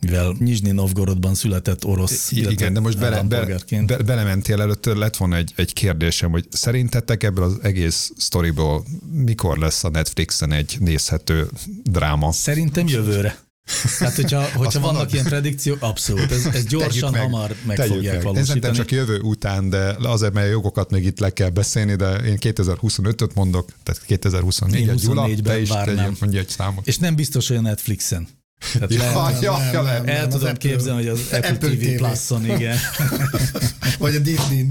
mivel 0.00 0.34
Nizsnyi 0.38 0.70
Novgorodban 0.70 1.34
született 1.34 1.84
orosz 1.84 2.30
Igen, 2.30 2.72
de 2.72 2.80
most 2.80 2.98
bele, 2.98 3.22
bele, 3.22 3.58
be, 3.86 3.96
belementél 3.96 4.60
előtt, 4.60 4.84
lett 4.84 5.16
volna 5.16 5.36
egy, 5.36 5.52
egy 5.56 5.72
kérdésem, 5.72 6.30
hogy 6.30 6.46
szerintetek 6.50 7.22
ebből 7.22 7.44
az 7.44 7.58
egész 7.62 8.12
sztoriból 8.16 8.84
mikor 9.12 9.58
lesz 9.58 9.84
a 9.84 9.88
Netflixen 9.88 10.52
egy 10.52 10.76
nézhető 10.80 11.48
dráma? 11.84 12.32
Szerintem 12.32 12.88
jövőre. 12.88 13.38
Tehát, 13.98 14.14
hogyha, 14.14 14.42
hogyha 14.60 14.80
vannak 14.80 14.96
mondod? 14.96 15.12
ilyen 15.12 15.24
predikciók, 15.24 15.82
abszolút, 15.82 16.32
ez, 16.32 16.46
ez 16.46 16.64
gyorsan, 16.64 17.10
meg, 17.10 17.20
hamar 17.20 17.54
meg 17.66 17.76
fogják 17.76 18.14
meg. 18.14 18.22
valósítani. 18.22 18.66
Én 18.66 18.72
csak 18.72 18.90
jövő 18.90 19.20
után, 19.20 19.70
de 19.70 19.96
azért, 20.02 20.32
mert 20.32 20.46
a 20.46 20.50
jogokat 20.50 20.90
még 20.90 21.04
itt 21.04 21.18
le 21.18 21.32
kell 21.32 21.50
beszélni, 21.50 21.94
de 21.94 22.14
én 22.14 22.36
2025-öt 22.40 23.34
mondok, 23.34 23.68
tehát 23.82 24.02
2024-et, 24.08 25.00
Gyula, 25.02 25.28
te 25.42 25.60
is 25.60 25.70
mondja 26.20 26.40
egy 26.40 26.48
számot. 26.48 26.86
És 26.86 26.98
nem 26.98 27.14
biztos, 27.14 27.48
hogy 27.48 27.56
a 27.56 27.60
Netflixen. 27.60 28.28
Tehát 28.72 28.92
ja, 28.92 29.22
lehet, 29.22 29.42
ja, 29.42 29.56
nem, 29.58 29.72
ja, 29.72 29.82
nem, 29.82 30.06
el 30.06 30.20
nem, 30.20 30.28
tudom 30.28 30.54
képzelni, 30.54 31.02
hogy 31.02 31.10
az 31.10 31.32
Apple, 31.32 31.48
Apple 31.48 31.68
TV, 31.68 31.80
TV. 31.80 31.96
Plus-on, 31.96 32.44
igen. 32.44 32.76
Vagy 33.98 34.14
a 34.14 34.18
Disney. 34.18 34.68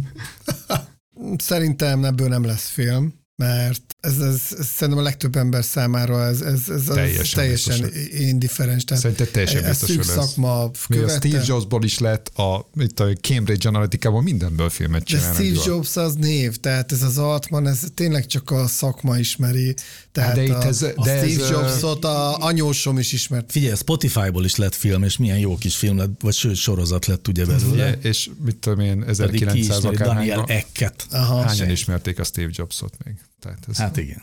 Szerintem 1.37 2.05
ebből 2.05 2.27
nem 2.27 2.45
lesz 2.45 2.69
film, 2.69 3.13
mert 3.37 3.95
ez, 3.99 4.19
ez, 4.19 4.41
ez 4.59 4.65
szerintem 4.65 5.03
a 5.03 5.05
legtöbb 5.05 5.35
ember 5.35 5.63
számára 5.63 6.25
ez, 6.25 6.41
ez, 6.41 6.69
ez 6.69 6.83
teljesen, 6.83 7.39
teljesen 7.39 7.91
indifferens. 8.09 8.83
Szerintem 8.87 9.27
teljesen 9.31 9.63
ez 9.63 9.79
biztos, 9.79 9.95
hogy 9.95 10.05
szakma 10.05 10.71
Még 10.89 11.01
a 11.01 11.09
Steve 11.09 11.43
Jobsból 11.45 11.83
is 11.83 11.99
lett, 11.99 12.27
a, 12.27 12.69
itt 12.75 12.99
a 12.99 13.13
Cambridge 13.13 13.67
Analytica-ból 13.67 14.21
mindenből 14.21 14.69
filmet 14.69 15.03
csinálni. 15.03 15.37
De 15.37 15.43
Steve 15.43 15.61
Jobs 15.65 15.95
az 15.95 16.15
név, 16.15 16.55
tehát 16.55 16.91
ez 16.91 17.03
az 17.03 17.17
Altman, 17.17 17.67
ez 17.67 17.79
tényleg 17.93 18.25
csak 18.25 18.51
a 18.51 18.67
szakma 18.67 19.17
ismeri. 19.17 19.75
Tehát 20.11 20.35
de 20.35 20.53
a, 20.53 20.65
ez, 20.65 20.79
de 20.79 20.93
a 20.95 21.03
Steve 21.03 21.43
ez, 21.43 21.49
Jobsot 21.49 22.05
a 22.05 22.37
anyósom 22.37 22.97
is 22.97 23.11
ismert. 23.11 23.51
Figyelj, 23.51 23.75
Spotify-ból 23.75 24.45
is 24.45 24.55
lett 24.55 24.75
film, 24.75 25.03
és 25.03 25.17
milyen 25.17 25.39
jó 25.39 25.57
kis 25.57 25.75
film 25.75 25.97
lett, 25.97 26.21
vagy 26.21 26.33
sőt, 26.33 26.55
sorozat 26.55 27.05
lett 27.05 27.27
ugye 27.27 27.45
belőle. 27.45 27.91
és 27.91 28.29
mit 28.43 28.55
tudom 28.55 28.79
én, 28.79 29.03
1900 29.07 29.81
Daniel 29.81 30.43
Ecket. 30.47 31.07
Hányan 31.45 31.69
ismerték 31.69 32.19
a 32.19 32.23
Steve 32.23 32.49
Jobsot 32.51 32.93
még? 33.03 33.26
Tehát 33.41 33.59
ez 33.69 33.77
hát 33.77 33.97
igen. 33.97 34.21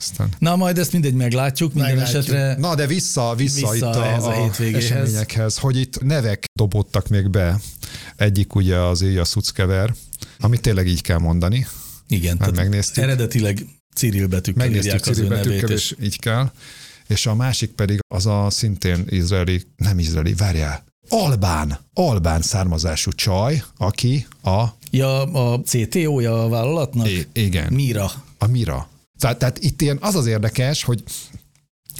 Aztán... 0.00 0.28
Na, 0.38 0.56
majd 0.56 0.78
ezt 0.78 0.92
mindegy 0.92 1.14
meglátjuk, 1.14 1.74
minden 1.74 1.94
meglátjuk. 1.94 2.22
esetre. 2.22 2.56
Na, 2.58 2.74
de 2.74 2.86
vissza, 2.86 3.34
vissza, 3.36 3.70
vissza 3.70 3.76
itt 3.76 3.94
a, 3.96 4.06
ez 4.06 4.24
a, 4.24 4.44
a 4.44 4.62
eseményekhez, 4.62 5.58
hogy 5.58 5.76
itt 5.76 6.02
nevek 6.02 6.44
dobottak 6.58 7.08
még 7.08 7.30
be. 7.30 7.60
Egyik 8.16 8.54
ugye 8.54 8.76
az 8.76 9.02
Ilya 9.02 9.24
Szuckever, 9.24 9.94
amit 10.38 10.60
tényleg 10.60 10.86
így 10.86 11.02
kell 11.02 11.18
mondani. 11.18 11.66
Igen, 12.08 12.38
tehát 12.38 12.56
megnéztük. 12.56 13.02
eredetileg 13.02 13.66
Cyril 13.94 14.26
betűkkel 14.26 14.68
megnéztük 14.68 15.00
Cyril 15.00 15.28
betűkkel, 15.28 15.70
és 15.70 15.94
így 16.02 16.18
kell. 16.18 16.50
És 17.06 17.26
a 17.26 17.34
másik 17.34 17.70
pedig 17.70 17.98
az 18.14 18.26
a 18.26 18.50
szintén 18.50 19.04
izraeli, 19.08 19.62
nem 19.76 19.98
izraeli, 19.98 20.34
várjál, 20.34 20.84
Albán, 21.08 21.78
Albán 21.92 22.42
származású 22.42 23.10
csaj, 23.10 23.62
aki 23.76 24.26
a... 24.42 24.64
Ja, 24.90 25.22
a 25.22 25.60
CTO-ja 25.62 26.44
a 26.44 26.48
vállalatnak? 26.48 27.08
I- 27.08 27.26
igen. 27.32 27.72
Mira. 27.72 28.10
A 28.38 28.46
Mira. 28.46 28.88
Tehát, 29.18 29.38
tehát 29.38 29.58
itt 29.58 29.82
ilyen 29.82 29.98
az 30.00 30.14
az 30.14 30.26
érdekes, 30.26 30.82
hogy 30.82 31.02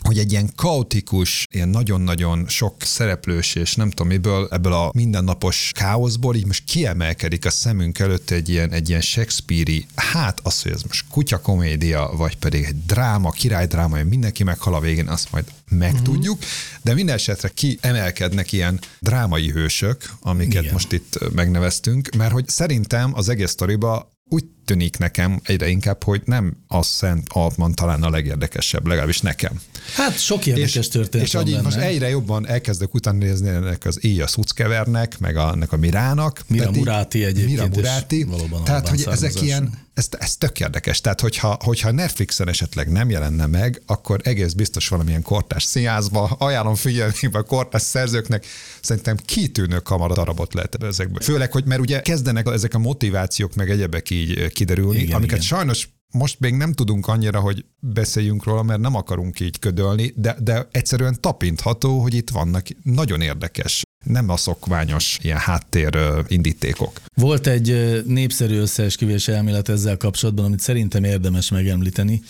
hogy 0.02 0.18
egy 0.18 0.32
ilyen 0.32 0.50
kaotikus, 0.56 1.46
ilyen 1.50 1.68
nagyon-nagyon 1.68 2.44
sok 2.48 2.82
szereplős 2.82 3.54
és 3.54 3.74
nem 3.74 3.90
tudom 3.90 4.06
miből, 4.06 4.48
ebből 4.50 4.72
a 4.72 4.90
mindennapos 4.94 5.70
káoszból 5.74 6.34
így 6.34 6.46
most 6.46 6.64
kiemelkedik 6.64 7.44
a 7.44 7.50
szemünk 7.50 7.98
előtt 7.98 8.30
egy 8.30 8.48
ilyen, 8.48 8.72
egy 8.72 8.88
ilyen 8.88 9.00
Shakespeare-i, 9.00 9.86
hát 9.94 10.40
az, 10.42 10.62
hogy 10.62 10.72
ez 10.72 10.82
most 10.82 11.04
kutyakomédia, 11.10 12.10
vagy 12.16 12.36
pedig 12.36 12.64
egy 12.64 12.84
dráma, 12.86 13.30
királydráma, 13.30 13.96
hogy 13.96 14.08
mindenki 14.08 14.44
meghal 14.44 14.74
a 14.74 14.80
végén, 14.80 15.08
azt 15.08 15.32
majd 15.32 15.44
megtudjuk, 15.70 16.36
uh-huh. 16.36 16.50
de 16.82 16.94
minden 16.94 17.14
esetre 17.14 17.48
kiemelkednek 17.48 18.52
ilyen 18.52 18.80
drámai 19.00 19.50
hősök, 19.50 20.10
amiket 20.20 20.62
Igen. 20.62 20.72
most 20.72 20.92
itt 20.92 21.18
megneveztünk, 21.34 22.08
mert 22.16 22.32
hogy 22.32 22.48
szerintem 22.48 23.10
az 23.14 23.28
egész 23.28 23.50
sztoriba 23.50 24.16
úgy 24.28 24.44
tűnik 24.64 24.98
nekem 24.98 25.40
egyre 25.44 25.68
inkább, 25.68 26.04
hogy 26.04 26.22
nem 26.24 26.56
a 26.66 26.82
Szent 26.82 27.26
Altman 27.32 27.74
talán 27.74 28.02
a 28.02 28.10
legérdekesebb, 28.10 28.86
legalábbis 28.86 29.20
nekem. 29.20 29.60
Hát 29.94 30.18
sok 30.18 30.46
érdekes 30.46 30.74
és, 30.74 30.88
történet 30.88 31.26
És 31.26 31.34
hogy 31.34 31.58
most 31.62 31.76
egyre 31.76 32.08
jobban 32.08 32.46
elkezdek 32.46 32.94
utána 32.94 33.18
nézni 33.18 33.48
ennek 33.48 33.84
az 33.84 34.04
Éja 34.04 34.26
Szuckevernek, 34.26 35.18
meg 35.18 35.36
a, 35.36 35.52
ennek 35.52 35.72
a 35.72 35.76
Mirának. 35.76 36.42
Mira 36.46 36.70
Muráti 36.70 37.24
egyébként. 37.24 37.50
Mira 37.50 37.68
Muráti. 37.68 38.26
Tehát, 38.64 38.88
hogy 38.88 39.04
ezek 39.10 39.42
ilyen, 39.42 39.86
ez, 39.98 40.08
ez 40.18 40.36
tök 40.36 40.60
érdekes. 40.60 41.00
Tehát, 41.00 41.20
hogyha, 41.20 41.58
hogyha 41.64 41.90
Netflixen 41.90 42.48
esetleg 42.48 42.88
nem 42.90 43.10
jelenne 43.10 43.46
meg, 43.46 43.82
akkor 43.86 44.20
egész 44.22 44.52
biztos 44.52 44.88
valamilyen 44.88 45.22
kortás 45.22 45.62
színházba, 45.62 46.24
ajánlom 46.24 46.74
figyelni 46.74 47.14
a 47.32 47.42
kortás 47.42 47.82
szerzőknek, 47.82 48.46
szerintem 48.80 49.16
kitűnő 49.16 49.82
darabot 50.14 50.54
lehet 50.54 50.82
ezekből. 50.82 51.22
Főleg, 51.22 51.52
hogy 51.52 51.64
mert 51.64 51.80
ugye 51.80 52.00
kezdenek 52.00 52.46
ezek 52.46 52.74
a 52.74 52.78
motivációk, 52.78 53.54
meg 53.54 53.70
egyebek 53.70 54.10
így 54.10 54.52
kiderülni, 54.52 54.98
igen, 54.98 55.16
amiket 55.16 55.36
igen. 55.36 55.48
sajnos 55.48 55.88
most 56.12 56.40
még 56.40 56.54
nem 56.54 56.72
tudunk 56.72 57.06
annyira, 57.06 57.40
hogy 57.40 57.64
beszéljünk 57.78 58.44
róla, 58.44 58.62
mert 58.62 58.80
nem 58.80 58.94
akarunk 58.94 59.40
így 59.40 59.58
ködölni, 59.58 60.12
de, 60.16 60.36
de 60.40 60.68
egyszerűen 60.70 61.20
tapintható, 61.20 62.00
hogy 62.00 62.14
itt 62.14 62.30
vannak 62.30 62.66
nagyon 62.82 63.20
érdekes 63.20 63.82
nem 64.04 64.28
a 64.28 64.36
szokványos 64.36 65.18
ilyen 65.22 65.38
háttér 65.38 65.98
indítékok. 66.28 67.00
Volt 67.14 67.46
egy 67.46 68.02
népszerű 68.06 68.56
összeesküvés 68.56 69.28
elmélet 69.28 69.68
ezzel 69.68 69.96
kapcsolatban, 69.96 70.44
amit 70.44 70.60
szerintem 70.60 71.04
érdemes 71.04 71.50
megemlíteni, 71.50 72.22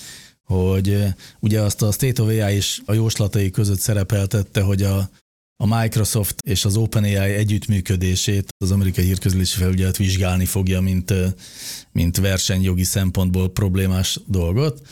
hogy 0.44 1.04
ugye 1.40 1.60
azt 1.60 1.82
a 1.82 1.92
State 1.92 2.22
of 2.22 2.28
AI 2.28 2.56
is 2.56 2.80
a 2.84 2.92
jóslatai 2.92 3.50
között 3.50 3.78
szerepeltette, 3.78 4.60
hogy 4.60 4.82
a, 4.82 5.10
a 5.56 5.78
Microsoft 5.78 6.40
és 6.46 6.64
az 6.64 6.76
OpenAI 6.76 7.34
együttműködését 7.34 8.48
az 8.58 8.70
amerikai 8.70 9.04
hírközlési 9.04 9.58
felügyelet 9.58 9.96
vizsgálni 9.96 10.44
fogja, 10.44 10.80
mint, 10.80 11.14
mint 11.92 12.16
versenyjogi 12.16 12.84
szempontból 12.84 13.50
problémás 13.50 14.20
dolgot, 14.26 14.88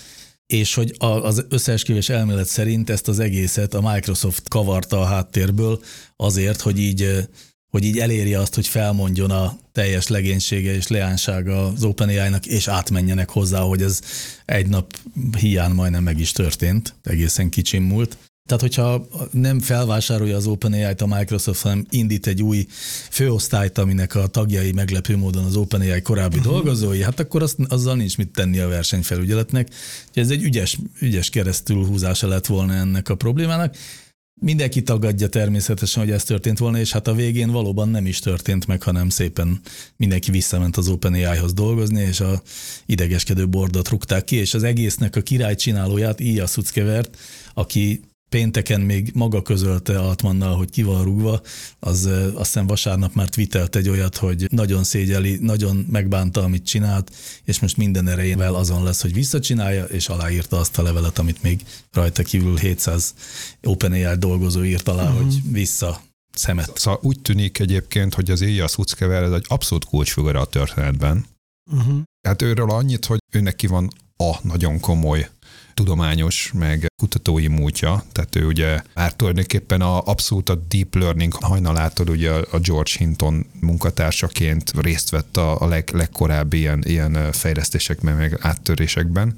és 0.47 0.75
hogy 0.75 0.95
az 0.99 1.45
összeesküvés 1.49 2.09
elmélet 2.09 2.47
szerint 2.47 2.91
ezt 2.91 3.09
az 3.09 3.19
egészet 3.19 3.75
a 3.75 3.93
Microsoft 3.93 4.49
kavarta 4.49 5.01
a 5.01 5.05
háttérből 5.05 5.83
azért, 6.17 6.61
hogy 6.61 6.79
így, 6.79 7.29
hogy 7.71 7.85
így 7.85 7.99
elérje 7.99 8.39
azt, 8.39 8.55
hogy 8.55 8.67
felmondjon 8.67 9.31
a 9.31 9.59
teljes 9.73 10.07
legénysége 10.07 10.75
és 10.75 10.87
leánsága 10.87 11.67
az 11.67 11.85
OpenAI-nak, 11.85 12.47
és 12.47 12.69
átmenjenek 12.69 13.31
hozzá, 13.31 13.61
hogy 13.61 13.83
ez 13.83 14.01
egy 14.45 14.67
nap 14.67 14.99
hiány 15.39 15.71
majdnem 15.71 16.03
meg 16.03 16.19
is 16.19 16.33
történt, 16.33 16.95
egészen 17.03 17.49
kicsim 17.49 17.83
múlt. 17.83 18.17
Tehát, 18.47 18.63
hogyha 18.63 19.07
nem 19.31 19.61
felvásárolja 19.61 20.37
az 20.37 20.47
OpenAI-t 20.47 21.01
a 21.01 21.07
Microsoft, 21.07 21.63
hanem 21.63 21.87
indít 21.91 22.27
egy 22.27 22.43
új 22.43 22.67
főosztályt, 23.11 23.79
aminek 23.79 24.15
a 24.15 24.27
tagjai 24.27 24.73
meglepő 24.73 25.17
módon 25.17 25.45
az 25.45 25.57
OpenAI 25.57 26.03
korábbi 26.03 26.39
uh-huh. 26.39 26.53
dolgozói, 26.53 27.03
hát 27.03 27.21
akkor 27.21 27.43
azt, 27.43 27.57
azzal 27.69 27.97
nincs 27.97 28.17
mit 28.17 28.33
tenni 28.33 28.59
a 28.59 28.69
versenyfelügyeletnek. 28.69 29.69
Ez 30.13 30.31
egy 30.31 30.43
ügyes, 30.43 30.79
ügyes 31.01 31.31
keresztülhúzása 31.31 32.29
lett 32.29 32.47
volna 32.47 32.73
ennek 32.73 33.09
a 33.09 33.15
problémának. 33.15 33.77
Mindenki 34.41 34.83
tagadja 34.83 35.29
természetesen, 35.29 36.03
hogy 36.03 36.13
ez 36.13 36.25
történt 36.25 36.59
volna, 36.59 36.79
és 36.79 36.93
hát 36.93 37.09
a 37.09 37.15
végén 37.15 37.51
valóban 37.51 37.89
nem 37.89 38.07
is 38.07 38.19
történt 38.19 38.67
meg, 38.67 38.83
hanem 38.83 39.09
szépen 39.09 39.61
mindenki 39.97 40.31
visszament 40.31 40.77
az 40.77 40.89
OpenAI-hoz 40.89 41.53
dolgozni, 41.53 42.03
és 42.03 42.21
a 42.21 42.43
idegeskedő 42.87 43.49
bordot 43.49 43.89
rúgták 43.89 44.25
ki, 44.25 44.37
és 44.37 44.55
az 44.55 44.63
egésznek 44.63 45.17
a 45.17 45.21
király 45.21 45.55
csinálóját, 45.55 46.21
Ija 46.21 46.47
Szuckevert, 46.47 47.17
aki 47.55 48.01
pénteken 48.29 48.81
még 48.81 49.11
maga 49.15 49.43
közölte 49.43 49.99
Altmannal, 49.99 50.57
hogy 50.57 50.71
ki 50.71 50.83
van 50.83 51.05
rúgva, 51.05 51.41
az 51.79 52.05
azt 52.35 52.37
hiszem 52.37 52.67
vasárnap 52.67 53.15
már 53.15 53.29
twittelt 53.29 53.77
egy 53.77 53.89
olyat, 53.89 54.17
hogy 54.17 54.47
nagyon 54.51 54.85
szégyeli, 54.85 55.39
nagyon 55.41 55.87
megbánta, 55.91 56.43
amit 56.43 56.67
csinált, 56.67 57.13
és 57.45 57.61
most 57.61 57.77
minden 57.77 58.09
erejével 58.09 58.55
azon 58.55 58.83
lesz, 58.83 59.03
hogy 59.03 59.13
visszacsinálja, 59.13 59.85
és 59.85 60.09
aláírta 60.09 60.59
azt 60.59 60.79
a 60.79 60.83
levelet, 60.83 61.19
amit 61.19 61.43
még 61.43 61.61
rajta 61.93 62.23
kívül 62.23 62.57
700 62.57 63.15
OpenAI 63.63 64.17
dolgozó 64.19 64.63
írt 64.63 64.89
alá, 64.89 65.05
uh-huh. 65.05 65.23
hogy 65.23 65.41
vissza 65.51 66.01
szemet. 66.33 66.79
Szóval 66.79 67.01
úgy 67.03 67.21
tűnik 67.21 67.59
egyébként, 67.59 68.15
hogy 68.15 68.31
az 68.31 68.41
Ilya 68.41 68.69
Szuckever 68.69 69.23
ez 69.23 69.33
egy 69.33 69.45
abszolút 69.49 69.85
kulcsfigura 69.85 70.41
a 70.41 70.45
történetben. 70.45 71.27
Uh-huh. 71.73 72.03
Hát 72.29 72.43
őről 72.43 72.71
annyit, 72.71 73.05
hogy 73.05 73.19
őnek 73.33 73.57
ki 73.57 73.67
van 73.67 73.91
a 74.17 74.39
nagyon 74.43 74.81
komoly 74.81 75.29
tudományos, 75.77 76.51
meg 76.55 76.87
kutatói 77.03 77.49
múltja, 77.49 78.05
tehát 78.13 78.37
ő 78.37 78.47
ugye 78.47 78.83
már 78.95 79.13
tulajdonképpen 79.13 79.81
a, 79.81 80.03
abszolút 80.05 80.49
a 80.49 80.55
deep 80.55 80.95
learning 80.95 81.33
hajnalától 81.33 82.09
ugye 82.09 82.31
a 82.31 82.59
George 82.59 82.91
Hinton 82.99 83.47
munkatársaként 83.61 84.73
részt 84.81 85.11
vett 85.11 85.37
a, 85.37 85.61
a 85.61 85.67
leg, 85.67 85.91
legkorábbi 85.93 86.59
ilyen, 86.59 86.83
ilyen 86.87 87.33
fejlesztésekben, 87.33 88.17
meg 88.17 88.39
áttörésekben. 88.41 89.35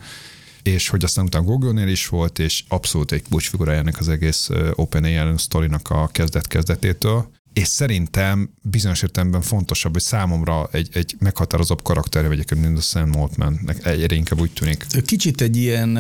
És 0.63 0.89
hogy 0.89 1.05
aztán 1.05 1.25
utána 1.25 1.45
Google-nél 1.45 1.89
is 1.89 2.07
volt, 2.07 2.39
és 2.39 2.65
abszolút 2.69 3.13
egy 3.13 3.23
kulcsfigurájának 3.31 3.99
az 3.99 4.09
egész 4.09 4.49
OpenAI 4.75 5.39
sztorinak 5.39 5.91
a 5.91 6.09
kezdet-kezdetétől 6.13 7.31
és 7.59 7.69
szerintem 7.69 8.51
bizonyos 8.63 9.03
értelemben 9.03 9.41
fontosabb, 9.41 9.93
hogy 9.93 10.03
számomra 10.03 10.69
egy, 10.73 10.89
egy 10.93 11.17
meghatározóbb 11.19 11.83
vagy 12.29 12.59
mint 12.59 12.79
a 12.79 12.81
Sam 12.81 13.21
Altman. 13.21 13.71
Egyre 13.83 14.15
inkább 14.15 14.41
úgy 14.41 14.53
tűnik. 14.53 14.87
Kicsit 15.07 15.41
egy 15.41 15.57
ilyen 15.57 15.99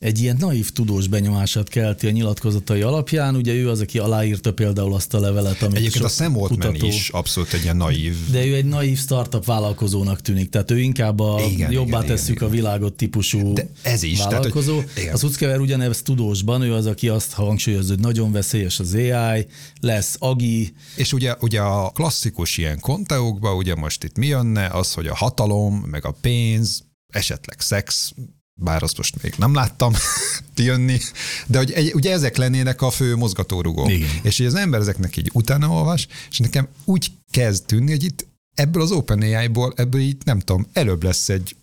egy 0.00 0.20
ilyen 0.20 0.36
naív 0.38 0.70
tudós 0.70 1.06
benyomását 1.06 1.68
kelti 1.68 2.06
a 2.06 2.10
nyilatkozatai 2.10 2.80
alapján. 2.80 3.36
Ugye 3.36 3.52
ő 3.52 3.68
az, 3.68 3.80
aki 3.80 3.98
aláírta 3.98 4.52
például 4.52 4.94
azt 4.94 5.14
a 5.14 5.20
levelet, 5.20 5.62
amit 5.62 5.76
Egyébként 5.76 6.04
a 6.04 6.08
Sam 6.08 6.32
kutató, 6.32 6.86
is 6.86 7.08
abszolút 7.08 7.52
egy 7.52 7.62
ilyen 7.62 7.76
naív. 7.76 8.16
De 8.30 8.44
ő 8.46 8.54
egy 8.54 8.64
naív 8.64 8.98
startup 8.98 9.44
vállalkozónak 9.44 10.20
tűnik, 10.20 10.50
tehát 10.50 10.70
ő 10.70 10.80
inkább 10.80 11.20
a 11.20 11.40
igen, 11.50 11.70
jobbá 11.70 11.98
igen, 11.98 12.06
tesszük 12.06 12.34
igen, 12.34 12.48
a 12.48 12.50
világot 12.50 12.92
típusú 12.92 13.52
de 13.52 13.70
ez 13.82 14.02
is, 14.02 14.18
vállalkozó. 14.18 14.76
Tehát, 14.76 14.92
hogy, 14.94 15.06
a 15.06 15.16
Szuckever 15.16 15.58
ugyanez 15.58 16.02
tudósban, 16.02 16.62
ő 16.62 16.74
az, 16.74 16.86
aki 16.86 17.08
azt 17.08 17.32
hangsúlyozza, 17.32 17.92
hogy 17.92 18.02
nagyon 18.02 18.32
veszélyes 18.32 18.78
az 18.78 18.94
AI, 18.94 19.46
lesz 19.80 20.16
agi. 20.18 20.72
És 20.96 21.12
ugye, 21.12 21.34
ugye 21.40 21.60
a 21.60 21.90
klasszikus 21.90 22.56
ilyen 22.56 22.80
konteókban, 22.80 23.56
ugye 23.56 23.74
most 23.74 24.04
itt 24.04 24.16
mi 24.16 24.26
jönne, 24.26 24.66
az, 24.66 24.92
hogy 24.92 25.06
a 25.06 25.14
hatalom, 25.14 25.74
meg 25.74 26.04
a 26.04 26.14
pénz, 26.20 26.82
esetleg 27.12 27.60
szex, 27.60 28.12
bár 28.60 28.82
azt 28.82 28.96
most 28.96 29.22
még 29.22 29.34
nem 29.38 29.54
láttam 29.54 29.92
jönni, 30.56 30.98
de 31.46 31.58
hogy 31.58 31.70
egy, 31.72 31.94
ugye 31.94 32.12
ezek 32.12 32.36
lennének 32.36 32.82
a 32.82 32.90
fő 32.90 33.16
mozgatórugók. 33.16 33.90
Igen. 33.90 34.08
És 34.22 34.36
hogy 34.36 34.46
az 34.46 34.54
ember 34.54 34.80
ezeknek 34.80 35.16
így 35.16 35.30
utána 35.32 35.68
olvas, 35.68 36.06
és 36.30 36.38
nekem 36.38 36.68
úgy 36.84 37.10
kezd 37.30 37.64
tűnni, 37.64 37.90
hogy 37.90 38.04
itt 38.04 38.26
ebből 38.54 38.82
az 38.82 38.90
OpenAI-ból, 38.90 39.72
ebből 39.76 40.00
így 40.00 40.16
nem 40.24 40.38
tudom, 40.38 40.66
előbb 40.72 41.02
lesz 41.02 41.28
egy 41.28 41.56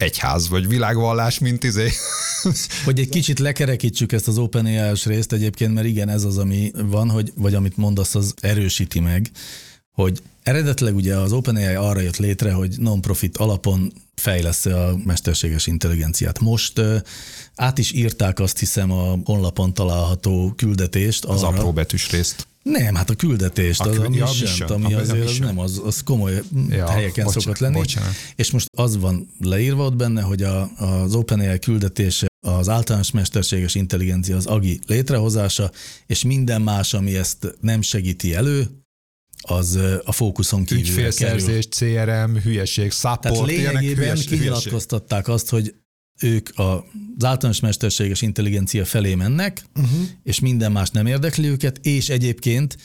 egyház 0.00 0.48
vagy 0.48 0.68
világvallás, 0.68 1.38
mint 1.38 1.64
izé. 1.64 1.90
Hogy 2.84 2.98
egy 2.98 3.08
kicsit 3.08 3.38
lekerekítsük 3.38 4.12
ezt 4.12 4.28
az 4.28 4.38
OpenAI-os 4.38 5.06
részt 5.06 5.32
egyébként, 5.32 5.74
mert 5.74 5.86
igen, 5.86 6.08
ez 6.08 6.24
az, 6.24 6.38
ami 6.38 6.70
van, 6.74 7.10
hogy, 7.10 7.32
vagy 7.36 7.54
amit 7.54 7.76
mondasz, 7.76 8.14
az 8.14 8.34
erősíti 8.40 9.00
meg, 9.00 9.30
hogy 9.92 10.22
eredetileg 10.42 10.94
ugye 10.94 11.16
az 11.16 11.32
OpenAI 11.32 11.74
arra 11.74 12.00
jött 12.00 12.16
létre, 12.16 12.52
hogy 12.52 12.74
non-profit 12.78 13.36
alapon 13.36 13.92
fejlesz 14.20 14.66
a 14.66 14.96
mesterséges 15.04 15.66
intelligenciát. 15.66 16.38
Most 16.38 16.80
át 17.54 17.78
is 17.78 17.92
írták 17.92 18.40
azt 18.40 18.58
hiszem 18.58 18.90
a 18.90 19.18
honlapon 19.24 19.74
található 19.74 20.52
küldetést. 20.56 21.24
Az 21.24 21.42
arra, 21.42 21.56
apró 21.58 21.72
betűs 21.72 22.10
részt. 22.10 22.46
Nem, 22.62 22.94
hát 22.94 23.10
a 23.10 23.14
küldetést, 23.14 23.80
a 23.80 23.88
az 23.88 23.98
a 23.98 24.08
mission, 24.08 24.70
ami 24.70 24.94
azért 24.94 25.28
az 25.28 25.38
nem, 25.38 25.58
az, 25.58 25.80
az 25.84 26.02
komoly 26.02 26.42
ja, 26.68 26.88
helyeken 26.88 27.24
bocsánat, 27.24 27.42
szokott 27.42 27.58
lenni. 27.58 27.74
Bocsánat. 27.74 28.12
És 28.36 28.50
most 28.50 28.66
az 28.76 28.98
van 28.98 29.30
leírva 29.40 29.84
ott 29.84 29.96
benne, 29.96 30.22
hogy 30.22 30.42
a, 30.42 30.70
az 30.76 31.14
OpenAI 31.14 31.58
küldetése 31.58 32.26
az 32.46 32.68
általános 32.68 33.10
mesterséges 33.10 33.74
intelligencia, 33.74 34.36
az 34.36 34.46
AGI 34.46 34.80
létrehozása, 34.86 35.70
és 36.06 36.22
minden 36.22 36.62
más, 36.62 36.94
ami 36.94 37.16
ezt 37.16 37.56
nem 37.60 37.82
segíti 37.82 38.34
elő, 38.34 38.79
az 39.40 39.78
a 40.04 40.12
fókuszon 40.12 40.64
kívül 40.64 40.82
Ügyfélszerzés, 40.82 41.68
kerül. 41.78 42.04
CRM, 42.04 42.36
hülyeség, 42.36 42.90
support, 42.90 43.20
Tehát 43.20 43.46
lényegében 43.46 44.16
kinyilatkoztatták 44.16 45.28
azt, 45.28 45.48
hogy 45.48 45.74
ők 46.20 46.48
az 46.54 47.24
általános 47.24 47.60
mesterséges 47.60 48.22
intelligencia 48.22 48.84
felé 48.84 49.14
mennek, 49.14 49.62
uh-huh. 49.76 50.00
és 50.22 50.40
minden 50.40 50.72
más 50.72 50.90
nem 50.90 51.06
érdekli 51.06 51.46
őket, 51.46 51.78
és 51.82 52.08
egyébként 52.08 52.76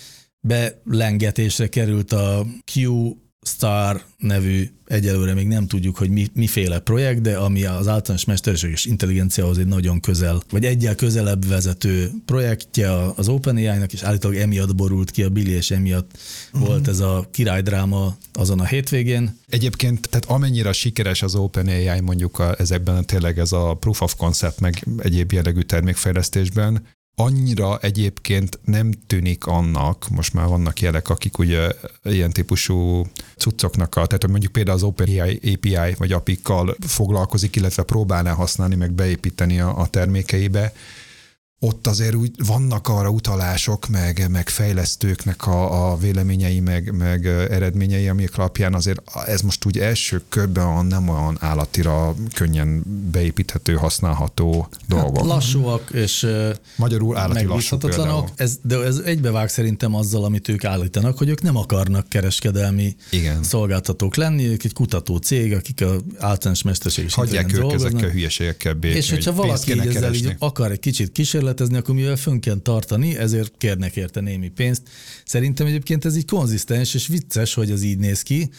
belengetésre 0.47 1.67
került 1.67 2.11
a 2.11 2.45
Q 2.75 3.15
Star 3.47 4.03
nevű, 4.17 4.69
egyelőre 4.87 5.33
még 5.33 5.47
nem 5.47 5.67
tudjuk, 5.67 5.97
hogy 5.97 6.09
mi, 6.09 6.27
miféle 6.33 6.79
projekt, 6.79 7.21
de 7.21 7.37
ami 7.37 7.63
az 7.63 7.87
általános 7.87 8.25
mesterséges 8.25 8.85
intelligenciához 8.85 9.57
egy 9.57 9.67
nagyon 9.67 9.99
közel, 9.99 10.41
vagy 10.49 10.65
egyel 10.65 10.95
közelebb 10.95 11.47
vezető 11.47 12.11
projektje 12.25 13.11
az 13.15 13.27
OpenAI-nak, 13.27 13.93
és 13.93 14.03
állítólag 14.03 14.37
emiatt 14.37 14.75
borult 14.75 15.11
ki 15.11 15.23
a 15.23 15.29
Billy, 15.29 15.51
és 15.51 15.71
emiatt 15.71 16.11
uh-huh. 16.53 16.67
volt 16.67 16.87
ez 16.87 16.99
a 16.99 17.27
királydráma 17.31 18.17
azon 18.33 18.59
a 18.59 18.65
hétvégén. 18.65 19.37
Egyébként, 19.47 20.09
tehát 20.09 20.25
amennyire 20.25 20.71
sikeres 20.71 21.21
az 21.21 21.35
OpenAI 21.35 21.99
mondjuk 21.99 22.39
a, 22.39 22.55
ezekben 22.57 23.05
tényleg 23.05 23.39
ez 23.39 23.51
a 23.51 23.73
proof 23.73 24.01
of 24.01 24.15
concept, 24.15 24.59
meg 24.59 24.87
egyéb 24.97 25.31
jellegű 25.31 25.61
termékfejlesztésben, 25.61 26.83
annyira 27.15 27.77
egyébként 27.81 28.59
nem 28.65 28.91
tűnik 29.07 29.45
annak, 29.45 30.09
most 30.09 30.33
már 30.33 30.47
vannak 30.47 30.81
jelek, 30.81 31.09
akik 31.09 31.37
ugye 31.37 31.71
ilyen 32.03 32.31
típusú 32.31 33.07
cuccoknak, 33.37 33.89
tehát 33.89 34.27
mondjuk 34.27 34.51
például 34.51 34.77
az 34.77 34.83
OpenAI 34.83 35.39
API 35.53 35.95
vagy 35.97 36.11
apikkal 36.11 36.75
foglalkozik, 36.87 37.55
illetve 37.55 37.83
próbálná 37.83 38.33
használni, 38.33 38.75
meg 38.75 38.91
beépíteni 38.91 39.59
a, 39.59 39.79
a 39.79 39.87
termékeibe, 39.87 40.73
ott 41.65 41.87
azért 41.87 42.15
úgy 42.15 42.31
vannak 42.45 42.87
arra 42.87 43.09
utalások, 43.09 43.87
meg, 43.87 44.27
meg 44.29 44.49
fejlesztőknek 44.49 45.47
a, 45.47 45.91
a 45.91 45.97
véleményei, 45.97 46.59
meg, 46.59 46.95
meg 46.97 47.25
eredményei, 47.25 48.07
amik 48.07 48.37
alapján 48.37 48.73
azért 48.73 49.01
ez 49.25 49.41
most 49.41 49.65
úgy 49.65 49.79
első 49.79 50.21
körben 50.29 50.85
nem 50.85 51.09
olyan 51.09 51.37
állatira 51.39 52.15
könnyen 52.33 52.83
beépíthető, 53.11 53.73
használható 53.73 54.67
dolgok. 54.87 55.17
Hát 55.17 55.25
lassúak 55.25 55.89
és 55.93 56.27
Magyarul 56.75 57.17
állati 57.17 57.45
lassú 57.45 57.77
ez, 58.35 58.57
de 58.61 58.77
ez 58.77 58.97
egybevág 58.97 59.49
szerintem 59.49 59.95
azzal, 59.95 60.23
amit 60.23 60.49
ők 60.49 60.63
állítanak, 60.63 61.17
hogy 61.17 61.29
ők 61.29 61.41
nem 61.41 61.55
akarnak 61.55 62.09
kereskedelmi 62.09 62.95
Igen. 63.09 63.43
szolgáltatók 63.43 64.15
lenni, 64.15 64.47
ők 64.47 64.63
egy 64.63 64.73
kutató 64.73 65.17
cég, 65.17 65.53
akik 65.53 65.81
a 65.81 65.95
általános 66.17 66.61
mesterséges 66.61 67.13
Hagyják 67.13 67.53
ők 67.53 67.71
ezekkel 67.71 68.09
hülyeségekkel 68.09 68.73
békni, 68.73 68.97
És 68.97 69.09
hogyha 69.09 69.33
valaki 69.33 69.79
ezzel 69.79 70.13
így 70.13 70.35
akar 70.39 70.71
egy 70.71 70.79
kicsit 70.79 71.11
kísérlet 71.11 71.54
kísérletezni, 71.55 71.77
akkor 71.77 71.95
mivel 71.95 72.15
fönn 72.15 72.39
kell 72.39 72.59
tartani, 72.61 73.17
ezért 73.17 73.57
kérnek 73.57 73.95
érte 73.95 74.21
némi 74.21 74.49
pénzt. 74.49 74.81
Szerintem 75.25 75.67
egyébként 75.67 76.05
ez 76.05 76.15
így 76.15 76.25
konzisztens 76.25 76.93
és 76.93 77.07
vicces, 77.07 77.53
hogy 77.53 77.71
ez 77.71 77.83
így 77.83 77.97
néz 77.97 78.21
ki. 78.21 78.49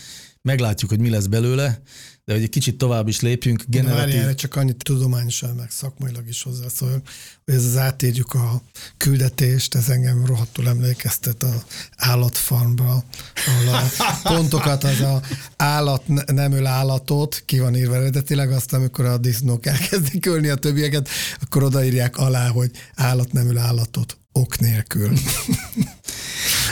Meglátjuk, 0.42 0.90
hogy 0.90 1.00
mi 1.00 1.10
lesz 1.10 1.26
belőle, 1.26 1.82
de 2.26 2.32
hogy 2.32 2.42
egy 2.42 2.48
kicsit 2.50 2.78
tovább 2.78 3.08
is 3.08 3.20
lépjünk. 3.20 3.64
Generatív... 3.68 4.14
Várjál, 4.14 4.34
csak 4.34 4.56
annyit 4.56 4.84
tudományosan, 4.84 5.54
meg 5.54 5.70
szakmailag 5.70 6.28
is 6.28 6.42
hozzászóljak, 6.42 7.08
hogy 7.44 7.54
ez 7.54 7.64
az 7.64 7.76
átírjuk 7.76 8.34
a 8.34 8.62
küldetést, 8.96 9.74
ez 9.74 9.88
engem 9.88 10.26
rohadtul 10.26 10.68
emlékeztet 10.68 11.42
a 11.42 11.64
állatfarmra, 11.96 13.04
ahol 13.46 13.74
a 13.74 13.82
pontokat 14.34 14.84
az 14.84 15.00
a 15.00 15.22
állat 15.56 16.02
nem 16.26 16.52
öl 16.52 16.66
állatot, 16.66 17.42
ki 17.44 17.58
van 17.58 17.76
írva 17.76 17.94
eredetileg, 17.94 18.50
azt 18.50 18.72
amikor 18.72 19.04
a 19.04 19.18
disznók 19.18 19.66
elkezdik 19.66 20.26
ölni 20.26 20.48
a 20.48 20.54
többieket, 20.54 21.08
akkor 21.40 21.62
odaírják 21.62 22.16
alá, 22.16 22.48
hogy 22.48 22.70
állat 22.94 23.32
nem 23.32 23.48
öl 23.48 23.58
állatot 23.58 24.18
ok 24.32 24.58
nélkül. 24.58 25.12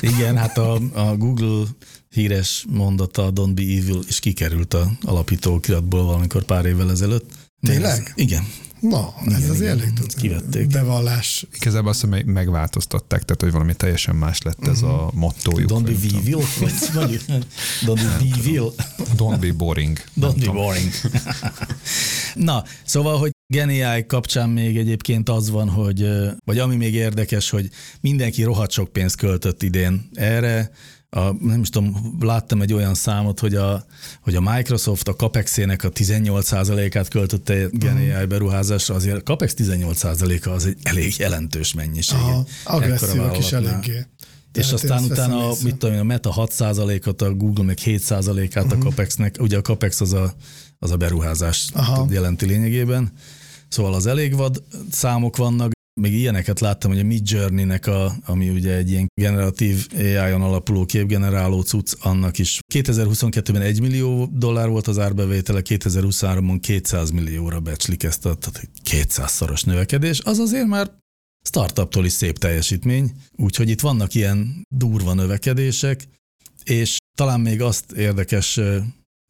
Igen, 0.01 0.37
hát 0.37 0.59
a, 0.59 0.81
a 0.93 1.17
Google 1.17 1.67
híres 2.15 2.65
mondata, 2.69 3.33
Don't 3.33 3.53
be 3.55 3.62
evil, 3.62 4.01
és 4.09 4.21
kikerült 4.21 4.75
a 4.75 4.93
alapító 5.03 5.61
kiratból 5.61 6.05
valamikor 6.05 6.45
pár 6.45 6.65
évvel 6.65 6.91
ezelőtt. 6.91 7.33
Tényleg? 7.61 8.12
Igen. 8.17 8.45
Na, 8.81 9.15
ez 9.27 9.39
igen, 9.39 9.51
az 9.51 9.61
elég 9.61 9.93
kivették. 10.17 10.67
Bevallás. 10.67 11.47
Igazából 11.55 11.91
azt 11.91 12.07
hogy 12.07 12.25
megváltoztatták, 12.25 13.23
tehát 13.23 13.43
hogy 13.43 13.53
valami 13.53 13.75
teljesen 13.75 14.15
más 14.15 14.43
lett 14.43 14.59
uh-huh. 14.59 14.75
ez 14.75 14.83
a 14.83 15.07
mhm. 15.07 15.19
mottójuk. 15.19 15.71
Don't 15.71 15.83
be 15.85 15.91
evil? 15.91 16.41
Vagy, 16.93 17.21
don't 17.87 17.95
be 17.95 18.39
evil? 18.39 18.75
Don't 19.17 19.37
be 19.41 19.53
boring. 19.53 19.99
Don't 20.21 20.37
be 20.39 20.53
boring. 20.53 20.91
Na, 22.35 22.65
szóval, 22.85 23.19
hogy 23.19 23.31
GenAI 23.47 24.07
kapcsán 24.07 24.51
még 24.51 24.77
egyébként 24.77 25.29
az 25.29 25.51
van, 25.51 25.69
hogy, 25.69 26.09
vagy 26.45 26.59
ami 26.59 26.77
még 26.77 26.95
érdekes, 26.95 27.51
hogy 27.51 27.71
mindenki 28.01 28.43
rohadt 28.43 28.71
sok 28.71 28.93
pénzt 28.93 29.17
költött 29.17 29.62
idén 29.62 30.09
erre, 30.15 30.71
a, 31.15 31.37
nem 31.41 31.61
is 31.61 31.69
tudom, 31.69 32.17
láttam 32.21 32.62
egy 32.62 32.73
olyan 32.73 32.95
számot, 32.95 33.41
hogy 33.41 33.55
a, 33.55 33.85
hogy 34.21 34.35
a 34.35 34.41
Microsoft 34.41 35.09
a 35.09 35.15
Capex-ének 35.15 35.85
a 35.85 35.91
18%-át 35.91 37.09
költötte 37.09 37.67
GenAI 37.71 38.27
beruházásra, 38.27 38.95
azért 38.95 39.17
a 39.17 39.23
Capex 39.23 39.55
18%-a 39.59 40.49
az 40.49 40.67
egy 40.67 40.79
elég 40.83 41.15
jelentős 41.19 41.75
mennyiség. 41.75 42.19
Aha, 42.19 42.45
agresszívak 42.65 43.39
is 43.39 43.53
eléggé. 43.53 44.07
És 44.53 44.73
aztán 44.73 45.05
utána, 45.05 45.49
a, 45.49 45.55
mit 45.62 45.77
tudom 45.77 45.95
én, 45.95 46.01
a 46.01 46.05
Meta 46.05 46.35
6%-ot, 46.37 47.23
a 47.23 47.35
Google 47.35 47.65
meg 47.65 47.79
7%-át 47.85 48.65
uh-huh. 48.65 48.81
a 48.81 48.89
Capexnek, 48.89 49.37
ugye 49.41 49.57
a 49.57 49.61
Capex 49.61 50.01
az 50.01 50.12
a, 50.12 50.35
az 50.79 50.91
a 50.91 50.97
beruházás 50.97 51.69
Aha. 51.73 52.07
jelenti 52.11 52.47
lényegében. 52.47 53.12
Szóval 53.69 53.95
az 53.95 54.07
elég 54.07 54.37
vad 54.37 54.62
számok 54.91 55.37
vannak, 55.37 55.73
még 56.01 56.13
ilyeneket 56.13 56.61
láttam, 56.61 56.91
hogy 56.91 57.01
a 57.01 57.05
Mid 57.05 57.31
Journey-nek, 57.31 57.87
a, 57.87 58.13
ami 58.25 58.49
ugye 58.49 58.77
egy 58.77 58.91
ilyen 58.91 59.07
generatív 59.21 59.87
AI-on 59.95 60.43
alapuló 60.43 60.85
képgeneráló 60.85 61.61
cucc, 61.61 61.93
annak 62.01 62.39
is 62.39 62.59
2022-ben 62.75 63.63
1 63.63 63.81
millió 63.81 64.29
dollár 64.33 64.69
volt 64.69 64.87
az 64.87 64.99
árbevétele, 64.99 65.61
2023-on 65.65 66.59
200 66.61 67.11
millióra 67.11 67.61
becslik 67.61 68.03
ezt 68.03 68.27
a 68.27 68.37
200-szoros 68.91 69.65
növekedés. 69.65 70.21
Az 70.21 70.39
azért 70.39 70.67
már 70.67 70.91
startuptól 71.47 72.05
is 72.05 72.13
szép 72.13 72.39
teljesítmény, 72.39 73.13
úgyhogy 73.37 73.69
itt 73.69 73.81
vannak 73.81 74.15
ilyen 74.15 74.67
durva 74.69 75.15
növekedések, 75.15 76.09
és 76.65 76.97
talán 77.17 77.41
még 77.41 77.61
azt 77.61 77.93
érdekes 77.93 78.61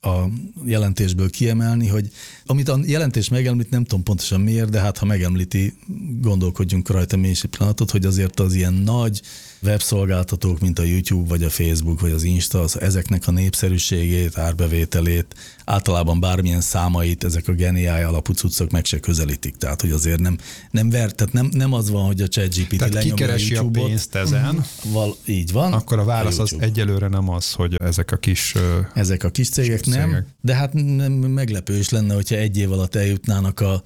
a 0.05 0.28
jelentésből 0.64 1.30
kiemelni, 1.30 1.88
hogy 1.88 2.11
amit 2.46 2.68
a 2.68 2.78
jelentés 2.84 3.28
megemlít, 3.28 3.70
nem 3.70 3.84
tudom 3.84 4.05
pontosan 4.05 4.40
miért, 4.40 4.70
de 4.70 4.80
hát 4.80 4.98
ha 4.98 5.07
megemlíti, 5.07 5.74
gondolkodjunk 6.20 6.88
rajta 6.88 7.16
mi 7.16 7.28
is 7.28 7.42
egy 7.42 7.50
pillanatot, 7.50 7.90
hogy 7.90 8.05
azért 8.05 8.40
az 8.40 8.55
ilyen 8.55 8.74
nagy 8.74 9.22
webszolgáltatók, 9.65 10.61
mint 10.61 10.79
a 10.79 10.83
YouTube, 10.83 11.29
vagy 11.29 11.43
a 11.43 11.51
Facebook, 11.51 12.01
vagy 12.01 12.11
az 12.11 12.23
Insta, 12.23 12.61
az 12.61 12.81
ezeknek 12.81 13.27
a 13.27 13.31
népszerűségét, 13.31 14.39
árbevételét, 14.39 15.35
általában 15.65 16.21
bármilyen 16.21 16.61
számait 16.61 17.25
ezek 17.25 17.49
a 17.49 17.53
geniáj 17.53 18.05
alapú 18.05 18.33
cuccok 18.33 18.71
meg 18.71 18.85
se 18.85 19.01
közelítik. 19.01 19.57
Tehát, 19.57 19.81
hogy 19.81 19.91
azért 19.91 20.21
nem, 20.21 20.39
nem 20.71 20.91
ver, 20.91 21.12
tehát 21.12 21.33
nem, 21.33 21.49
nem 21.53 21.73
az 21.73 21.91
van, 21.91 22.07
hogy 22.07 22.21
a 22.21 22.29
ChatGPT 22.29 22.79
tehát 22.79 22.99
kikeresi 22.99 23.57
a, 23.57 23.62
a 23.62 23.69
pénzt 23.69 24.15
ezen. 24.15 24.55
Mhm. 24.55 24.93
Val, 24.93 25.17
így 25.25 25.53
van. 25.53 25.73
Akkor 25.73 25.99
a 25.99 26.05
válasz 26.05 26.39
a 26.39 26.43
az 26.43 26.57
egyelőre 26.59 27.09
nem 27.09 27.29
az, 27.29 27.53
hogy 27.53 27.75
ezek 27.75 28.12
a 28.12 28.17
kis 28.17 28.55
Ezek 28.95 29.25
a 29.25 29.31
kis 29.31 29.49
cégek 29.49 29.81
kis 29.81 29.95
nem, 29.95 30.09
cégek. 30.09 30.27
de 30.41 30.55
hát 30.55 30.73
nem, 30.73 31.12
meglepő 31.12 31.77
is 31.79 31.89
lenne, 31.89 32.15
hogyha 32.15 32.37
egy 32.37 32.59
év 32.59 32.73
alatt 32.73 32.95
eljutnának 32.95 33.61
a 33.61 33.83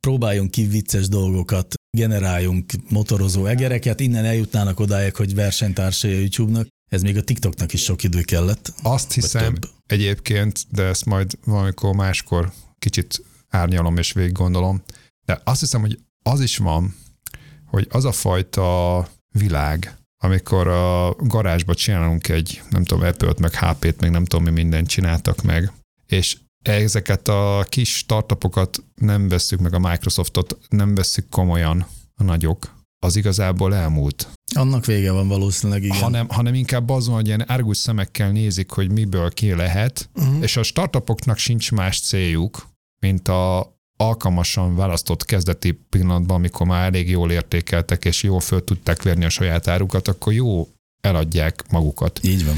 próbáljunk 0.00 0.50
ki 0.50 0.66
vicces 0.66 1.08
dolgokat, 1.08 1.74
generáljunk 1.94 2.72
motorozó 2.88 3.46
egereket, 3.46 4.00
innen 4.00 4.24
eljutnának 4.24 4.80
odáig, 4.80 5.16
hogy 5.16 5.34
versenytársai 5.34 6.14
a 6.14 6.18
YouTube-nak. 6.18 6.66
Ez 6.90 7.02
még 7.02 7.16
a 7.16 7.22
TikToknak 7.22 7.72
is 7.72 7.82
sok 7.82 8.02
idő 8.02 8.20
kellett. 8.20 8.72
Azt 8.82 9.12
hiszem 9.12 9.54
egyébként, 9.86 10.64
de 10.70 10.82
ezt 10.82 11.04
majd 11.04 11.38
valamikor 11.44 11.94
máskor 11.94 12.52
kicsit 12.78 13.22
árnyalom 13.48 13.96
és 13.96 14.12
végig 14.12 14.32
gondolom, 14.32 14.82
de 15.24 15.40
azt 15.44 15.60
hiszem, 15.60 15.80
hogy 15.80 15.98
az 16.22 16.40
is 16.40 16.56
van, 16.56 16.94
hogy 17.66 17.86
az 17.90 18.04
a 18.04 18.12
fajta 18.12 19.08
világ, 19.38 19.96
amikor 20.22 20.68
a 20.68 21.14
garázsba 21.14 21.74
csinálunk 21.74 22.28
egy, 22.28 22.62
nem 22.70 22.84
tudom, 22.84 23.04
Apple-t, 23.04 23.38
meg 23.38 23.54
HP-t, 23.54 24.00
meg 24.00 24.10
nem 24.10 24.24
tudom, 24.24 24.44
mi 24.44 24.50
mindent 24.50 24.88
csináltak 24.88 25.42
meg, 25.42 25.72
és 26.06 26.36
ezeket 26.72 27.28
a 27.28 27.66
kis 27.68 27.96
startupokat 27.96 28.84
nem 28.94 29.28
vesszük 29.28 29.60
meg 29.60 29.74
a 29.74 29.78
Microsoftot, 29.78 30.58
nem 30.68 30.94
vesszük 30.94 31.28
komolyan 31.28 31.86
a 32.14 32.22
nagyok, 32.22 32.74
az 32.98 33.16
igazából 33.16 33.74
elmúlt. 33.74 34.28
Annak 34.54 34.86
vége 34.86 35.12
van 35.12 35.28
valószínűleg, 35.28 35.82
igen. 35.82 35.96
Hanem, 35.96 36.28
hanem 36.28 36.54
inkább 36.54 36.90
az 36.90 37.06
van, 37.06 37.14
hogy 37.14 37.26
ilyen 37.26 37.50
árgus 37.50 37.76
szemekkel 37.76 38.30
nézik, 38.30 38.70
hogy 38.70 38.90
miből 38.90 39.30
ki 39.30 39.54
lehet, 39.54 40.08
uh-huh. 40.14 40.42
és 40.42 40.56
a 40.56 40.62
startupoknak 40.62 41.38
sincs 41.38 41.72
más 41.72 42.00
céljuk, 42.00 42.66
mint 43.00 43.28
a 43.28 43.72
alkalmasan 43.96 44.76
választott 44.76 45.24
kezdeti 45.24 45.72
pillanatban, 45.72 46.36
amikor 46.36 46.66
már 46.66 46.84
elég 46.84 47.10
jól 47.10 47.30
értékeltek, 47.30 48.04
és 48.04 48.22
jól 48.22 48.40
föl 48.40 48.64
tudták 48.64 49.02
verni 49.02 49.24
a 49.24 49.28
saját 49.28 49.68
árukat, 49.68 50.08
akkor 50.08 50.32
jó 50.32 50.68
eladják 51.00 51.64
magukat. 51.70 52.20
Így 52.22 52.44
van. 52.44 52.56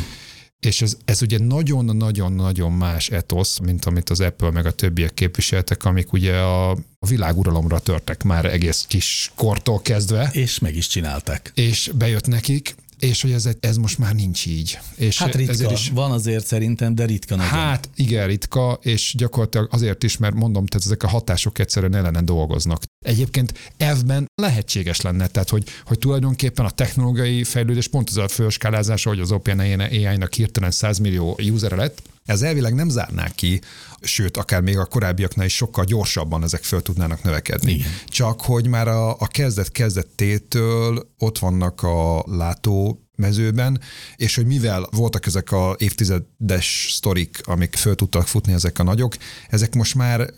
És 0.60 0.82
ez, 0.82 0.96
ez 1.04 1.22
ugye 1.22 1.38
nagyon-nagyon-nagyon 1.38 2.72
más 2.72 3.08
etosz, 3.08 3.58
mint 3.58 3.84
amit 3.84 4.10
az 4.10 4.20
Apple 4.20 4.50
meg 4.50 4.66
a 4.66 4.70
többiek 4.70 5.14
képviseltek, 5.14 5.84
amik 5.84 6.12
ugye 6.12 6.36
a, 6.36 6.70
a 6.70 7.06
világuralomra 7.08 7.78
törtek 7.78 8.22
már 8.22 8.44
egész 8.44 8.84
kis 8.88 9.32
kortól 9.34 9.82
kezdve. 9.82 10.30
És 10.32 10.58
meg 10.58 10.76
is 10.76 10.86
csinálták. 10.86 11.52
És 11.54 11.90
bejött 11.94 12.26
nekik, 12.26 12.74
és 12.98 13.22
hogy 13.22 13.32
ez, 13.32 13.48
ez 13.60 13.76
most 13.76 13.98
már 13.98 14.14
nincs 14.14 14.46
így. 14.46 14.78
És 14.94 15.18
hát 15.18 15.34
ritka, 15.34 15.52
ezért 15.52 15.70
is, 15.70 15.88
van 15.88 16.10
azért 16.10 16.46
szerintem, 16.46 16.94
de 16.94 17.04
ritka 17.04 17.36
nagyon. 17.36 17.50
Hát 17.50 17.90
igen, 17.94 18.26
ritka, 18.26 18.78
és 18.82 19.14
gyakorlatilag 19.16 19.68
azért 19.70 20.02
is, 20.02 20.16
mert 20.16 20.34
mondom, 20.34 20.66
tehát 20.66 20.86
ezek 20.86 21.02
a 21.02 21.08
hatások 21.08 21.58
egyszerűen 21.58 21.94
ellene 21.94 22.22
dolgoznak. 22.22 22.82
Egyébként 23.06 23.72
elvben 23.76 24.26
lehetséges 24.42 25.00
lenne, 25.00 25.26
tehát 25.26 25.48
hogy, 25.48 25.68
hogy 25.84 25.98
tulajdonképpen 25.98 26.64
a 26.64 26.70
technológiai 26.70 27.44
fejlődés 27.44 27.88
pont 27.88 28.08
az 28.08 28.16
a 28.16 28.28
felskálázása, 28.28 29.08
hogy 29.08 29.20
az 29.20 29.32
OpenAI-nak 29.32 30.34
hirtelen 30.34 30.70
100 30.70 30.98
millió 30.98 31.38
user 31.52 31.72
lett, 31.72 32.02
ez 32.26 32.42
elvileg 32.42 32.74
nem 32.74 32.88
zárná 32.88 33.28
ki, 33.28 33.60
sőt, 34.00 34.36
akár 34.36 34.60
még 34.60 34.78
a 34.78 34.84
korábbiaknál 34.84 35.46
is 35.46 35.54
sokkal 35.54 35.84
gyorsabban 35.84 36.42
ezek 36.42 36.64
föl 36.64 36.82
tudnának 36.82 37.22
növekedni. 37.22 37.72
Igen. 37.72 37.90
Csak 38.06 38.40
hogy 38.40 38.66
már 38.66 38.88
a, 38.88 39.10
a 39.10 39.26
kezdet 39.26 39.72
kezdettétől 39.72 41.12
ott 41.18 41.38
vannak 41.38 41.82
a 41.82 42.24
látó 42.26 43.00
mezőben, 43.16 43.80
és 44.16 44.34
hogy 44.34 44.46
mivel 44.46 44.88
voltak 44.90 45.26
ezek 45.26 45.52
a 45.52 45.76
évtizedes 45.78 46.92
sztorik, 46.96 47.40
amik 47.44 47.76
föl 47.76 47.94
tudtak 47.94 48.26
futni 48.26 48.52
ezek 48.52 48.78
a 48.78 48.82
nagyok, 48.82 49.16
ezek 49.48 49.74
most 49.74 49.94
már 49.94 50.32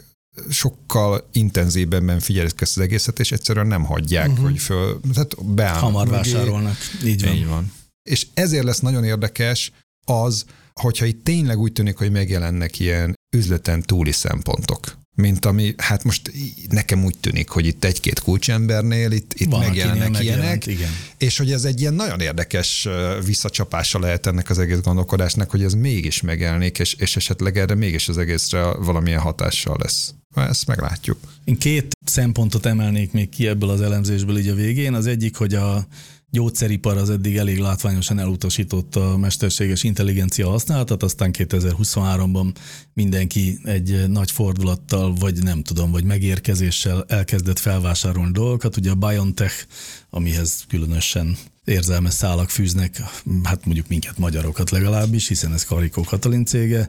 sokkal 0.51 1.28
intenzívebben 1.32 2.20
figyelik 2.20 2.61
ezt 2.61 2.76
az 2.76 2.82
egészet, 2.82 3.18
és 3.18 3.32
egyszerűen 3.32 3.66
nem 3.66 3.84
hagyják, 3.84 4.28
uh-huh. 4.28 4.45
hogy 4.45 4.59
föl, 4.59 5.01
tehát 5.12 5.45
beáll. 5.45 5.80
Hamar 5.80 6.09
vásárolnak, 6.09 6.76
így 7.05 7.24
van. 7.24 7.34
Így 7.34 7.47
van. 7.47 7.72
És 8.03 8.26
ezért 8.34 8.64
lesz 8.64 8.80
nagyon 8.80 9.05
érdekes 9.05 9.72
az, 10.05 10.45
hogyha 10.79 11.05
itt 11.05 11.24
tényleg 11.24 11.59
úgy 11.59 11.72
tűnik, 11.72 11.97
hogy 11.97 12.11
megjelennek 12.11 12.79
ilyen 12.79 13.14
üzleten 13.37 13.83
túli 13.83 14.12
szempontok, 14.12 14.99
mint 15.14 15.45
ami, 15.45 15.74
hát 15.76 16.05
most 16.05 16.33
nekem 16.68 17.05
úgy 17.05 17.18
tűnik, 17.20 17.49
hogy 17.49 17.66
itt 17.66 17.85
egy-két 17.85 18.20
kulcsembernél 18.20 19.11
itt, 19.11 19.35
itt 19.35 19.51
Van, 19.51 19.61
megjelennek 19.61 20.22
ilyenek, 20.22 20.66
igen. 20.66 20.91
és 21.18 21.39
hogy 21.39 21.53
ez 21.53 21.64
egy 21.64 21.81
ilyen 21.81 21.95
nagyon 21.95 22.20
érdekes 22.20 22.89
visszacsapása 23.24 23.99
lehet 23.99 24.26
ennek 24.26 24.51
az 24.51 24.59
egész 24.59 24.81
gondolkodásnak, 24.81 25.51
hogy 25.51 25.62
ez 25.62 25.72
mégis 25.72 26.20
megjelenik, 26.20 26.79
és, 26.79 26.95
és 26.95 27.16
esetleg 27.16 27.59
erre 27.59 27.74
mégis 27.74 28.09
az 28.09 28.18
egészre 28.18 28.62
valamilyen 28.62 29.20
hatással 29.20 29.76
lesz. 29.83 30.14
Ezt 30.35 30.66
meglátjuk. 30.66 31.18
Én 31.45 31.59
két 31.59 31.97
szempontot 32.05 32.66
emelnék 32.66 33.12
még 33.12 33.29
ki 33.29 33.47
ebből 33.47 33.70
az 33.70 33.81
elemzésből 33.81 34.39
így 34.39 34.49
a 34.49 34.55
végén. 34.55 34.95
Az 34.95 35.07
egyik, 35.07 35.37
hogy 35.37 35.55
a 35.55 35.87
gyógyszeripar 36.31 36.97
az 36.97 37.11
eddig 37.11 37.37
elég 37.37 37.59
látványosan 37.59 38.18
elutasította 38.18 39.12
a 39.12 39.16
mesterséges 39.16 39.83
intelligencia 39.83 40.49
használatát, 40.49 41.03
aztán 41.03 41.31
2023-ban 41.39 42.55
mindenki 42.93 43.59
egy 43.64 44.09
nagy 44.09 44.31
fordulattal, 44.31 45.14
vagy 45.14 45.43
nem 45.43 45.62
tudom, 45.62 45.91
vagy 45.91 46.05
megérkezéssel 46.05 47.05
elkezdett 47.09 47.59
felvásárolni 47.59 48.33
dolgokat. 48.33 48.76
Ugye 48.76 48.91
a 48.91 48.95
BioNTech, 48.95 49.66
amihez 50.11 50.64
különösen 50.68 51.37
érzelmes 51.64 52.14
szálak 52.14 52.51
fűznek, 52.51 53.03
hát 53.43 53.64
mondjuk 53.64 53.89
minket 53.89 54.18
magyarokat 54.18 54.70
legalábbis, 54.70 55.29
hiszen 55.29 55.53
ez 55.53 55.64
Karikó 55.64 56.03
Katalin 56.03 56.45
cége, 56.45 56.89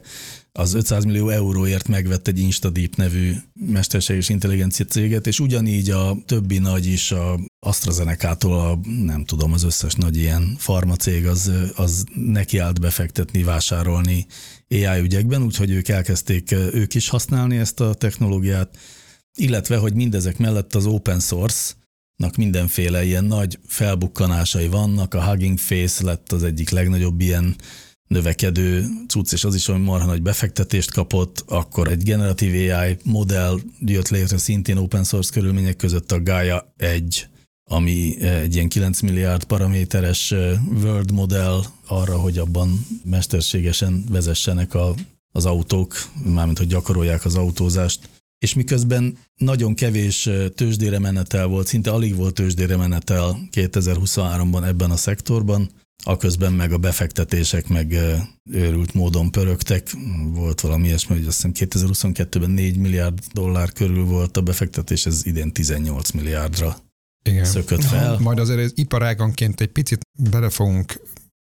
az 0.52 0.74
500 0.74 1.04
millió 1.04 1.28
euróért 1.28 1.88
megvett 1.88 2.28
egy 2.28 2.38
InstaDeep 2.38 2.94
nevű 2.96 3.34
mesterséges 3.66 4.28
intelligencia 4.28 4.84
céget, 4.84 5.26
és 5.26 5.40
ugyanígy 5.40 5.90
a 5.90 6.16
többi 6.26 6.58
nagy 6.58 6.86
is, 6.86 7.12
a 7.12 7.40
AstraZeneca-tól 7.60 8.58
a, 8.60 8.78
nem 9.04 9.24
tudom, 9.24 9.52
az 9.52 9.62
összes 9.62 9.94
nagy 9.94 10.16
ilyen 10.16 10.54
farmacég 10.58 11.26
az, 11.26 11.52
az 11.74 12.04
nekiállt 12.14 12.80
befektetni, 12.80 13.42
vásárolni 13.42 14.26
AI 14.68 15.00
ügyekben, 15.00 15.42
úgyhogy 15.42 15.70
ők 15.70 15.88
elkezdték 15.88 16.52
ők 16.52 16.94
is 16.94 17.08
használni 17.08 17.56
ezt 17.56 17.80
a 17.80 17.94
technológiát, 17.94 18.76
illetve, 19.38 19.76
hogy 19.76 19.94
mindezek 19.94 20.38
mellett 20.38 20.74
az 20.74 20.86
open 20.86 21.20
source, 21.20 21.74
mindenféle 22.36 23.04
ilyen 23.04 23.24
nagy 23.24 23.58
felbukkanásai 23.66 24.68
vannak, 24.68 25.14
a 25.14 25.24
Hugging 25.24 25.58
Face 25.58 26.04
lett 26.04 26.32
az 26.32 26.42
egyik 26.42 26.70
legnagyobb 26.70 27.20
ilyen 27.20 27.56
növekedő 28.06 28.86
cucc, 29.08 29.32
és 29.32 29.44
az 29.44 29.54
is, 29.54 29.66
hogy 29.66 29.82
marha 29.82 30.06
nagy 30.06 30.22
befektetést 30.22 30.92
kapott, 30.92 31.44
akkor 31.46 31.88
egy 31.88 32.02
generatív 32.02 32.70
AI 32.70 32.96
modell 33.02 33.58
jött 33.78 34.08
létre 34.08 34.38
szintén 34.38 34.76
open 34.76 35.04
source 35.04 35.32
körülmények 35.32 35.76
között 35.76 36.12
a 36.12 36.22
Gaia 36.22 36.74
1, 36.76 37.29
ami 37.72 38.20
egy 38.22 38.54
ilyen 38.54 38.68
9 38.68 39.00
milliárd 39.00 39.44
paraméteres 39.44 40.34
world 40.82 41.12
modell 41.12 41.62
arra, 41.86 42.18
hogy 42.18 42.38
abban 42.38 42.86
mesterségesen 43.04 44.04
vezessenek 44.08 44.74
a, 44.74 44.94
az 45.32 45.44
autók, 45.44 45.94
mármint 46.24 46.58
hogy 46.58 46.66
gyakorolják 46.66 47.24
az 47.24 47.34
autózást. 47.34 48.08
És 48.38 48.54
miközben 48.54 49.18
nagyon 49.36 49.74
kevés 49.74 50.28
tőzsdére 50.54 50.98
menetel 50.98 51.46
volt, 51.46 51.66
szinte 51.66 51.90
alig 51.90 52.16
volt 52.16 52.34
tőzsdére 52.34 52.76
menetel 52.76 53.48
2023-ban 53.52 54.66
ebben 54.66 54.90
a 54.90 54.96
szektorban, 54.96 55.70
aközben 56.04 56.52
meg 56.52 56.72
a 56.72 56.78
befektetések 56.78 57.68
meg 57.68 57.96
őrült 58.50 58.94
módon 58.94 59.30
pörögtek. 59.30 59.96
Volt 60.32 60.60
valami 60.60 60.86
ilyesmi, 60.86 61.16
hogy 61.16 61.26
azt 61.26 61.42
hiszem 61.42 61.68
2022-ben 61.70 62.50
4 62.50 62.76
milliárd 62.76 63.18
dollár 63.32 63.72
körül 63.72 64.04
volt 64.04 64.36
a 64.36 64.40
befektetés, 64.40 65.06
ez 65.06 65.26
idén 65.26 65.52
18 65.52 66.10
milliárdra 66.10 66.76
Igen. 67.22 67.44
szökött 67.44 67.84
fel. 67.84 68.18
Majd 68.18 68.38
azért 68.38 68.58
ez 68.60 68.70
iparáganként 68.74 69.60
egy 69.60 69.68
picit 69.68 70.00
bele 70.30 70.50
fogunk 70.50 71.00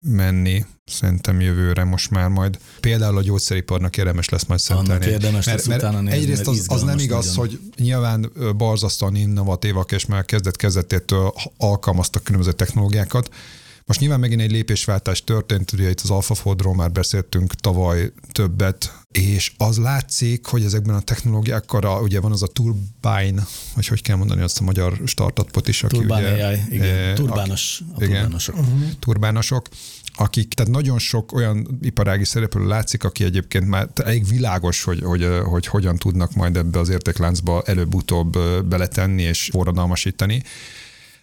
menni, 0.06 0.64
szerintem 0.84 1.40
jövőre 1.40 1.84
most 1.84 2.10
már 2.10 2.28
majd. 2.28 2.58
Például 2.80 3.16
a 3.16 3.22
gyógyszeriparnak 3.22 3.96
érdemes 3.96 4.28
lesz 4.28 4.44
majd 4.44 4.60
szentelni. 4.60 4.90
Annak 4.90 5.06
érdemes 5.06 5.46
mert, 5.46 5.66
lesz 5.66 5.82
mert 5.82 5.92
nézni, 5.92 6.10
Egyrészt 6.10 6.46
az, 6.46 6.64
az 6.68 6.82
nem 6.82 6.98
igaz, 6.98 7.26
nagyon. 7.26 7.50
hogy 7.50 7.60
nyilván 7.76 8.32
barzasztóan 8.56 9.14
innovatívak, 9.14 9.92
és 9.92 10.06
már 10.06 10.24
kezdet 10.24 10.56
kezdetétől 10.56 11.32
alkalmaztak 11.56 12.24
különböző 12.24 12.52
technológiákat, 12.52 13.30
most 13.86 14.00
nyilván 14.00 14.20
megint 14.20 14.40
egy 14.40 14.50
lépésváltás 14.50 15.24
történt, 15.24 15.72
ugye 15.72 15.90
itt 15.90 16.00
az 16.00 16.10
AlphaFoldról 16.10 16.74
már 16.74 16.92
beszéltünk 16.92 17.54
tavaly 17.54 18.12
többet, 18.32 18.92
és 19.12 19.52
az 19.56 19.78
látszik, 19.78 20.46
hogy 20.46 20.64
ezekben 20.64 20.94
a 20.94 21.00
technológiákkal, 21.00 22.02
ugye 22.02 22.20
van 22.20 22.32
az 22.32 22.42
a 22.42 22.46
Turbine, 22.46 23.46
vagy 23.74 23.86
hogy 23.86 24.02
kell 24.02 24.16
mondani 24.16 24.42
azt 24.42 24.60
a 24.60 24.64
magyar 24.64 25.00
startupot 25.04 25.68
is, 25.68 25.82
aki 25.82 25.96
Turbine 25.96 26.32
ugye... 26.32 26.46
AI, 26.46 26.58
igen, 26.70 26.98
e, 26.98 27.12
turbános, 27.12 27.82
a, 27.94 28.04
igen, 28.04 28.20
turbánosok. 28.20 28.56
Uh-huh. 28.56 28.90
Turbánosok, 28.98 29.68
akik, 30.14 30.54
tehát 30.54 30.72
nagyon 30.72 30.98
sok 30.98 31.32
olyan 31.32 31.78
iparági 31.82 32.24
szereplő 32.24 32.66
látszik, 32.66 33.04
aki 33.04 33.24
egyébként 33.24 33.66
már 33.66 33.88
elég 33.94 34.28
világos, 34.28 34.82
hogy, 34.82 35.00
hogy, 35.02 35.28
hogy 35.44 35.66
hogyan 35.66 35.96
tudnak 35.96 36.34
majd 36.34 36.56
ebbe 36.56 36.78
az 36.78 36.88
értékláncba 36.88 37.62
előbb-utóbb 37.62 38.38
beletenni 38.64 39.22
és 39.22 39.48
forradalmasítani 39.52 40.42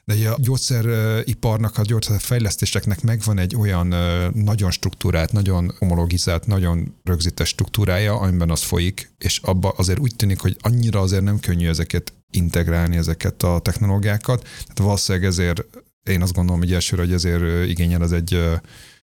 de 0.06 0.30
a 0.30 0.38
gyógyszeriparnak, 0.40 1.78
a 1.78 1.82
gyógyszerfejlesztéseknek 1.82 3.02
megvan 3.02 3.38
egy 3.38 3.56
olyan 3.56 3.88
nagyon 4.34 4.72
struktúrát, 4.72 5.32
nagyon 5.32 5.72
homologizált, 5.80 6.48
nagyon 6.48 6.96
rögzített 7.04 7.48
struktúrája, 7.48 8.20
amiben 8.20 8.50
az 8.50 8.62
folyik, 8.62 9.12
és 9.18 9.40
abba 9.44 9.70
azért 9.70 10.00
úgy 10.00 10.16
tűnik, 10.16 10.40
hogy 10.40 10.58
annyira 10.62 11.00
azért 11.00 11.24
nem 11.24 11.40
könnyű 11.40 11.68
ezeket 11.68 12.14
integrálni, 12.32 12.98
ezeket 12.98 13.44
a 13.44 13.60
technológiákat. 13.60 14.42
Tehát 14.42 14.78
valószínűleg 14.78 15.28
ezért 15.28 15.64
én 16.04 16.22
azt 16.22 16.34
gondolom, 16.34 16.62
hogy 16.62 16.74
elsőre, 16.74 17.02
hogy 17.02 17.14
ezért 17.14 17.70
igényel 17.70 18.02
az 18.02 18.12
egy 18.12 18.40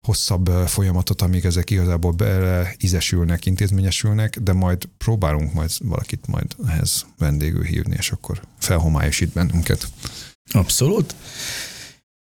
hosszabb 0.07 0.47
folyamatot, 0.47 1.23
amíg 1.23 1.45
ezek 1.45 1.71
igazából 1.71 2.13
beleízesülnek, 2.13 3.47
intézményesülnek, 3.47 4.39
de 4.39 4.53
majd 4.53 4.85
próbálunk 4.99 5.53
majd 5.53 5.71
valakit 5.79 6.27
majd 6.27 6.55
ehhez 6.67 7.07
vendégül 7.19 7.63
hívni, 7.63 7.95
és 7.99 8.11
akkor 8.11 8.43
felhomályosít 8.59 9.33
bennünket. 9.33 9.89
Abszolút. 10.53 11.15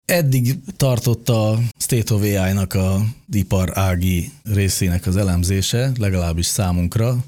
Eddig 0.05 0.55
tartott 0.77 1.29
a 1.29 1.59
State 1.79 2.14
of 2.14 2.22
AI-nak 2.22 2.74
a 2.74 3.05
ipar 3.33 3.79
ági 3.79 4.33
részének 4.43 5.07
az 5.07 5.16
elemzése, 5.16 5.93
legalábbis 5.99 6.47
számunkra. 6.47 7.24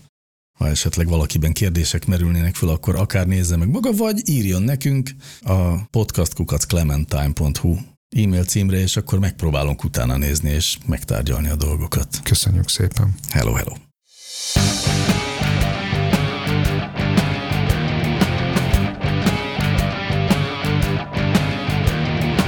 Ha 0.59 0.69
esetleg 0.69 1.09
valakiben 1.09 1.53
kérdések 1.53 2.07
merülnének 2.07 2.55
fel, 2.55 2.69
akkor 2.69 2.97
akár 2.97 3.27
nézze 3.27 3.57
meg 3.57 3.69
maga, 3.69 3.93
vagy 3.93 4.29
írjon 4.29 4.63
nekünk 4.63 5.11
a 5.41 5.85
podcastkukacclementine.hu 5.85 7.77
e-mail 8.17 8.45
címre, 8.45 8.79
és 8.79 8.97
akkor 8.97 9.19
megpróbálunk 9.19 9.85
utána 9.85 10.17
nézni 10.17 10.51
és 10.51 10.79
megtárgyalni 10.87 11.49
a 11.49 11.57
dolgokat. 11.57 12.21
Köszönjük 12.23 12.69
szépen. 12.69 13.15
Hello, 13.29 13.53
hello. 13.53 13.75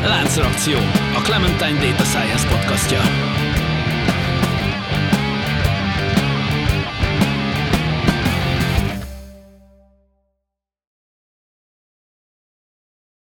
Láncreakció, 0.07 0.79
a 1.17 1.23
Clementine 1.23 1.79
Data 1.81 2.05
Science 2.05 2.47
podcastja. 2.49 3.40